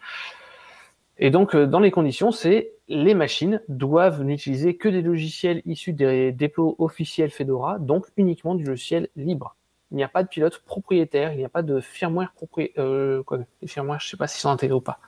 Et 1.18 1.32
donc, 1.32 1.54
euh, 1.54 1.68
dans 1.68 1.82
les 1.82 1.92
conditions, 1.92 2.32
c'est 2.32 2.72
les 2.88 3.14
machines 3.14 3.62
doivent 3.68 4.24
n'utiliser 4.24 4.78
que 4.78 4.88
des 4.88 5.02
logiciels 5.02 5.62
issus 5.66 5.92
des 5.92 6.32
dépôts 6.32 6.76
officiels 6.80 7.30
Fedora, 7.30 7.78
donc 7.78 8.08
uniquement 8.16 8.56
du 8.56 8.64
logiciel 8.64 9.10
libre. 9.18 9.58
Il 9.92 9.98
n'y 9.98 10.04
a 10.04 10.08
pas 10.08 10.22
de 10.24 10.28
pilote 10.28 10.60
propriétaire, 10.66 11.32
il 11.34 11.38
n'y 11.40 11.46
a 11.46 11.50
pas 11.50 11.62
de 11.64 11.80
firmware 11.80 12.32
propriétaire. 12.34 12.84
Euh, 12.84 13.24
quoi, 13.24 13.40
les 13.62 13.68
firmware, 13.68 14.00
je 14.00 14.10
sais 14.10 14.18
pas 14.18 14.28
s'ils 14.28 14.42
sont 14.42 14.50
intégrés 14.50 14.76
ou 14.76 14.82
pas. 14.82 15.00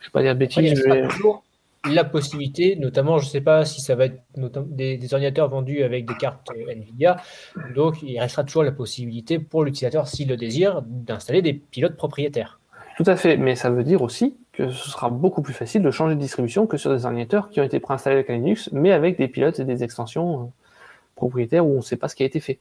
Je 0.00 0.06
vais 0.06 0.10
pas 0.12 0.22
dire 0.22 0.34
de 0.34 0.42
Après, 0.44 0.62
il 0.62 0.70
bêtises. 0.70 0.84
y 0.86 0.88
vais- 0.88 1.08
toujours 1.08 1.44
la 1.90 2.04
possibilité, 2.04 2.76
notamment, 2.76 3.18
je 3.18 3.26
ne 3.26 3.30
sais 3.30 3.40
pas 3.40 3.64
si 3.64 3.80
ça 3.80 3.94
va 3.96 4.04
être 4.06 4.22
des, 4.36 4.96
des 4.96 5.14
ordinateurs 5.14 5.48
vendus 5.48 5.82
avec 5.82 6.06
des 6.06 6.14
cartes 6.14 6.48
euh, 6.56 6.72
NVIDIA, 6.72 7.16
donc 7.74 7.96
il 8.02 8.18
restera 8.20 8.44
toujours 8.44 8.62
la 8.62 8.70
possibilité 8.72 9.38
pour 9.40 9.64
l'utilisateur, 9.64 10.06
s'il 10.08 10.28
le 10.28 10.36
désire, 10.36 10.82
d'installer 10.86 11.42
des 11.42 11.52
pilotes 11.54 11.96
propriétaires. 11.96 12.60
Tout 12.96 13.04
à 13.06 13.16
fait, 13.16 13.36
mais 13.36 13.56
ça 13.56 13.68
veut 13.70 13.84
dire 13.84 14.00
aussi 14.02 14.36
que 14.52 14.70
ce 14.70 14.90
sera 14.90 15.10
beaucoup 15.10 15.42
plus 15.42 15.54
facile 15.54 15.82
de 15.82 15.90
changer 15.90 16.14
de 16.14 16.20
distribution 16.20 16.66
que 16.68 16.76
sur 16.76 16.94
des 16.94 17.04
ordinateurs 17.04 17.50
qui 17.50 17.60
ont 17.60 17.64
été 17.64 17.80
préinstallés 17.80 18.16
avec 18.16 18.28
Linux, 18.28 18.68
mais 18.72 18.92
avec 18.92 19.18
des 19.18 19.26
pilotes 19.28 19.58
et 19.58 19.64
des 19.64 19.82
extensions 19.82 20.40
euh, 20.40 20.44
propriétaires 21.16 21.66
où 21.66 21.72
on 21.72 21.76
ne 21.76 21.80
sait 21.82 21.96
pas 21.96 22.08
ce 22.08 22.14
qui 22.14 22.22
a 22.22 22.26
été 22.26 22.38
fait. 22.38 22.58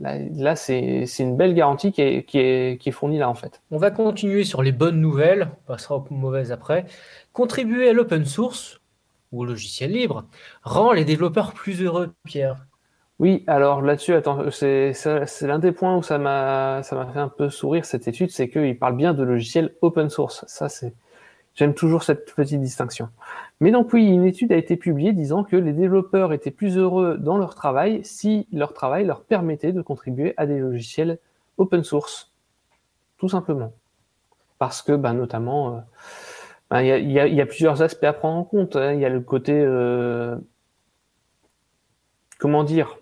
Là, 0.00 0.18
là, 0.18 0.56
c'est 0.56 1.06
une 1.20 1.36
belle 1.36 1.54
garantie 1.54 1.92
qui 1.92 2.02
est, 2.02 2.24
qui, 2.24 2.38
est, 2.38 2.80
qui 2.80 2.88
est 2.88 2.92
fournie 2.92 3.18
là, 3.18 3.28
en 3.28 3.34
fait. 3.34 3.62
On 3.70 3.76
va 3.76 3.90
continuer 3.90 4.44
sur 4.44 4.62
les 4.62 4.72
bonnes 4.72 5.00
nouvelles, 5.00 5.50
on 5.64 5.72
passera 5.72 5.96
aux 5.96 6.06
mauvaises 6.10 6.50
après. 6.50 6.86
Contribuer 7.32 7.88
à 7.88 7.92
l'open 7.92 8.24
source 8.24 8.80
ou 9.30 9.42
au 9.42 9.44
logiciel 9.44 9.92
libre 9.92 10.24
rend 10.62 10.92
les 10.92 11.04
développeurs 11.04 11.52
plus 11.52 11.82
heureux, 11.82 12.12
Pierre. 12.24 12.66
Oui, 13.18 13.44
alors 13.46 13.82
là-dessus, 13.82 14.14
attends, 14.14 14.50
c'est 14.50 14.92
l'un 15.42 15.60
des 15.60 15.70
points 15.70 15.96
où 15.96 16.02
ça 16.02 16.18
m'a 16.18 16.82
ça 16.82 16.96
m'a 16.96 17.06
fait 17.06 17.20
un 17.20 17.28
peu 17.28 17.50
sourire 17.50 17.84
cette 17.84 18.08
étude, 18.08 18.30
c'est 18.32 18.48
qu'il 18.48 18.76
parle 18.76 18.96
bien 18.96 19.14
de 19.14 19.22
logiciels 19.22 19.74
open 19.80 20.10
source. 20.10 20.44
Ça, 20.48 20.68
c'est 20.68 20.92
j'aime 21.54 21.74
toujours 21.74 22.02
cette 22.02 22.34
petite 22.34 22.60
distinction. 22.60 23.08
Mais 23.60 23.70
donc 23.70 23.92
oui, 23.92 24.06
une 24.06 24.24
étude 24.24 24.52
a 24.52 24.56
été 24.56 24.76
publiée 24.76 25.12
disant 25.12 25.44
que 25.44 25.56
les 25.56 25.72
développeurs 25.72 26.32
étaient 26.32 26.50
plus 26.50 26.76
heureux 26.78 27.18
dans 27.18 27.38
leur 27.38 27.54
travail 27.54 28.00
si 28.04 28.48
leur 28.52 28.72
travail 28.72 29.04
leur 29.04 29.22
permettait 29.22 29.72
de 29.72 29.82
contribuer 29.82 30.34
à 30.36 30.46
des 30.46 30.58
logiciels 30.58 31.18
open 31.58 31.84
source, 31.84 32.32
tout 33.18 33.28
simplement. 33.28 33.72
Parce 34.58 34.82
que, 34.82 34.92
ben, 34.92 35.14
notamment, 35.14 35.76
euh, 35.76 35.80
ben, 36.70 36.82
y 36.82 37.40
a 37.40 37.46
plusieurs 37.46 37.82
aspects 37.82 38.04
à 38.04 38.12
prendre 38.12 38.38
en 38.38 38.44
compte. 38.44 38.76
hein. 38.76 38.92
Il 38.94 39.00
y 39.00 39.04
a 39.04 39.08
le 39.08 39.20
côté, 39.20 39.52
euh, 39.54 40.36
comment 42.38 42.64
dire, 42.64 42.98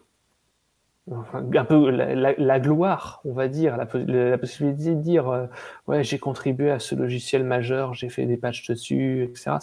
un 1.10 1.64
peu 1.64 1.90
la, 1.90 2.60
gloire, 2.60 3.20
on 3.24 3.32
va 3.32 3.48
dire, 3.48 3.76
la, 3.76 3.86
pos- 3.86 3.98
la 4.06 4.38
possibilité 4.38 4.94
de 4.94 5.00
dire, 5.00 5.28
euh, 5.28 5.46
ouais, 5.88 6.04
j'ai 6.04 6.18
contribué 6.18 6.70
à 6.70 6.78
ce 6.78 6.94
logiciel 6.94 7.44
majeur, 7.44 7.94
j'ai 7.94 8.08
fait 8.08 8.26
des 8.26 8.36
patchs 8.36 8.68
dessus, 8.68 9.24
etc. 9.24 9.58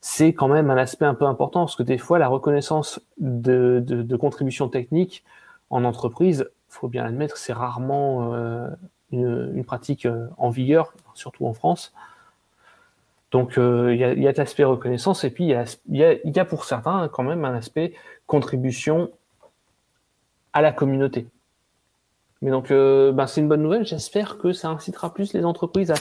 C'est- 0.00 0.32
quand 0.32 0.48
même 0.48 0.70
un 0.70 0.76
aspect 0.76 1.04
un 1.06 1.14
peu 1.14 1.26
important, 1.26 1.60
parce 1.60 1.76
que 1.76 1.82
des 1.82 1.98
fois, 1.98 2.18
la 2.18 2.28
reconnaissance 2.28 3.00
de, 3.18 3.82
de, 3.86 4.16
contributions 4.16 4.68
techniques 4.68 5.24
en 5.70 5.84
entreprise, 5.84 6.50
faut 6.68 6.88
bien 6.88 7.04
l'admettre, 7.04 7.36
c'est 7.36 7.52
rarement 7.52 8.34
euh, 8.34 8.68
une, 9.12 9.64
pratique 9.64 10.06
euh, 10.06 10.26
en 10.38 10.50
vigueur, 10.50 10.92
surtout 11.14 11.46
en 11.46 11.54
France. 11.54 11.92
Donc, 13.30 13.54
il 13.56 13.96
y, 13.96 14.04
a, 14.04 14.12
y 14.14 14.26
a 14.26 14.30
cet 14.30 14.38
aspect 14.40 14.64
reconnaissance, 14.64 15.24
et 15.24 15.30
puis 15.30 15.44
il 15.44 15.50
y 15.50 15.54
a, 15.54 15.64
y 16.14 16.30
y 16.30 16.38
a 16.38 16.44
pour 16.44 16.64
certains 16.64 17.08
quand 17.08 17.22
même 17.24 17.44
un 17.44 17.54
aspect 17.54 17.92
contribution 18.26 19.10
à 20.54 20.62
la 20.62 20.72
communauté. 20.72 21.26
Mais 22.40 22.50
donc, 22.50 22.70
euh, 22.70 23.12
ben, 23.12 23.26
c'est 23.26 23.40
une 23.42 23.48
bonne 23.48 23.62
nouvelle. 23.62 23.84
J'espère 23.84 24.38
que 24.38 24.52
ça 24.52 24.68
incitera 24.70 25.12
plus 25.12 25.34
les 25.34 25.44
entreprises 25.44 25.90
à 25.90 25.94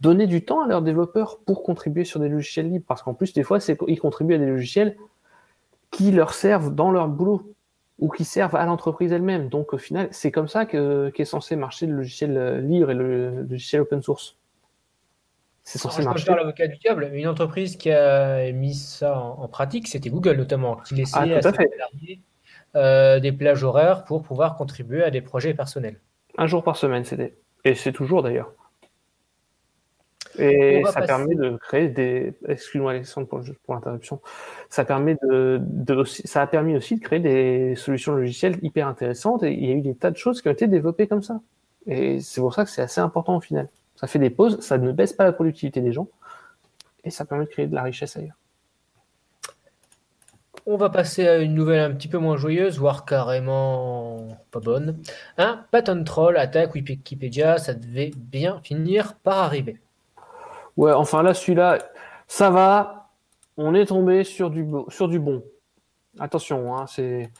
donner 0.00 0.26
du 0.26 0.44
temps 0.44 0.62
à 0.62 0.66
leurs 0.66 0.82
développeurs 0.82 1.38
pour 1.46 1.62
contribuer 1.62 2.04
sur 2.04 2.18
des 2.20 2.28
logiciels 2.28 2.68
libres. 2.70 2.84
Parce 2.86 3.02
qu'en 3.02 3.14
plus, 3.14 3.32
des 3.32 3.42
fois, 3.42 3.60
c'est 3.60 3.78
ils 3.88 4.00
contribuent 4.00 4.34
à 4.34 4.38
des 4.38 4.46
logiciels 4.46 4.96
qui 5.90 6.10
leur 6.10 6.34
servent 6.34 6.74
dans 6.74 6.90
leur 6.90 7.08
boulot 7.08 7.54
ou 7.98 8.08
qui 8.08 8.24
servent 8.24 8.56
à 8.56 8.64
l'entreprise 8.64 9.12
elle-même. 9.12 9.48
Donc, 9.48 9.74
au 9.74 9.78
final, 9.78 10.08
c'est 10.10 10.32
comme 10.32 10.48
ça 10.48 10.66
que 10.66 11.10
qu'est 11.10 11.24
censé 11.26 11.54
marcher 11.56 11.86
le 11.86 11.94
logiciel 11.96 12.36
euh, 12.36 12.60
libre 12.60 12.90
et 12.90 12.94
le 12.94 13.42
logiciel 13.42 13.82
open 13.82 14.02
source. 14.02 14.36
C'est 15.62 15.78
Alors, 15.80 15.92
censé 15.92 16.02
je 16.02 16.06
peux 16.06 16.10
marcher. 16.10 16.24
faire 16.24 16.36
l'avocat 16.36 16.66
du 16.66 16.76
diable, 16.78 17.08
mais 17.12 17.20
une 17.20 17.28
entreprise 17.28 17.76
qui 17.76 17.90
a 17.92 18.50
mis 18.50 18.74
ça 18.74 19.16
en, 19.20 19.42
en 19.42 19.48
pratique, 19.48 19.86
c'était 19.86 20.10
Google 20.10 20.36
notamment, 20.36 20.76
qui 20.76 20.94
laissait 20.96 21.12
Ah, 21.16 21.26
tout 21.40 21.48
à 21.48 21.52
fait. 21.52 21.68
salariés 21.70 22.20
euh, 22.76 23.20
des 23.20 23.32
plages 23.32 23.64
horaires 23.64 24.04
pour 24.04 24.22
pouvoir 24.22 24.56
contribuer 24.56 25.02
à 25.02 25.10
des 25.10 25.20
projets 25.20 25.54
personnels. 25.54 26.00
Un 26.38 26.46
jour 26.46 26.62
par 26.62 26.76
semaine, 26.76 27.04
c'était. 27.04 27.34
Et 27.64 27.74
c'est 27.74 27.92
toujours 27.92 28.22
d'ailleurs. 28.22 28.52
Et 30.38 30.82
ça 30.86 30.92
passer- 30.94 31.06
permet 31.06 31.34
de 31.34 31.56
créer 31.58 31.88
des. 31.88 32.32
Excuse-moi 32.48 32.92
Alexandre 32.92 33.26
pour, 33.28 33.74
l'interruption. 33.74 34.20
Ça 34.70 34.84
permet 34.84 35.16
de, 35.22 35.58
de 35.60 35.94
aussi- 35.94 36.26
ça 36.26 36.40
a 36.40 36.46
permis 36.46 36.74
aussi 36.74 36.96
de 36.96 37.00
créer 37.02 37.20
des 37.20 37.74
solutions 37.76 38.14
logicielles 38.14 38.56
hyper 38.62 38.88
intéressantes 38.88 39.42
et 39.42 39.52
il 39.52 39.68
y 39.68 39.72
a 39.72 39.74
eu 39.74 39.82
des 39.82 39.94
tas 39.94 40.10
de 40.10 40.16
choses 40.16 40.40
qui 40.40 40.48
ont 40.48 40.52
été 40.52 40.66
développées 40.68 41.06
comme 41.06 41.22
ça. 41.22 41.40
Et 41.86 42.20
c'est 42.20 42.40
pour 42.40 42.54
ça 42.54 42.64
que 42.64 42.70
c'est 42.70 42.82
assez 42.82 43.00
important 43.00 43.36
au 43.36 43.40
final. 43.40 43.68
Ça 43.96 44.06
fait 44.06 44.18
des 44.18 44.30
pauses, 44.30 44.60
ça 44.60 44.78
ne 44.78 44.90
baisse 44.92 45.12
pas 45.12 45.24
la 45.24 45.32
productivité 45.32 45.80
des 45.82 45.92
gens 45.92 46.08
et 47.04 47.10
ça 47.10 47.24
permet 47.26 47.44
de 47.44 47.50
créer 47.50 47.66
de 47.66 47.74
la 47.74 47.82
richesse 47.82 48.16
ailleurs. 48.16 48.36
On 50.64 50.76
va 50.76 50.90
passer 50.90 51.26
à 51.26 51.38
une 51.38 51.54
nouvelle 51.54 51.80
un 51.80 51.92
petit 51.92 52.06
peu 52.06 52.18
moins 52.18 52.36
joyeuse, 52.36 52.78
voire 52.78 53.04
carrément 53.04 54.28
pas 54.52 54.60
bonne. 54.60 55.02
Un 55.36 55.64
patent 55.72 56.04
troll 56.04 56.36
attaque 56.36 56.74
Wikipédia, 56.74 57.58
ça 57.58 57.74
devait 57.74 58.12
bien 58.16 58.60
finir 58.62 59.14
par 59.14 59.38
arriver. 59.38 59.80
Ouais, 60.76 60.92
enfin 60.92 61.24
là, 61.24 61.34
celui-là, 61.34 61.78
ça 62.28 62.50
va. 62.50 63.10
On 63.56 63.74
est 63.74 63.86
tombé 63.86 64.22
sur 64.22 64.50
du, 64.50 64.62
bon. 64.62 65.42
Attention, 66.20 66.76
hein, 66.76 66.86
c'est 66.86 67.30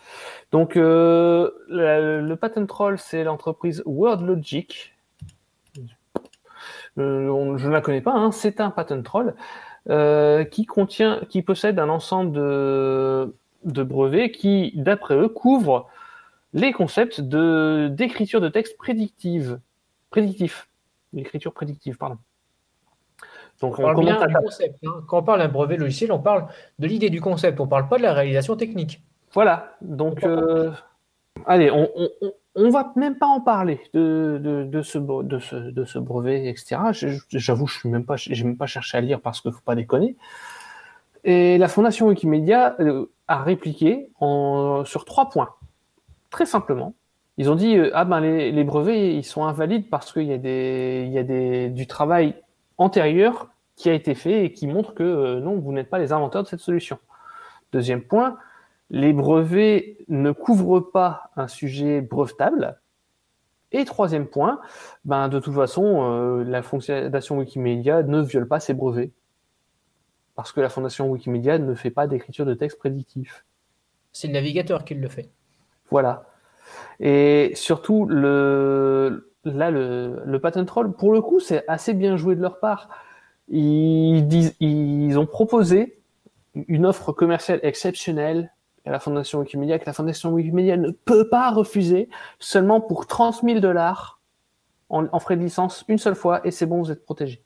donc 0.50 0.76
euh, 0.76 1.50
le, 1.68 2.34
patent 2.34 2.66
troll, 2.66 2.98
c'est 2.98 3.22
l'entreprise 3.22 3.82
WordLogic. 3.86 4.94
Euh, 6.98 7.56
je 7.56 7.68
ne 7.68 7.72
la 7.72 7.80
connais 7.80 8.00
pas. 8.00 8.14
Hein, 8.14 8.32
c'est 8.32 8.60
un 8.60 8.70
patent 8.70 9.02
troll 9.02 9.34
euh, 9.90 10.44
qui 10.44 10.64
contient, 10.66 11.20
qui 11.28 11.42
possède 11.42 11.78
un 11.78 11.88
ensemble 11.88 12.32
de, 12.32 13.34
de 13.64 13.82
brevets 13.82 14.30
qui, 14.30 14.72
d'après 14.76 15.16
eux, 15.16 15.28
couvrent 15.28 15.88
les 16.54 16.72
concepts 16.72 17.20
de 17.20 17.88
d'écriture 17.90 18.40
de 18.40 18.48
texte 18.48 18.76
prédictive, 18.76 19.58
prédictif, 20.10 20.68
l'écriture 21.12 21.52
prédictive, 21.52 21.96
pardon. 21.96 22.18
Donc 23.60 23.78
On 23.78 23.82
parle 23.82 24.00
bien 24.04 24.20
à 24.20 24.26
du 24.26 24.34
concept. 24.34 24.76
hein. 24.84 25.02
Quand 25.08 25.18
on 25.18 25.22
parle 25.22 25.40
d'un 25.40 25.48
brevet 25.48 25.76
logiciel, 25.76 26.12
on 26.12 26.18
parle 26.18 26.46
de 26.78 26.86
l'idée 26.86 27.10
du 27.10 27.20
concept, 27.20 27.60
on 27.60 27.66
parle 27.66 27.88
pas 27.88 27.96
de 27.98 28.02
la 28.02 28.12
réalisation 28.12 28.56
technique. 28.56 29.02
Voilà, 29.32 29.76
donc 29.80 30.24
euh, 30.24 30.70
allez, 31.46 31.70
on, 31.70 31.88
on, 31.96 32.32
on- 32.54 32.70
va 32.70 32.92
même 32.96 33.16
pas 33.16 33.26
en 33.26 33.40
parler 33.40 33.80
de, 33.94 34.40
de, 34.68 34.82
ce, 34.82 35.98
brevet, 35.98 36.48
etc. 36.48 36.80
J'avoue, 37.30 37.66
je 37.66 37.78
suis 37.78 37.88
même 37.88 38.04
pas, 38.04 38.16
j'ai 38.16 38.44
même 38.44 38.56
pas 38.56 38.66
cherché 38.66 38.98
à 38.98 39.00
lire 39.00 39.20
parce 39.20 39.40
qu'il 39.40 39.52
faut 39.52 39.60
pas 39.64 39.74
déconner. 39.74 40.16
Et 41.24 41.58
la 41.58 41.68
fondation 41.68 42.08
Wikimedia 42.08 42.76
euh, 42.80 43.06
a 43.28 43.42
répliqué 43.42 44.10
sur 44.84 45.04
trois 45.04 45.30
points, 45.30 45.50
très 46.30 46.46
simplement. 46.46 46.94
Ils 47.38 47.50
ont 47.50 47.54
dit 47.54 47.76
euh, 47.76 47.90
ah 47.94 48.04
ben 48.04 48.20
les, 48.20 48.52
les 48.52 48.64
brevets 48.64 49.14
ils 49.14 49.24
sont 49.24 49.44
invalides 49.44 49.88
parce 49.88 50.12
qu'il 50.12 50.24
y 50.24 50.32
a 50.32 50.38
des 50.38 51.04
il 51.06 51.12
y 51.12 51.18
a 51.18 51.22
des 51.22 51.70
du 51.70 51.86
travail 51.86 52.34
antérieur 52.76 53.48
qui 53.76 53.88
a 53.88 53.94
été 53.94 54.14
fait 54.14 54.44
et 54.44 54.52
qui 54.52 54.66
montre 54.66 54.94
que 54.94 55.02
euh, 55.02 55.40
non 55.40 55.56
vous 55.56 55.72
n'êtes 55.72 55.88
pas 55.88 55.98
les 55.98 56.12
inventeurs 56.12 56.42
de 56.42 56.48
cette 56.48 56.60
solution. 56.60 56.98
Deuxième 57.72 58.02
point, 58.02 58.36
les 58.92 59.14
brevets 59.14 59.96
ne 60.08 60.30
couvrent 60.30 60.80
pas 60.80 61.30
un 61.34 61.48
sujet 61.48 62.02
brevetable. 62.02 62.78
Et 63.72 63.86
troisième 63.86 64.26
point, 64.26 64.60
ben 65.06 65.30
de 65.30 65.40
toute 65.40 65.54
façon, 65.54 66.12
euh, 66.12 66.44
la 66.44 66.62
fonctionnalisation 66.62 67.38
Wikimedia 67.38 68.02
ne 68.02 68.20
viole 68.20 68.46
pas 68.46 68.60
ces 68.60 68.74
brevets. 68.74 69.10
Parce 70.34 70.52
que 70.52 70.60
la 70.60 70.68
fondation 70.68 71.10
Wikimedia 71.10 71.58
ne 71.58 71.74
fait 71.74 71.90
pas 71.90 72.06
d'écriture 72.06 72.44
de 72.44 72.52
texte 72.52 72.78
prédictif. 72.78 73.46
C'est 74.12 74.28
le 74.28 74.34
navigateur 74.34 74.84
qui 74.84 74.94
le 74.94 75.08
fait. 75.08 75.30
Voilà. 75.90 76.26
Et 77.00 77.52
surtout, 77.54 78.04
le, 78.04 79.32
là, 79.44 79.70
le, 79.70 80.22
le 80.22 80.38
patent 80.38 80.66
troll, 80.66 80.92
pour 80.92 81.12
le 81.14 81.22
coup, 81.22 81.40
c'est 81.40 81.66
assez 81.66 81.94
bien 81.94 82.18
joué 82.18 82.36
de 82.36 82.42
leur 82.42 82.60
part. 82.60 82.90
Ils, 83.48 84.26
disent, 84.28 84.54
ils 84.60 85.18
ont 85.18 85.26
proposé 85.26 85.98
une 86.54 86.84
offre 86.84 87.12
commerciale 87.12 87.60
exceptionnelle 87.62 88.51
à 88.84 88.90
la 88.90 88.98
fondation 88.98 89.38
Wikimedia 89.40 89.78
que 89.78 89.86
la 89.86 89.92
fondation 89.92 90.30
Wikimedia 90.32 90.76
ne 90.76 90.90
peut 90.90 91.28
pas 91.28 91.50
refuser 91.50 92.08
seulement 92.38 92.80
pour 92.80 93.06
30 93.06 93.42
000 93.42 93.60
dollars 93.60 94.20
en, 94.88 95.06
en 95.12 95.18
frais 95.20 95.36
de 95.36 95.42
licence 95.42 95.84
une 95.88 95.98
seule 95.98 96.14
fois 96.16 96.40
et 96.46 96.50
c'est 96.50 96.66
bon, 96.66 96.82
vous 96.82 96.90
êtes 96.90 97.04
protégé. 97.04 97.42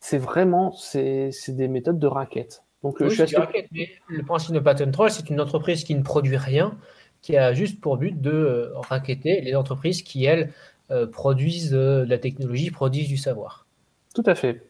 C'est 0.00 0.18
vraiment, 0.18 0.72
c'est 0.72 1.30
des 1.48 1.68
méthodes 1.68 1.98
de 1.98 2.06
raquette. 2.06 2.64
Donc, 2.82 2.96
Oui, 2.98 3.06
je 3.06 3.10
suis 3.10 3.16
c'est 3.18 3.22
assez- 3.24 3.34
du 3.34 3.40
racket, 3.40 3.66
mais 3.72 3.88
le 4.08 4.24
principe 4.24 4.54
de 4.54 4.58
Patent 4.58 4.90
Troll, 4.90 5.10
c'est 5.10 5.30
une 5.30 5.40
entreprise 5.40 5.84
qui 5.84 5.94
ne 5.94 6.02
produit 6.02 6.36
rien, 6.36 6.76
qui 7.20 7.36
a 7.36 7.52
juste 7.52 7.80
pour 7.80 7.96
but 7.98 8.20
de 8.20 8.30
euh, 8.32 8.72
racketter 8.78 9.40
les 9.42 9.54
entreprises 9.54 10.02
qui, 10.02 10.24
elles, 10.24 10.52
euh, 10.90 11.06
produisent 11.06 11.72
euh, 11.74 12.04
de 12.04 12.10
la 12.10 12.18
technologie, 12.18 12.72
produisent 12.72 13.06
du 13.08 13.16
savoir. 13.16 13.66
Tout 14.14 14.24
à 14.26 14.34
fait. 14.34 14.66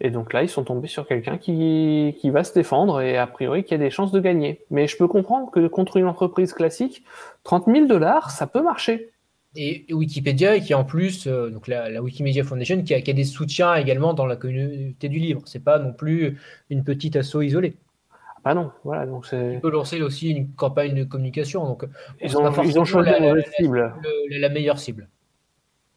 Et 0.00 0.10
donc 0.10 0.32
là, 0.32 0.42
ils 0.42 0.48
sont 0.48 0.64
tombés 0.64 0.88
sur 0.88 1.06
quelqu'un 1.06 1.38
qui, 1.38 2.16
qui 2.20 2.30
va 2.30 2.42
se 2.42 2.52
défendre 2.52 3.00
et 3.00 3.16
a 3.16 3.26
priori 3.28 3.62
qui 3.64 3.74
a 3.74 3.78
des 3.78 3.90
chances 3.90 4.10
de 4.12 4.20
gagner. 4.20 4.64
Mais 4.70 4.86
je 4.88 4.96
peux 4.96 5.06
comprendre 5.06 5.50
que 5.52 5.66
contre 5.68 5.96
une 5.98 6.06
entreprise 6.06 6.52
classique, 6.52 7.04
30 7.44 7.66
000 7.66 7.86
dollars, 7.86 8.30
ça 8.32 8.46
peut 8.48 8.62
marcher. 8.62 9.10
Et 9.56 9.86
Wikipédia, 9.92 10.58
qui 10.58 10.74
en 10.74 10.82
plus, 10.84 11.28
euh, 11.28 11.48
donc 11.48 11.68
la, 11.68 11.88
la 11.88 12.02
Wikimedia 12.02 12.42
Foundation, 12.42 12.82
qui 12.82 12.92
a, 12.92 13.00
qui 13.00 13.12
a 13.12 13.14
des 13.14 13.22
soutiens 13.22 13.76
également 13.76 14.12
dans 14.12 14.26
la 14.26 14.34
communauté 14.34 15.08
du 15.08 15.20
livre. 15.20 15.42
C'est 15.44 15.62
pas 15.62 15.78
non 15.78 15.92
plus 15.92 16.40
une 16.70 16.82
petite 16.82 17.14
asso 17.14 17.40
isolée. 17.40 17.76
Ah 18.10 18.40
bah 18.44 18.54
non, 18.54 18.72
voilà, 18.82 19.06
donc 19.06 19.26
c'est. 19.26 19.60
Peut 19.62 19.70
lancer 19.70 20.02
aussi 20.02 20.30
une 20.32 20.52
campagne 20.54 20.94
de 20.94 21.04
communication. 21.04 21.64
Donc, 21.66 21.84
Ils 22.20 22.36
ont, 22.36 22.40
ils 22.42 22.46
ont 22.48 22.52
forcément 22.52 22.84
changé 22.84 23.12
la- 23.12 23.42
cible. 23.56 23.94
la 24.28 24.48
meilleure 24.48 24.78
cible. 24.80 25.08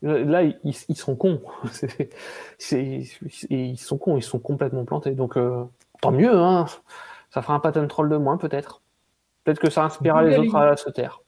Là, 0.03 0.43
ils, 0.43 0.55
ils 0.89 0.95
sont 0.95 1.15
cons. 1.15 1.41
C'est- 1.71 2.09
c'est- 2.59 3.03
ils 3.49 3.77
sont 3.77 3.97
cons, 3.97 4.17
ils 4.17 4.21
sont 4.23 4.39
complètement 4.39 4.85
plantés. 4.85 5.11
Donc, 5.11 5.37
euh, 5.37 5.63
tant 6.01 6.11
mieux, 6.11 6.33
hein. 6.35 6.65
Ça 7.31 7.41
fera 7.41 7.55
un 7.55 7.59
patent 7.59 7.87
troll 7.87 8.09
de 8.09 8.17
moins, 8.17 8.37
peut-être. 8.37 8.81
Peut-être 9.43 9.59
que 9.59 9.69
ça 9.69 9.83
inspirera 9.83 10.23
les 10.23 10.37
autres 10.37 10.55
à 10.55 10.77
se 10.77 10.89
taire. 10.89 11.21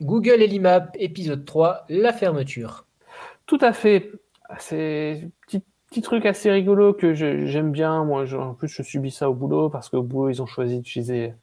Google 0.00 0.42
et 0.42 0.46
l'IMAP, 0.46 0.96
épisode 0.98 1.44
3, 1.44 1.84
la 1.88 2.12
fermeture. 2.12 2.86
Tout 3.46 3.58
à 3.60 3.72
fait. 3.72 4.10
C'est 4.58 5.28
petit, 5.46 5.62
petit 5.90 6.00
truc 6.02 6.24
assez 6.26 6.50
rigolo 6.50 6.94
que 6.94 7.14
je- 7.14 7.46
j'aime 7.46 7.72
bien. 7.72 8.04
Moi, 8.04 8.24
je- 8.24 8.36
en 8.36 8.54
plus, 8.54 8.68
je 8.68 8.82
subis 8.82 9.10
ça 9.10 9.28
au 9.30 9.34
boulot 9.34 9.68
parce 9.68 9.88
qu'au 9.88 10.02
boulot, 10.02 10.30
ils 10.30 10.40
ont 10.42 10.46
choisi 10.46 10.76
d'utiliser 10.78 11.34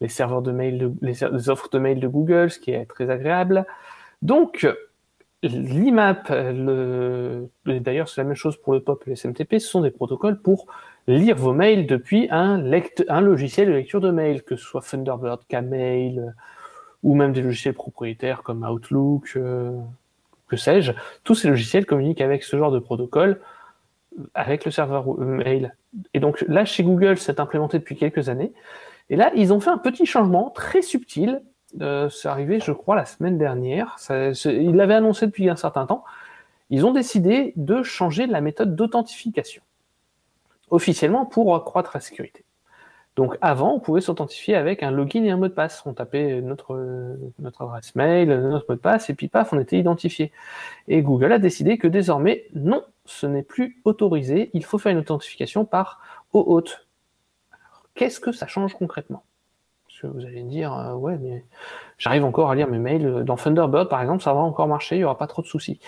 les 0.00 0.08
serveurs 0.08 0.42
de 0.42 0.52
mail, 0.52 0.78
de- 0.78 0.92
les, 1.00 1.14
les 1.32 1.48
offres 1.48 1.68
de 1.70 1.78
mail 1.78 1.98
de 2.00 2.08
Google, 2.08 2.50
ce 2.50 2.58
qui 2.58 2.72
est 2.72 2.84
très 2.86 3.08
agréable. 3.10 3.64
Donc, 4.22 4.66
l'IMAP, 5.48 6.30
et 6.30 7.80
d'ailleurs, 7.80 8.08
c'est 8.08 8.20
la 8.20 8.26
même 8.26 8.36
chose 8.36 8.56
pour 8.56 8.72
le 8.72 8.80
POP 8.80 9.04
et 9.06 9.10
le 9.10 9.16
SMTP, 9.16 9.58
ce 9.58 9.68
sont 9.68 9.80
des 9.80 9.90
protocoles 9.90 10.40
pour 10.40 10.66
lire 11.06 11.36
vos 11.36 11.52
mails 11.52 11.86
depuis 11.86 12.28
un, 12.30 12.58
logiciel 13.20 13.68
de 13.68 13.72
lecture 13.72 14.00
de 14.00 14.10
mail, 14.10 14.42
que 14.42 14.56
ce 14.56 14.64
soit 14.64 14.82
Thunderbird, 14.82 15.40
Kmail, 15.48 16.18
euh, 16.18 16.30
ou 17.02 17.14
même 17.14 17.32
des 17.32 17.42
logiciels 17.42 17.74
propriétaires 17.74 18.42
comme 18.42 18.64
Outlook, 18.64 19.34
euh, 19.36 19.70
que 20.48 20.56
sais-je. 20.56 20.92
Tous 21.24 21.34
ces 21.34 21.48
logiciels 21.48 21.86
communiquent 21.86 22.20
avec 22.20 22.42
ce 22.42 22.56
genre 22.56 22.72
de 22.72 22.78
protocole, 22.78 23.40
euh, 24.18 24.24
avec 24.34 24.64
le 24.64 24.70
serveur 24.70 25.12
euh, 25.12 25.24
mail. 25.24 25.76
Et 26.14 26.20
donc 26.20 26.44
là, 26.48 26.64
chez 26.64 26.82
Google, 26.82 27.18
c'est 27.18 27.40
implémenté 27.40 27.78
depuis 27.78 27.96
quelques 27.96 28.28
années. 28.28 28.52
Et 29.08 29.16
là, 29.16 29.30
ils 29.36 29.52
ont 29.52 29.60
fait 29.60 29.70
un 29.70 29.78
petit 29.78 30.04
changement 30.04 30.50
très 30.50 30.82
subtil. 30.82 31.42
Euh, 31.80 32.08
c'est 32.08 32.28
arrivé, 32.28 32.60
je 32.60 32.72
crois, 32.72 32.96
la 32.96 33.04
semaine 33.04 33.38
dernière. 33.38 33.96
Ils 34.10 34.74
l'avaient 34.74 34.94
annoncé 34.94 35.26
depuis 35.26 35.48
un 35.48 35.56
certain 35.56 35.86
temps. 35.86 36.04
Ils 36.70 36.84
ont 36.84 36.92
décidé 36.92 37.52
de 37.56 37.82
changer 37.82 38.26
la 38.26 38.40
méthode 38.40 38.74
d'authentification 38.74 39.62
officiellement 40.70 41.26
pour 41.26 41.54
accroître 41.54 41.92
la 41.94 42.00
sécurité. 42.00 42.44
Donc 43.14 43.38
avant, 43.40 43.72
on 43.72 43.80
pouvait 43.80 44.02
s'authentifier 44.02 44.56
avec 44.56 44.82
un 44.82 44.90
login 44.90 45.24
et 45.24 45.30
un 45.30 45.38
mot 45.38 45.48
de 45.48 45.52
passe. 45.52 45.82
On 45.86 45.94
tapait 45.94 46.42
notre, 46.42 47.16
notre 47.38 47.62
adresse 47.62 47.94
mail, 47.94 48.28
notre 48.28 48.66
mot 48.68 48.74
de 48.74 48.80
passe, 48.80 49.08
et 49.08 49.14
puis 49.14 49.28
paf, 49.28 49.52
on 49.54 49.58
était 49.58 49.78
identifié. 49.78 50.32
Et 50.86 51.00
Google 51.00 51.32
a 51.32 51.38
décidé 51.38 51.78
que 51.78 51.88
désormais, 51.88 52.44
non, 52.54 52.84
ce 53.06 53.26
n'est 53.26 53.42
plus 53.42 53.80
autorisé. 53.84 54.50
Il 54.52 54.64
faut 54.64 54.76
faire 54.76 54.92
une 54.92 54.98
authentification 54.98 55.64
par 55.64 56.00
OAuth. 56.34 56.86
Qu'est-ce 57.94 58.20
que 58.20 58.32
ça 58.32 58.46
change 58.46 58.74
concrètement? 58.74 59.22
Parce 59.96 60.12
que 60.12 60.18
vous 60.18 60.26
allez 60.26 60.42
me 60.42 60.50
dire, 60.50 60.74
euh, 60.74 60.92
ouais, 60.94 61.16
mais 61.18 61.44
j'arrive 61.96 62.24
encore 62.24 62.50
à 62.50 62.54
lire 62.54 62.68
mes 62.68 62.78
mails. 62.78 63.24
Dans 63.24 63.36
Thunderbird, 63.36 63.88
par 63.88 64.02
exemple, 64.02 64.22
ça 64.22 64.34
va 64.34 64.40
encore 64.40 64.68
marcher, 64.68 64.96
il 64.96 64.98
n'y 64.98 65.04
aura 65.04 65.16
pas 65.16 65.26
trop 65.26 65.40
de 65.40 65.46
soucis. 65.46 65.80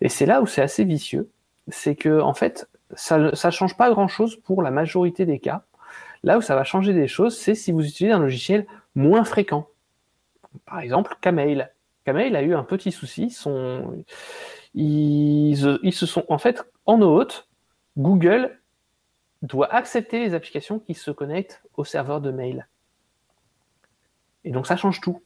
Et 0.00 0.08
c'est 0.08 0.26
là 0.26 0.42
où 0.42 0.46
c'est 0.46 0.62
assez 0.62 0.84
vicieux. 0.84 1.30
C'est 1.68 1.94
que, 1.94 2.20
en 2.20 2.34
fait, 2.34 2.68
ça 2.94 3.18
ne 3.18 3.50
change 3.50 3.76
pas 3.76 3.88
grand-chose 3.90 4.34
pour 4.36 4.62
la 4.62 4.72
majorité 4.72 5.26
des 5.26 5.38
cas. 5.38 5.62
Là 6.24 6.38
où 6.38 6.40
ça 6.40 6.56
va 6.56 6.64
changer 6.64 6.92
des 6.92 7.06
choses, 7.06 7.38
c'est 7.38 7.54
si 7.54 7.70
vous 7.70 7.86
utilisez 7.86 8.12
un 8.12 8.18
logiciel 8.18 8.66
moins 8.96 9.22
fréquent. 9.22 9.68
Par 10.66 10.80
exemple, 10.80 11.16
Kmail. 11.20 11.70
Kmail 12.04 12.34
a 12.34 12.42
eu 12.42 12.54
un 12.54 12.64
petit 12.64 12.90
souci. 12.90 13.36
Ils, 14.74 15.78
ils 15.82 15.92
se 15.92 16.06
sont, 16.06 16.24
en 16.28 16.38
fait, 16.38 16.64
en 16.86 17.00
OAuth, 17.00 17.46
Google 17.96 18.58
doit 19.42 19.72
accepter 19.72 20.18
les 20.18 20.34
applications 20.34 20.80
qui 20.80 20.94
se 20.94 21.12
connectent 21.12 21.62
au 21.76 21.84
serveur 21.84 22.20
de 22.20 22.32
mail. 22.32 22.66
Et 24.44 24.50
donc 24.50 24.66
ça 24.66 24.76
change 24.76 25.00
tout. 25.00 25.22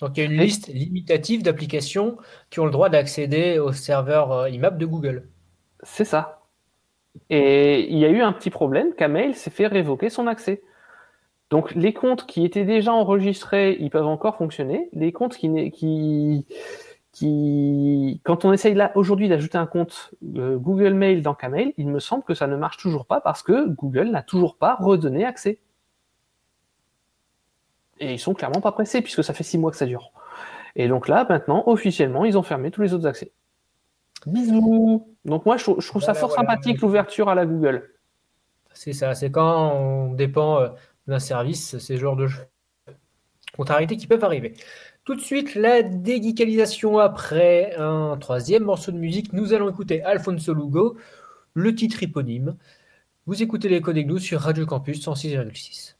Donc 0.00 0.16
il 0.16 0.20
y 0.20 0.22
a 0.22 0.26
une 0.26 0.40
Et- 0.40 0.44
liste 0.44 0.68
limitative 0.68 1.42
d'applications 1.42 2.18
qui 2.50 2.60
ont 2.60 2.66
le 2.66 2.70
droit 2.70 2.88
d'accéder 2.88 3.58
au 3.58 3.72
serveur 3.72 4.32
euh, 4.32 4.50
IMAP 4.50 4.76
de 4.78 4.86
Google. 4.86 5.28
C'est 5.82 6.04
ça. 6.04 6.42
Et 7.30 7.90
il 7.90 7.98
y 7.98 8.04
a 8.04 8.10
eu 8.10 8.20
un 8.20 8.32
petit 8.32 8.50
problème, 8.50 8.92
Kmail 8.94 9.34
s'est 9.34 9.50
fait 9.50 9.66
révoquer 9.66 10.10
son 10.10 10.26
accès. 10.26 10.62
Donc 11.48 11.74
les 11.74 11.94
comptes 11.94 12.26
qui 12.26 12.44
étaient 12.44 12.64
déjà 12.64 12.92
enregistrés, 12.92 13.76
ils 13.80 13.88
peuvent 13.88 14.06
encore 14.06 14.36
fonctionner. 14.36 14.90
Les 14.92 15.12
comptes 15.12 15.36
qui, 15.36 15.70
qui, 15.70 16.44
qui 17.12 18.20
quand 18.24 18.44
on 18.44 18.52
essaye 18.52 18.74
là 18.74 18.92
aujourd'hui 18.96 19.28
d'ajouter 19.28 19.56
un 19.56 19.66
compte 19.66 20.10
euh, 20.36 20.58
Google 20.58 20.92
Mail 20.92 21.22
dans 21.22 21.34
Kmail, 21.34 21.72
il 21.78 21.88
me 21.88 22.00
semble 22.00 22.24
que 22.24 22.34
ça 22.34 22.46
ne 22.46 22.56
marche 22.56 22.76
toujours 22.76 23.06
pas 23.06 23.20
parce 23.22 23.42
que 23.42 23.66
Google 23.68 24.10
n'a 24.10 24.22
toujours 24.22 24.56
pas 24.56 24.74
redonné 24.78 25.24
accès. 25.24 25.58
Et 28.00 28.14
ils 28.14 28.18
sont 28.18 28.34
clairement 28.34 28.60
pas 28.60 28.72
pressés 28.72 29.00
puisque 29.02 29.24
ça 29.24 29.32
fait 29.34 29.44
six 29.44 29.58
mois 29.58 29.70
que 29.70 29.76
ça 29.76 29.86
dure. 29.86 30.12
Et 30.74 30.88
donc 30.88 31.08
là, 31.08 31.26
maintenant, 31.28 31.62
officiellement, 31.66 32.24
ils 32.24 32.36
ont 32.36 32.42
fermé 32.42 32.70
tous 32.70 32.82
les 32.82 32.92
autres 32.92 33.06
accès. 33.06 33.32
Bisous. 34.26 35.08
Donc 35.24 35.46
moi, 35.46 35.56
je, 35.56 35.62
trouve- 35.62 35.80
je 35.80 35.86
trouve 35.88 36.02
ça 36.02 36.14
fort 36.14 36.28
voilà. 36.30 36.42
sympathique 36.42 36.80
l'ouverture 36.80 37.28
à 37.28 37.34
la 37.34 37.46
Google. 37.46 37.90
C'est 38.72 38.92
ça, 38.92 39.14
c'est 39.14 39.30
quand 39.30 39.72
on 39.72 40.12
dépend 40.12 40.60
euh, 40.60 40.68
d'un 41.06 41.18
service, 41.18 41.78
ces 41.78 41.96
genres 41.96 42.16
de 42.16 42.28
contrariétés 43.56 43.96
qui 43.96 44.06
peuvent 44.06 44.24
arriver. 44.24 44.54
Tout 45.04 45.14
de 45.14 45.20
suite, 45.20 45.54
la 45.54 45.82
déguicalisation 45.82 46.98
après 46.98 47.74
un 47.76 48.16
troisième 48.18 48.64
morceau 48.64 48.92
de 48.92 48.98
musique. 48.98 49.32
Nous 49.32 49.54
allons 49.54 49.70
écouter 49.70 50.02
Alfonso 50.02 50.52
Lugo, 50.52 50.98
le 51.54 51.74
titre 51.74 52.02
éponyme. 52.02 52.56
Vous 53.24 53.42
écoutez 53.42 53.68
les 53.68 53.80
Blues 53.80 54.22
sur 54.22 54.40
Radio 54.40 54.66
Campus 54.66 55.02
106,6. 55.06 55.95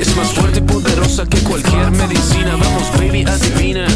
Es 0.00 0.16
más 0.16 0.32
fuerte 0.34 0.58
y 0.58 0.62
poderosa 0.62 1.24
que 1.26 1.38
cualquier 1.40 1.90
medicina. 1.92 2.56
Vamos, 2.56 2.90
baby, 2.96 3.24
adivina. 3.24 3.86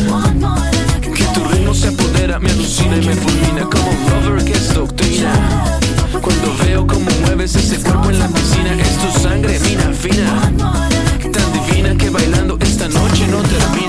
Que 1.03 1.25
tu 1.35 1.45
ritmo 1.49 1.75
se 1.75 1.89
apodera, 1.89 2.39
me 2.39 2.51
alucina 2.51 2.97
y 2.97 3.07
me 3.07 3.15
fulmina. 3.15 3.63
Como 3.69 3.91
un 3.91 4.27
lover 4.27 4.45
que 4.45 4.53
es 4.53 4.73
doctrina. 4.73 5.33
Cuando 6.23 6.57
veo 6.65 6.87
cómo 6.87 7.11
mueves 7.23 7.57
ese 7.57 7.79
cuerpo 7.81 8.11
en 8.11 8.21
la 8.21 8.29
piscina, 8.29 8.73
es 8.81 8.99
tu 8.99 9.21
sangre, 9.21 9.59
mina 9.61 9.93
fina. 9.93 10.53
Tan 11.33 11.53
divina 11.53 11.97
que 11.97 12.11
bailando 12.11 12.57
esta 12.61 12.89
noche 12.89 13.27
no 13.27 13.43
termina. 13.43 13.88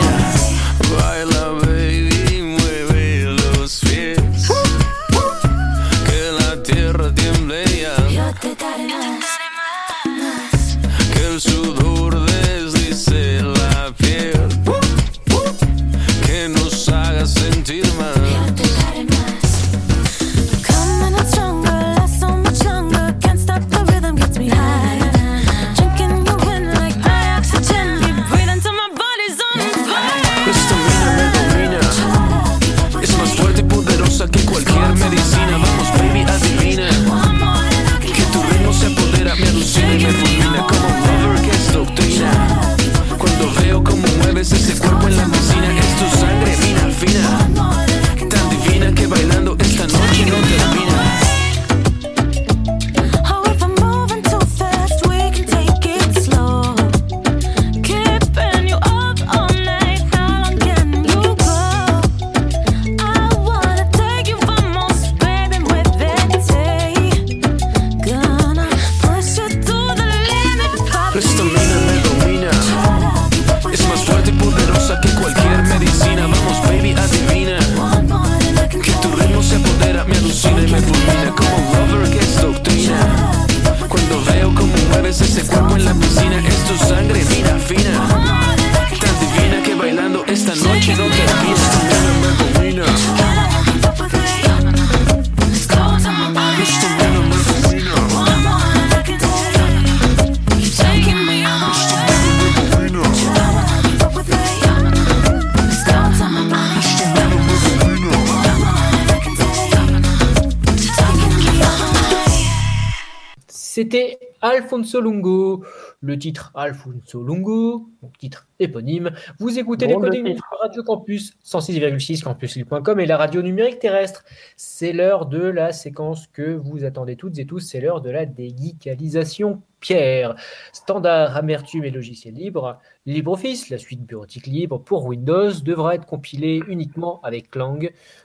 Alfonso 114.90 115.02
Lungo. 115.02 115.64
Le 116.02 116.18
titre 116.18 116.52
Alfonso 116.56 117.22
Lungo, 117.22 117.90
donc 118.02 118.18
titre 118.18 118.48
éponyme. 118.60 119.12
Vous 119.38 119.60
écoutez 119.60 119.86
Décoding 119.86 120.26
titre. 120.26 120.44
sur 120.50 120.60
Radio 120.60 120.84
Campus 120.84 121.34
106,6 121.46 122.24
campuslille.com 122.24 123.00
et 123.00 123.06
la 123.06 123.18
radio 123.18 123.44
numérique 123.44 123.80
terrestre. 123.80 124.24
C'est 124.58 124.94
l'heure 124.94 125.28
de 125.28 125.42
la 125.42 125.72
séquence 125.74 126.26
que 126.28 126.56
vous 126.56 126.86
attendez 126.86 127.16
toutes 127.16 127.38
et 127.38 127.46
tous. 127.46 127.60
C'est 127.60 127.82
l'heure 127.82 128.02
de 128.02 128.10
la 128.10 128.26
déguicalisation. 128.26 129.62
Pierre, 129.80 130.36
standard, 130.74 131.38
amertume 131.38 131.86
et 131.86 131.92
logiciel 131.92 132.34
libre. 132.34 132.80
LibreOffice, 133.06 133.70
la 133.70 133.78
suite 133.78 134.06
bureautique 134.06 134.46
libre 134.46 134.78
pour 134.78 135.06
Windows, 135.06 135.52
devra 135.64 135.96
être 135.96 136.06
compilé 136.06 136.62
uniquement 136.68 137.22
avec 137.24 137.52
Clang 137.52 137.80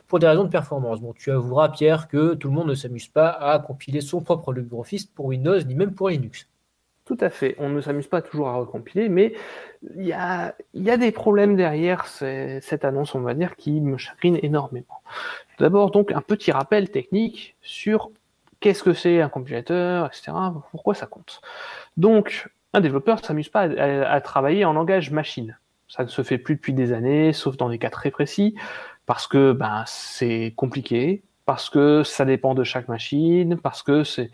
pour 0.08 0.18
des 0.18 0.26
raisons 0.26 0.44
de 0.44 0.48
performance. 0.48 1.00
Bon, 1.00 1.12
tu 1.12 1.30
avoueras, 1.30 1.68
Pierre, 1.68 2.08
que 2.08 2.34
tout 2.34 2.48
le 2.48 2.54
monde 2.54 2.68
ne 2.68 2.74
s'amuse 2.74 3.08
pas 3.08 3.28
à 3.28 3.58
compiler 3.60 4.00
son 4.00 4.20
propre 4.20 4.52
LibreOffice 4.52 5.06
pour 5.06 5.26
Windows 5.26 5.60
ni 5.62 5.74
même 5.74 5.94
pour 5.94 6.08
Linux. 6.08 6.48
Tout 7.04 7.18
à 7.20 7.28
fait. 7.28 7.54
On 7.58 7.68
ne 7.68 7.80
s'amuse 7.82 8.06
pas 8.06 8.22
toujours 8.22 8.48
à 8.48 8.54
recompiler, 8.54 9.10
mais 9.10 9.34
il 9.94 10.06
y 10.06 10.12
a, 10.12 10.54
des 10.72 11.12
problèmes 11.12 11.54
derrière 11.54 12.06
cette 12.06 12.84
annonce, 12.84 13.14
on 13.14 13.20
va 13.20 13.34
dire, 13.34 13.56
qui 13.56 13.80
me 13.80 13.98
chagrine 13.98 14.38
énormément. 14.42 15.02
D'abord, 15.58 15.90
donc, 15.90 16.12
un 16.12 16.22
petit 16.22 16.50
rappel 16.50 16.90
technique 16.90 17.56
sur 17.60 18.10
qu'est-ce 18.60 18.82
que 18.82 18.94
c'est 18.94 19.20
un 19.20 19.28
compilateur, 19.28 20.06
etc., 20.06 20.32
pourquoi 20.70 20.94
ça 20.94 21.06
compte? 21.06 21.42
Donc, 21.98 22.48
un 22.72 22.80
développeur 22.80 23.16
ne 23.20 23.22
s'amuse 23.22 23.50
pas 23.50 23.62
à 23.62 24.20
travailler 24.22 24.64
en 24.64 24.72
langage 24.72 25.10
machine. 25.10 25.58
Ça 25.88 26.04
ne 26.04 26.08
se 26.08 26.22
fait 26.22 26.38
plus 26.38 26.54
depuis 26.56 26.72
des 26.72 26.92
années, 26.92 27.34
sauf 27.34 27.58
dans 27.58 27.68
des 27.68 27.78
cas 27.78 27.90
très 27.90 28.10
précis, 28.10 28.56
parce 29.04 29.26
que 29.26 29.52
ben, 29.52 29.84
c'est 29.86 30.54
compliqué, 30.56 31.22
parce 31.44 31.68
que 31.68 32.02
ça 32.02 32.24
dépend 32.24 32.54
de 32.54 32.64
chaque 32.64 32.88
machine, 32.88 33.58
parce 33.58 33.82
que 33.82 34.04
c'est 34.04 34.30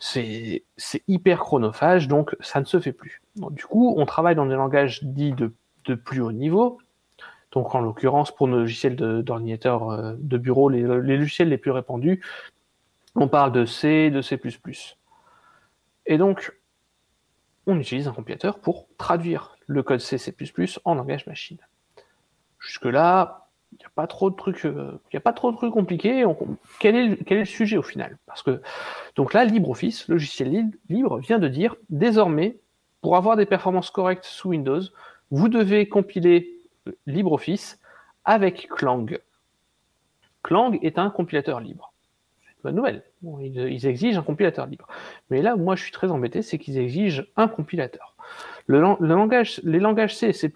c'est 0.00 0.64
hyper 1.06 1.40
chronophage, 1.40 2.08
donc 2.08 2.34
ça 2.40 2.58
ne 2.60 2.64
se 2.64 2.80
fait 2.80 2.92
plus. 2.92 3.22
Du 3.36 3.64
coup, 3.66 3.94
on 3.96 4.06
travaille 4.06 4.34
dans 4.34 4.46
des 4.46 4.54
langages 4.54 5.04
dits 5.04 5.34
de, 5.34 5.52
plus 5.94 6.20
haut 6.20 6.32
niveau. 6.32 6.78
Donc, 7.52 7.74
en 7.74 7.80
l'occurrence, 7.80 8.34
pour 8.34 8.46
nos 8.46 8.58
logiciels 8.58 8.94
d'ordinateur 8.94 9.90
euh, 9.90 10.14
de, 10.18 10.38
bureau, 10.38 10.68
les, 10.68 10.82
les 10.82 11.16
logiciels 11.16 11.48
les 11.48 11.58
plus 11.58 11.72
répandus, 11.72 12.22
on 13.16 13.26
parle 13.26 13.50
de 13.50 13.64
C, 13.64 14.10
de 14.10 14.22
C++. 14.22 14.40
Et 16.06 16.16
donc, 16.16 16.56
on 17.66 17.78
utilise 17.78 18.08
un 18.08 18.12
compilateur 18.12 18.60
pour 18.60 18.86
traduire 18.96 19.56
le 19.66 19.82
code 19.82 20.00
C, 20.00 20.16
C++ 20.16 20.34
en 20.84 20.94
langage 20.94 21.26
machine. 21.26 21.58
Jusque-là, 22.60 23.49
pas 23.94 24.06
trop 24.06 24.30
de 24.30 24.36
trucs, 24.36 24.64
euh, 24.64 24.92
il 25.10 25.14
y 25.14 25.16
a 25.16 25.20
pas 25.20 25.32
trop 25.32 25.50
de 25.50 25.56
trucs 25.56 25.72
compliqués. 25.72 26.24
Quel, 26.78 26.96
est 26.96 27.30
le, 27.30 27.44
sujet 27.44 27.76
au 27.76 27.82
final? 27.82 28.18
Parce 28.26 28.42
que 28.42 28.60
donc 29.16 29.34
là, 29.34 29.44
LibreOffice, 29.44 30.08
logiciel 30.08 30.50
li- 30.50 30.70
libre, 30.88 31.18
vient 31.18 31.38
de 31.38 31.48
dire 31.48 31.76
désormais, 31.88 32.58
pour 33.00 33.16
avoir 33.16 33.36
des 33.36 33.46
performances 33.46 33.90
correctes 33.90 34.24
sous 34.24 34.50
Windows, 34.50 34.80
vous 35.30 35.48
devez 35.48 35.88
compiler 35.88 36.58
euh, 36.88 36.92
LibreOffice 37.06 37.80
avec 38.24 38.68
Clang. 38.68 39.06
Clang 40.42 40.78
est 40.82 40.98
un 40.98 41.10
compilateur 41.10 41.60
libre. 41.60 41.92
C'est 42.42 42.50
une 42.50 42.62
bonne 42.62 42.76
nouvelle. 42.76 43.02
Ils, 43.40 43.86
exigent 43.86 44.18
un 44.18 44.22
compilateur 44.22 44.66
libre. 44.66 44.86
Mais 45.30 45.42
là, 45.42 45.56
moi, 45.56 45.76
je 45.76 45.82
suis 45.82 45.92
très 45.92 46.10
embêté, 46.10 46.42
c'est 46.42 46.58
qu'ils 46.58 46.78
exigent 46.78 47.24
un 47.36 47.48
compilateur. 47.48 48.14
Les 48.68 48.78
langages 48.78 50.16
C 50.16 50.28
et 50.28 50.32
C++ 50.32 50.52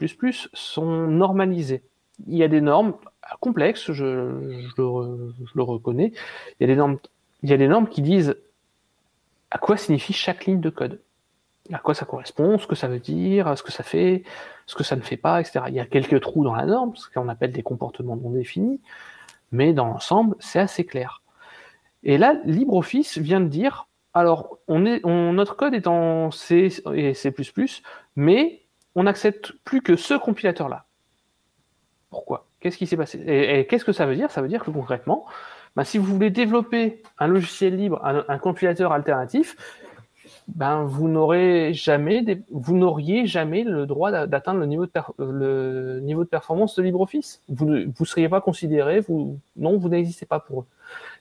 sont 0.52 1.06
normalisés. 1.06 1.82
Il 2.26 2.36
y 2.36 2.44
a 2.44 2.48
des 2.48 2.60
normes 2.60 2.94
complexes, 3.40 3.92
je, 3.92 4.04
le, 4.76 5.62
reconnais. 5.62 6.12
Il 6.60 6.68
y 6.68 6.72
a 7.52 7.56
des 7.56 7.68
normes 7.68 7.88
qui 7.88 8.02
disent 8.02 8.36
à 9.50 9.58
quoi 9.58 9.76
signifie 9.76 10.12
chaque 10.12 10.46
ligne 10.46 10.60
de 10.60 10.70
code, 10.70 11.00
à 11.72 11.78
quoi 11.78 11.94
ça 11.94 12.04
correspond, 12.04 12.58
ce 12.58 12.66
que 12.66 12.74
ça 12.74 12.88
veut 12.88 12.98
dire, 12.98 13.56
ce 13.56 13.62
que 13.62 13.72
ça 13.72 13.82
fait, 13.82 14.24
ce 14.66 14.74
que 14.74 14.84
ça 14.84 14.96
ne 14.96 15.00
fait 15.00 15.16
pas, 15.16 15.40
etc. 15.40 15.66
Il 15.68 15.74
y 15.74 15.80
a 15.80 15.86
quelques 15.86 16.20
trous 16.20 16.44
dans 16.44 16.54
la 16.54 16.66
norme, 16.66 16.94
ce 16.96 17.08
qu'on 17.08 17.28
appelle 17.28 17.52
des 17.52 17.62
comportements 17.62 18.16
non 18.16 18.30
définis, 18.30 18.80
mais 19.52 19.72
dans 19.72 19.86
l'ensemble, 19.86 20.36
c'est 20.40 20.58
assez 20.58 20.84
clair. 20.84 21.22
Et 22.02 22.18
là, 22.18 22.34
LibreOffice 22.44 23.18
vient 23.18 23.40
de 23.40 23.48
dire, 23.48 23.88
alors, 24.12 24.58
notre 24.68 25.56
code 25.56 25.74
est 25.74 25.86
en 25.86 26.30
C 26.30 26.68
et 26.92 27.14
C++, 27.14 27.34
mais 28.16 28.62
on 28.94 29.04
n'accepte 29.04 29.52
plus 29.64 29.82
que 29.82 29.96
ce 29.96 30.14
compilateur-là. 30.14 30.86
Pourquoi? 32.10 32.46
Qu'est-ce 32.64 32.78
qui 32.78 32.86
s'est 32.86 32.96
passé? 32.96 33.22
Et, 33.26 33.60
et 33.60 33.66
qu'est-ce 33.66 33.84
que 33.84 33.92
ça 33.92 34.06
veut 34.06 34.16
dire? 34.16 34.30
Ça 34.30 34.40
veut 34.40 34.48
dire 34.48 34.64
que 34.64 34.70
concrètement, 34.70 35.26
ben, 35.76 35.84
si 35.84 35.98
vous 35.98 36.06
voulez 36.14 36.30
développer 36.30 37.02
un 37.18 37.26
logiciel 37.26 37.76
libre, 37.76 38.00
un, 38.02 38.24
un 38.26 38.38
compilateur 38.38 38.90
alternatif, 38.92 39.54
ben, 40.48 40.84
vous 40.84 41.06
n'aurez 41.08 41.74
jamais, 41.74 42.22
des- 42.22 42.40
vous 42.50 42.74
n'auriez 42.74 43.26
jamais 43.26 43.64
le 43.64 43.84
droit 43.84 44.10
d'a- 44.10 44.26
d'atteindre 44.26 44.60
le 44.60 44.66
niveau 44.66 44.86
de 44.86 44.90
per- 44.90 45.12
le 45.18 46.00
niveau 46.00 46.24
de 46.24 46.28
performance 46.30 46.74
de 46.76 46.82
LibreOffice. 46.82 47.42
Vous 47.50 47.66
ne 47.66 47.84
vous 47.94 48.06
seriez 48.06 48.30
pas 48.30 48.40
considéré, 48.40 49.00
vous 49.00 49.38
non, 49.56 49.76
vous 49.76 49.90
n'existez 49.90 50.24
pas 50.24 50.40
pour 50.40 50.60
eux. 50.62 50.66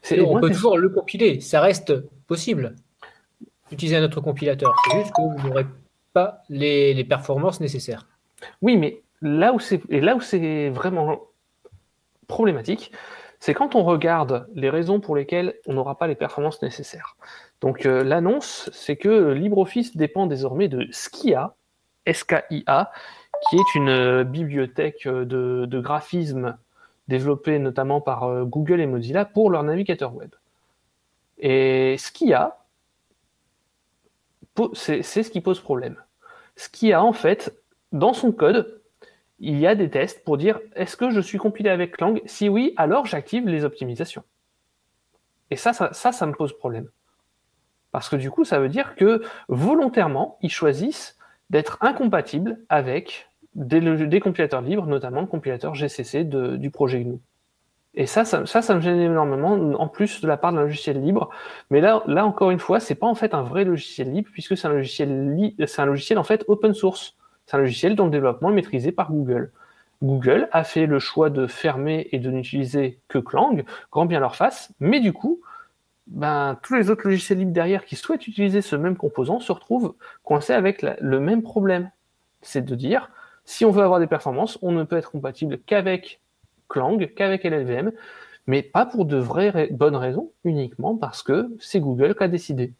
C'est 0.01 0.21
on 0.21 0.39
peut 0.39 0.49
toujours 0.49 0.77
le 0.77 0.87
compiler, 0.89 1.41
ça 1.41 1.59
reste 1.59 1.93
possible 2.27 2.73
d'utiliser 3.69 3.97
un 3.97 4.03
autre 4.03 4.21
compilateur. 4.21 4.73
C'est 4.89 4.99
juste 4.99 5.13
que 5.13 5.21
vous 5.21 5.47
n'aurez 5.49 5.65
pas 6.13 6.41
les, 6.47 6.93
les 6.93 7.03
performances 7.03 7.59
nécessaires. 7.59 8.07
Oui, 8.61 8.77
mais 8.77 9.01
là 9.21 9.51
où 9.53 9.59
c'est 9.59 9.81
et 9.89 9.99
là 9.99 10.15
où 10.15 10.21
c'est 10.21 10.69
vraiment 10.69 11.19
problématique, 12.27 12.91
c'est 13.39 13.53
quand 13.53 13.75
on 13.75 13.83
regarde 13.83 14.47
les 14.55 14.69
raisons 14.69 15.01
pour 15.01 15.17
lesquelles 15.17 15.55
on 15.67 15.73
n'aura 15.73 15.97
pas 15.97 16.07
les 16.07 16.15
performances 16.15 16.61
nécessaires. 16.61 17.17
Donc 17.59 17.85
euh, 17.85 18.01
l'annonce, 18.01 18.69
c'est 18.71 18.95
que 18.95 19.31
LibreOffice 19.33 19.97
dépend 19.97 20.27
désormais 20.27 20.69
de 20.69 20.87
Skia, 20.91 21.55
SKIA, 22.09 22.91
qui 23.49 23.57
est 23.57 23.75
une 23.75 23.89
euh, 23.89 24.23
bibliothèque 24.23 25.05
euh, 25.07 25.25
de, 25.25 25.79
graphisme 25.81 26.57
développée 27.09 27.59
notamment 27.59 27.99
par 27.99 28.45
Google 28.45 28.79
et 28.79 28.85
Mozilla 28.85 29.25
pour 29.25 29.49
leur 29.49 29.63
navigateur 29.63 30.15
web. 30.15 30.29
Et 31.37 31.97
Skia, 31.97 32.57
c'est 34.73 35.03
ce 35.03 35.29
qui 35.29 35.41
pose 35.41 35.59
problème. 35.59 35.97
Skia, 36.55 37.03
en 37.03 37.11
fait, 37.11 37.53
dans 37.91 38.13
son 38.13 38.31
code, 38.31 38.82
il 39.39 39.59
y 39.59 39.67
a 39.67 39.75
des 39.75 39.89
tests 39.89 40.23
pour 40.23 40.37
dire 40.37 40.59
est-ce 40.75 40.95
que 40.95 41.09
je 41.09 41.19
suis 41.19 41.37
compilé 41.37 41.69
avec 41.69 41.97
Clang 41.97 42.21
Si 42.25 42.49
oui, 42.49 42.73
alors 42.77 43.05
j'active 43.05 43.47
les 43.47 43.65
optimisations. 43.65 44.23
Et 45.51 45.55
ça, 45.55 45.73
ça, 45.73 46.25
me 46.25 46.33
pose 46.33 46.57
problème. 46.57 46.89
Parce 47.91 48.09
que 48.09 48.15
du 48.15 48.31
coup, 48.31 48.43
ça 48.43 48.59
veut 48.59 48.69
dire 48.69 48.95
que 48.95 49.21
volontairement, 49.49 50.39
ils 50.41 50.49
choisissent 50.49 51.17
d'être 51.51 51.77
incompatibles 51.81 52.59
avec 52.69 53.29
des, 53.53 54.19
compilateurs 54.19 54.61
libres, 54.61 54.87
notamment 54.87 55.21
le 55.21 55.27
compilateur 55.27 55.75
GCC 55.75 56.23
du 56.23 56.71
projet 56.71 57.03
GNU. 57.03 57.19
Et 57.95 58.07
ça, 58.07 58.25
ça, 58.25 58.45
ça, 58.45 58.73
me 58.73 58.81
gêne 58.81 58.99
énormément, 58.99 59.51
en 59.79 59.87
plus 59.87 60.21
de 60.21 60.27
la 60.27 60.37
part 60.37 60.51
d'un 60.51 60.61
logiciel 60.61 60.99
libre. 60.99 61.29
Mais 61.69 61.79
là, 61.79 62.01
encore 62.25 62.49
une 62.49 62.57
fois, 62.57 62.79
c'est 62.79 62.95
pas 62.95 63.05
en 63.05 63.13
fait 63.13 63.35
un 63.35 63.43
vrai 63.43 63.65
logiciel 63.65 64.11
libre, 64.11 64.29
puisque 64.31 64.57
c'est 64.57 64.67
un 64.67 64.73
logiciel, 64.73 65.53
c'est 65.67 65.81
un 65.81 65.85
logiciel 65.85 66.17
en 66.17 66.23
fait 66.23 66.43
open 66.47 66.73
source. 66.73 67.15
C'est 67.45 67.55
un 67.57 67.59
logiciel 67.59 67.95
dont 67.95 68.05
le 68.05 68.11
développement 68.11 68.49
est 68.49 68.53
maîtrisé 68.53 68.91
par 68.91 69.11
Google. 69.11 69.51
Google 70.01 70.49
a 70.51 70.63
fait 70.63 70.85
le 70.85 70.99
choix 70.99 71.29
de 71.29 71.47
fermer 71.47 72.09
et 72.11 72.19
de 72.19 72.29
n'utiliser 72.29 72.99
que 73.07 73.19
Clang, 73.19 73.63
grand 73.91 74.05
bien 74.05 74.19
leur 74.19 74.35
face, 74.35 74.71
mais 74.79 74.99
du 74.99 75.13
coup, 75.13 75.39
ben, 76.07 76.57
tous 76.61 76.75
les 76.75 76.89
autres 76.89 77.03
logiciels 77.05 77.39
libres 77.39 77.53
derrière 77.53 77.85
qui 77.85 77.95
souhaitent 77.95 78.27
utiliser 78.27 78.61
ce 78.61 78.75
même 78.75 78.97
composant 78.97 79.39
se 79.39 79.51
retrouvent 79.51 79.95
coincés 80.23 80.53
avec 80.53 80.81
le 80.99 81.19
même 81.19 81.41
problème. 81.41 81.89
C'est 82.41 82.65
de 82.65 82.75
dire, 82.75 83.09
si 83.45 83.63
on 83.63 83.71
veut 83.71 83.83
avoir 83.83 83.99
des 84.01 84.07
performances, 84.07 84.59
on 84.61 84.73
ne 84.73 84.83
peut 84.83 84.97
être 84.97 85.11
compatible 85.11 85.59
qu'avec 85.65 86.19
Clang, 86.67 86.97
qu'avec 87.15 87.45
LLVM, 87.45 87.91
mais 88.47 88.61
pas 88.61 88.85
pour 88.85 89.05
de 89.05 89.15
vraies 89.15 89.49
ra- 89.51 89.67
bonnes 89.71 89.95
raisons, 89.95 90.31
uniquement 90.43 90.97
parce 90.97 91.23
que 91.23 91.49
c'est 91.59 91.79
Google 91.79 92.15
qui 92.15 92.23
a 92.23 92.27
décidé. 92.27 92.73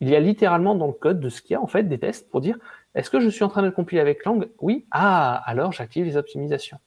Il 0.00 0.08
y 0.08 0.14
a 0.14 0.20
littéralement 0.20 0.76
dans 0.76 0.86
le 0.86 0.92
code 0.92 1.18
de 1.18 1.28
Skia 1.28 1.60
en 1.60 1.66
fait 1.66 1.82
des 1.82 1.98
tests 1.98 2.30
pour 2.30 2.40
dire 2.40 2.56
est-ce 2.98 3.10
que 3.10 3.20
je 3.20 3.28
suis 3.28 3.44
en 3.44 3.48
train 3.48 3.62
de 3.62 3.66
le 3.66 3.72
compiler 3.72 4.00
avec 4.00 4.22
Clang 4.22 4.40
Oui. 4.60 4.84
Ah, 4.90 5.40
alors 5.46 5.70
j'active 5.70 6.04
les 6.04 6.16
optimisations. 6.16 6.78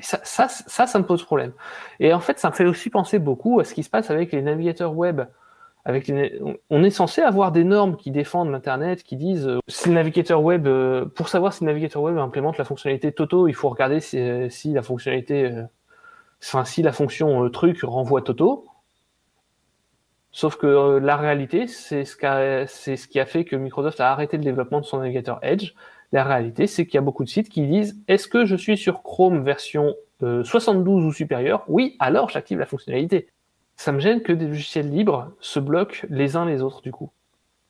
Ça, 0.00 0.18
ça, 0.24 0.98
me 0.98 1.04
pose 1.04 1.22
problème. 1.22 1.52
Et 2.00 2.12
en 2.12 2.18
fait, 2.18 2.40
ça 2.40 2.50
me 2.50 2.54
fait 2.54 2.66
aussi 2.66 2.90
penser 2.90 3.20
beaucoup 3.20 3.60
à 3.60 3.64
ce 3.64 3.74
qui 3.74 3.84
se 3.84 3.88
passe 3.88 4.10
avec 4.10 4.32
les 4.32 4.42
navigateurs 4.42 4.92
web. 4.92 5.22
On 6.68 6.82
est 6.82 6.90
censé 6.90 7.22
avoir 7.22 7.52
des 7.52 7.62
normes 7.62 7.96
qui 7.96 8.10
défendent 8.10 8.50
l'Internet, 8.50 9.04
qui 9.04 9.14
disent 9.14 9.46
euh, 9.46 9.60
si 9.68 9.88
le 9.88 9.94
navigateur 9.94 10.42
web, 10.42 10.66
euh, 10.66 11.04
pour 11.04 11.28
savoir 11.28 11.52
si 11.52 11.62
le 11.62 11.68
navigateur 11.68 12.02
web 12.02 12.18
implémente 12.18 12.58
la 12.58 12.64
fonctionnalité 12.64 13.12
Toto, 13.12 13.46
il 13.46 13.54
faut 13.54 13.68
regarder 13.68 14.00
si, 14.00 14.18
euh, 14.18 14.48
la 14.74 14.82
fonctionnalité, 14.82 15.62
si 16.40 16.82
la 16.82 16.92
fonction 16.92 17.48
truc 17.50 17.82
renvoie 17.84 18.20
Toto. 18.20 18.66
Sauf 20.36 20.56
que 20.56 20.66
euh, 20.66 21.00
la 21.00 21.16
réalité, 21.16 21.66
c'est 21.66 22.04
ce, 22.04 22.14
qui 22.14 23.18
a 23.18 23.24
fait 23.24 23.46
que 23.46 23.56
Microsoft 23.56 24.00
a 24.00 24.12
arrêté 24.12 24.36
le 24.36 24.42
développement 24.42 24.80
de 24.80 24.84
son 24.84 24.98
navigateur 24.98 25.38
Edge. 25.40 25.72
La 26.12 26.24
réalité, 26.24 26.66
c'est 26.66 26.84
qu'il 26.84 26.96
y 26.96 26.98
a 26.98 27.00
beaucoup 27.00 27.24
de 27.24 27.28
sites 27.30 27.48
qui 27.48 27.66
disent 27.66 27.96
est-ce 28.06 28.28
que 28.28 28.44
je 28.44 28.54
suis 28.54 28.76
sur 28.76 29.02
Chrome 29.02 29.42
version 29.42 29.94
euh, 30.22 30.44
72 30.44 31.06
ou 31.06 31.12
supérieure? 31.14 31.64
Oui, 31.68 31.96
alors 32.00 32.28
j'active 32.28 32.58
la 32.58 32.66
fonctionnalité. 32.66 33.28
ça 33.76 33.92
me 33.92 33.98
gêne 33.98 34.20
que 34.20 34.34
des 34.34 34.46
logiciels 34.46 34.90
libres 34.90 35.32
se 35.40 35.58
bloquent 35.58 36.06
les 36.10 36.36
uns 36.36 36.44
les 36.44 36.60
autres, 36.60 36.82
du 36.82 36.92
coup. 36.92 37.10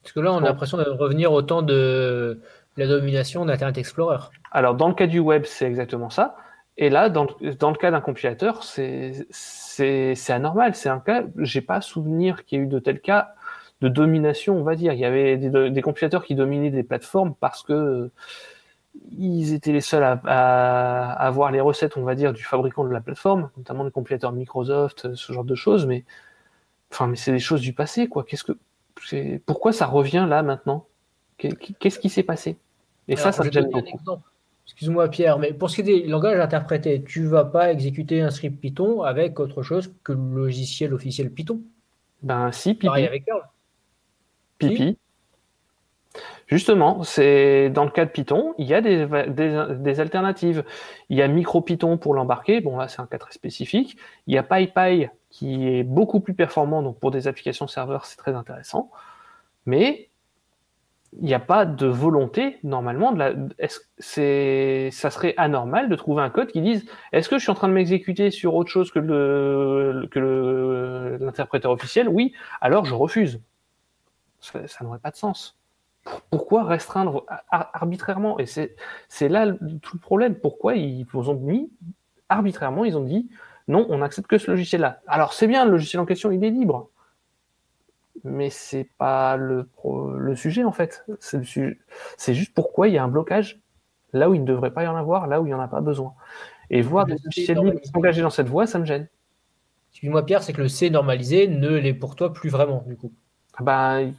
Parce 0.03 0.13
que 0.13 0.19
là, 0.19 0.33
on 0.33 0.39
a 0.39 0.41
l'impression 0.41 0.77
de 0.77 0.83
revenir 0.83 1.33
au 1.33 1.43
temps 1.43 1.63
de 1.63 2.41
la 2.77 2.89
domination 2.89 3.45
d'Internet 3.45 3.79
Explorer. 3.79 4.25
Alors, 4.51 4.75
dans 4.75 4.89
le 4.89 4.95
cas 4.95 5.07
du 5.07 5.21
web, 5.21 5.45
c'est 5.45 5.67
exactement 5.67 6.11
ça. 6.11 6.35
Et 6.79 6.91
là, 6.91 7.09
dans, 7.09 7.25
le- 7.41 7.55
dans 7.55 7.71
le 7.71 7.77
cas 7.77 7.91
d'un 7.91 8.01
compilateur, 8.01 8.63
c'est 8.65 9.27
anormal. 10.29 10.75
C'est 10.75 10.89
un 10.89 11.01
cas, 11.01 11.25
j'ai 11.39 11.61
pas 11.63 11.81
souvenir 11.81 12.45
qu'il 12.45 12.59
y 12.59 12.63
ait 12.63 12.65
eu 12.65 12.69
de 12.69 12.79
tels 12.79 13.01
cas 13.01 13.35
de 13.81 13.89
domination, 13.89 14.57
on 14.59 14.63
va 14.63 14.75
dire. 14.77 14.93
Il 14.93 14.99
y 14.99 15.05
avait 15.05 15.37
des, 15.39 15.71
des 15.71 15.83
compilateurs 15.83 16.25
qui 16.25 16.35
dominaient 16.35 16.71
des 16.71 16.83
plateformes 16.83 17.35
parce 17.41 17.63
que 17.63 17.73
euh, 17.73 18.13
ils 19.19 19.53
étaient 19.55 19.73
les 19.73 19.81
seuls 19.81 20.03
à, 20.05 20.21
à 20.25 21.13
avoir 21.27 21.51
les 21.53 21.61
recettes, 21.61 21.97
on 21.97 22.03
va 22.03 22.15
dire, 22.15 22.33
du 22.33 22.43
fabricant 22.45 22.85
de 22.85 22.91
la 22.93 23.01
plateforme, 23.01 23.51
notamment 23.57 23.85
les 23.85 23.91
compilateurs 23.91 24.33
Microsoft, 24.33 25.15
ce 25.15 25.33
genre 25.33 25.45
de 25.45 25.55
choses. 25.55 25.87
Mais 25.87 26.05
enfin, 26.93 27.09
mais 27.09 27.17
c'est 27.17 27.33
des 27.33 27.39
choses 27.41 27.63
du 27.63 27.75
passé, 27.75 28.09
quoi. 28.09 28.25
Qu'est-ce 28.25 28.45
que 28.45 28.59
pourquoi 29.47 29.73
ça 29.73 29.87
revient 29.87 30.27
là 30.29 30.43
maintenant? 30.43 30.87
Qu'est- 31.39 31.57
Qu'est-ce 31.79 31.99
qui 32.01 32.11
s'est 32.11 32.23
passé? 32.25 32.59
Et 33.09 33.17
ça, 33.17 33.25
Alors, 33.31 33.35
ça 33.35 33.45
me 33.45 33.51
gêne 33.53 33.71
beaucoup. 33.71 34.01
Excuse-moi 34.67 35.09
Pierre, 35.09 35.39
mais 35.39 35.53
pour 35.53 35.71
ce 35.71 35.77
qui 35.77 35.81
est 35.83 35.85
des 35.85 36.07
langages 36.07 36.39
interprétés, 36.41 37.03
tu 37.03 37.25
vas 37.25 37.45
pas 37.45 37.73
exécuter 37.73 38.21
un 38.21 38.31
script 38.31 38.61
Python 38.61 39.03
avec 39.03 39.41
autre 39.41 39.63
chose 39.63 39.95
que 40.05 40.13
le 40.13 40.35
logiciel 40.35 40.93
officiel 40.93 41.31
Python? 41.31 41.61
Ben 42.23 42.53
si, 42.53 42.75
pipi. 42.75 42.87
Pareil 42.87 43.07
avec 43.07 43.25
Perl. 43.25 43.43
Pipi. 44.59 44.99
Justement, 46.47 47.03
c'est 47.03 47.71
dans 47.71 47.85
le 47.85 47.91
cas 47.91 48.05
de 48.05 48.11
Python, 48.11 48.55
il 48.59 48.67
y 48.67 48.75
a 48.75 48.81
des, 48.81 49.07
des, 49.29 49.67
des 49.79 50.01
alternatives. 50.01 50.65
Il 51.09 51.17
y 51.17 51.23
a 51.23 51.29
MicroPython 51.29 51.99
pour 51.99 52.15
l'embarquer, 52.15 52.61
bon 52.61 52.77
là 52.77 52.89
c'est 52.89 53.01
un 53.01 53.07
cas 53.07 53.19
très 53.19 53.33
spécifique. 53.33 53.97
Il 54.27 54.35
y 54.35 54.39
a 54.39 54.43
PyPy 54.43 55.09
qui 55.31 55.69
est 55.69 55.83
beaucoup 55.85 56.21
plus 56.21 56.35
performant, 56.35 56.83
donc 56.83 56.99
pour 56.99 57.11
des 57.11 57.29
applications 57.29 57.67
serveurs 57.67 58.05
c'est 58.05 58.17
très 58.17 58.35
intéressant. 58.35 58.91
Mais 59.65 60.09
il 61.19 61.25
n'y 61.25 61.35
a 61.35 61.41
pas 61.41 61.65
de 61.65 61.87
volonté 61.87 62.59
normalement. 62.63 63.13
De 63.13 63.19
la, 63.19 63.33
c'est, 63.99 64.91
ça 64.93 65.11
serait 65.11 65.35
anormal 65.37 65.89
de 65.89 65.97
trouver 65.97 66.23
un 66.23 66.31
code 66.31 66.49
qui 66.49 66.61
dise 66.61 66.85
est-ce 67.13 67.29
que 67.29 67.39
je 67.39 67.43
suis 67.43 67.51
en 67.51 67.55
train 67.55 67.69
de 67.69 67.73
m'exécuter 67.73 68.31
sur 68.31 68.55
autre 68.55 68.71
chose 68.71 68.91
que 68.91 68.99
le, 68.99 70.09
l'interpréteur 71.21 71.73
officiel? 71.73 72.09
Oui, 72.09 72.35
alors 72.61 72.85
je 72.85 72.95
refuse. 72.95 73.41
Ça, 74.41 74.61
n'aurait 74.83 74.99
pas 74.99 75.11
de 75.11 75.17
sens. 75.17 75.59
Pourquoi 76.31 76.65
restreindre 76.65 77.25
ar- 77.51 77.71
arbitrairement? 77.73 78.39
Et 78.39 78.47
c'est, 78.47 78.77
là 79.29 79.53
tout 79.83 79.97
le 79.97 80.01
problème. 80.01 80.35
Pourquoi 80.35 80.77
ils 80.77 81.05
vous 81.05 81.31
ont 81.31 81.35
mis 81.35 81.71
arbitrairement, 82.29 82.85
ils 82.85 82.97
ont 82.97 83.05
dit 83.05 83.29
non, 83.69 83.87
on 83.89 83.99
n'accepte 83.99 84.29
que 84.29 84.39
ce 84.39 84.51
logiciel-là? 84.51 85.01
Alors 85.09 85.33
c'est 85.33 85.49
bien, 85.49 85.65
le 85.65 85.73
logiciel 85.73 86.01
en 86.01 86.07
question, 86.07 86.31
il 86.31 86.45
est 86.45 86.51
libre. 86.51 86.91
Mais 88.25 88.51
c'est 88.51 88.89
pas 88.99 89.37
le, 89.37 89.69
sujet 90.35 90.65
en 90.65 90.73
fait. 90.73 91.05
C'est, 91.21 92.35
juste 92.35 92.55
pourquoi 92.55 92.89
il 92.89 92.95
y 92.95 92.99
a 92.99 93.05
un 93.05 93.09
blocage 93.09 93.61
là 94.13 94.31
où 94.31 94.35
il 94.35 94.41
ne 94.41 94.47
devrait 94.47 94.73
pas 94.73 94.85
y 94.85 94.87
en 94.87 94.97
avoir, 94.97 95.27
là 95.27 95.41
où 95.41 95.47
il 95.47 95.49
n'y 95.49 95.55
en 95.55 95.61
a 95.61 95.69
pas 95.69 95.81
besoin. 95.81 96.15
Et 96.71 96.83
voir 96.83 97.07
des 97.07 97.17
normalisé. 97.55 97.91
s'engager 97.93 98.23
dans 98.23 98.31
cette 98.31 98.49
voie, 98.49 98.67
ça 98.67 98.79
me 98.79 98.85
gêne. 98.85 99.09
Excuse-moi 99.93 100.27
Pierre, 100.27 100.43
c'est 100.43 100.53
que 100.53 100.61
le 100.61 100.69
C 100.69 100.91
normalisé 100.91 101.49
ne 101.49 101.69
l'est 101.69 101.95
pour 101.95 102.17
toi 102.17 102.33
plus 102.33 102.51
vraiment 102.51 102.85
du 102.87 102.97
coup. 102.97 103.13
Ah 103.57 103.63
bah, 103.63 104.03
il 104.03 104.13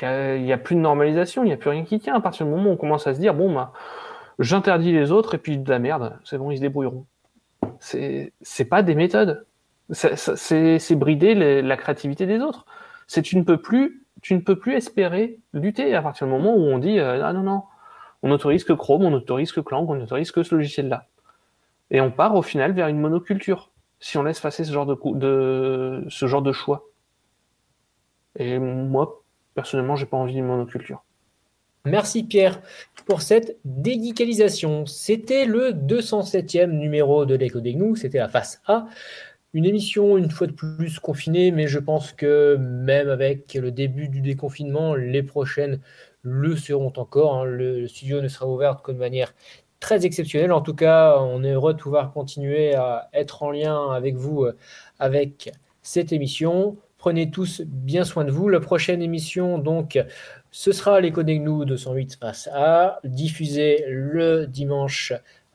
n'y 0.00 0.08
a, 0.08 0.36
il 0.36 0.46
y 0.46 0.52
a 0.52 0.58
plus 0.58 0.76
de 0.76 0.80
normalisation, 0.80 1.42
il 1.42 1.46
n'y 1.46 1.52
a 1.52 1.56
plus 1.56 1.70
rien 1.70 1.84
qui 1.84 1.98
tient. 1.98 2.14
À 2.14 2.20
partir 2.20 2.46
du 2.46 2.52
moment 2.52 2.70
où 2.70 2.72
on 2.72 2.76
commence 2.76 3.06
à 3.06 3.14
se 3.14 3.20
dire, 3.20 3.34
bon, 3.34 3.52
bah, 3.52 3.72
j'interdis 4.38 4.92
les 4.92 5.10
autres 5.10 5.34
et 5.34 5.38
puis 5.38 5.58
de 5.58 5.68
la 5.68 5.78
merde, 5.78 6.18
c'est 6.24 6.38
bon, 6.38 6.50
ils 6.50 6.56
se 6.56 6.62
débrouilleront. 6.62 7.06
C'est 7.78 8.32
c'est 8.40 8.64
pas 8.64 8.82
des 8.82 8.94
méthodes. 8.94 9.46
C'est 9.90 10.16
c'est 10.78 10.94
brider 10.94 11.34
les- 11.34 11.62
la 11.62 11.76
créativité 11.76 12.26
des 12.26 12.40
autres. 12.40 12.64
C'est 13.12 13.22
tu 13.22 13.36
ne 13.36 13.42
peux 13.42 13.60
plus, 13.60 14.06
tu 14.22 14.36
ne 14.36 14.38
peux 14.38 14.56
plus 14.56 14.74
espérer 14.74 15.40
lutter 15.52 15.96
à 15.96 16.00
partir 16.00 16.28
du 16.28 16.32
moment 16.32 16.54
où 16.54 16.60
on 16.60 16.78
dit, 16.78 17.00
euh, 17.00 17.20
ah 17.24 17.32
non, 17.32 17.42
non, 17.42 17.64
on 18.22 18.28
n'autorise 18.28 18.62
que 18.62 18.72
Chrome, 18.72 19.02
on 19.02 19.10
n'autorise 19.10 19.50
que 19.50 19.58
Clang, 19.58 19.84
on 19.88 19.96
n'autorise 19.96 20.30
que 20.30 20.44
ce 20.44 20.54
logiciel-là. 20.54 21.08
Et 21.90 22.00
on 22.00 22.12
part 22.12 22.36
au 22.36 22.42
final 22.42 22.70
vers 22.70 22.86
une 22.86 23.00
monoculture 23.00 23.72
si 23.98 24.16
on 24.16 24.22
laisse 24.22 24.38
passer 24.38 24.62
ce 24.62 24.72
genre 24.72 24.86
de, 24.86 26.52
choix. 26.52 26.88
Et 28.38 28.60
moi, 28.60 29.24
personnellement, 29.56 29.96
j'ai 29.96 30.06
pas 30.06 30.16
envie 30.16 30.34
d'une 30.34 30.46
monoculture. 30.46 31.02
Merci 31.84 32.22
Pierre 32.22 32.62
pour 33.06 33.22
cette 33.22 33.58
dédicalisation. 33.64 34.86
C'était 34.86 35.46
le 35.46 35.72
207e 35.72 36.70
numéro 36.70 37.26
de 37.26 37.34
l'écho 37.34 37.58
des 37.58 37.74
gnous, 37.74 37.96
c'était 37.96 38.18
la 38.18 38.28
face 38.28 38.62
A. 38.68 38.86
Une 39.52 39.64
émission 39.64 40.16
une 40.16 40.30
fois 40.30 40.46
de 40.46 40.52
plus 40.52 41.00
confinée, 41.00 41.50
mais 41.50 41.66
je 41.66 41.78
pense 41.80 42.12
que 42.12 42.56
même 42.56 43.08
avec 43.08 43.54
le 43.54 43.72
début 43.72 44.08
du 44.08 44.20
déconfinement, 44.20 44.94
les 44.94 45.22
prochaines 45.24 45.80
le 46.22 46.54
seront 46.56 46.92
encore. 46.96 47.36
hein. 47.38 47.44
Le 47.46 47.88
studio 47.88 48.20
ne 48.20 48.28
sera 48.28 48.46
ouvert 48.46 48.82
que 48.82 48.92
de 48.92 48.98
manière 48.98 49.34
très 49.80 50.06
exceptionnelle. 50.06 50.52
En 50.52 50.60
tout 50.60 50.74
cas, 50.74 51.18
on 51.20 51.42
est 51.42 51.52
heureux 51.52 51.74
de 51.74 51.78
pouvoir 51.78 52.12
continuer 52.12 52.74
à 52.74 53.08
être 53.12 53.42
en 53.42 53.50
lien 53.50 53.90
avec 53.92 54.14
vous 54.16 54.44
euh, 54.44 54.56
avec 55.00 55.50
cette 55.82 56.12
émission. 56.12 56.76
Prenez 56.98 57.30
tous 57.30 57.62
bien 57.62 58.04
soin 58.04 58.24
de 58.24 58.30
vous. 58.30 58.48
La 58.48 58.60
prochaine 58.60 59.02
émission, 59.02 59.58
donc, 59.58 59.98
ce 60.52 60.70
sera 60.72 61.00
l'écho 61.00 61.22
des 61.22 61.38
gnous 61.38 61.64
208 61.64 62.18
face 62.20 62.48
A, 62.52 63.00
diffusé 63.04 63.84
le 63.88 64.46
dimanche 64.46 65.12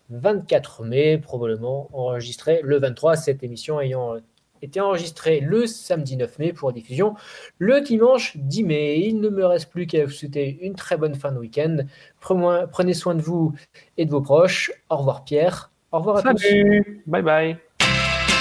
24 0.09 0.83
mai, 0.83 1.17
probablement 1.17 1.89
enregistré 1.93 2.61
le 2.63 2.79
23, 2.79 3.15
cette 3.15 3.43
émission 3.43 3.79
ayant 3.79 4.15
été 4.61 4.81
enregistrée 4.81 5.39
le 5.39 5.67
samedi 5.67 6.17
9 6.17 6.39
mai 6.39 6.53
pour 6.53 6.73
diffusion 6.73 7.15
le 7.59 7.81
dimanche 7.81 8.37
10 8.37 8.63
mai. 8.63 8.99
Il 8.99 9.21
ne 9.21 9.29
me 9.29 9.45
reste 9.45 9.69
plus 9.69 9.87
qu'à 9.87 10.05
vous 10.05 10.11
souhaiter 10.11 10.57
une 10.61 10.75
très 10.75 10.97
bonne 10.97 11.15
fin 11.15 11.31
de 11.31 11.39
week-end. 11.39 11.77
Prenez 12.19 12.93
soin 12.93 13.15
de 13.15 13.21
vous 13.21 13.53
et 13.97 14.05
de 14.05 14.11
vos 14.11 14.21
proches. 14.21 14.71
Au 14.89 14.97
revoir 14.97 15.23
Pierre. 15.23 15.71
Au 15.91 15.99
revoir 15.99 16.17
à 16.17 16.33
tous. 16.33 16.41
Salut 16.41 17.03
Bye 17.05 17.21
bye 17.21 17.64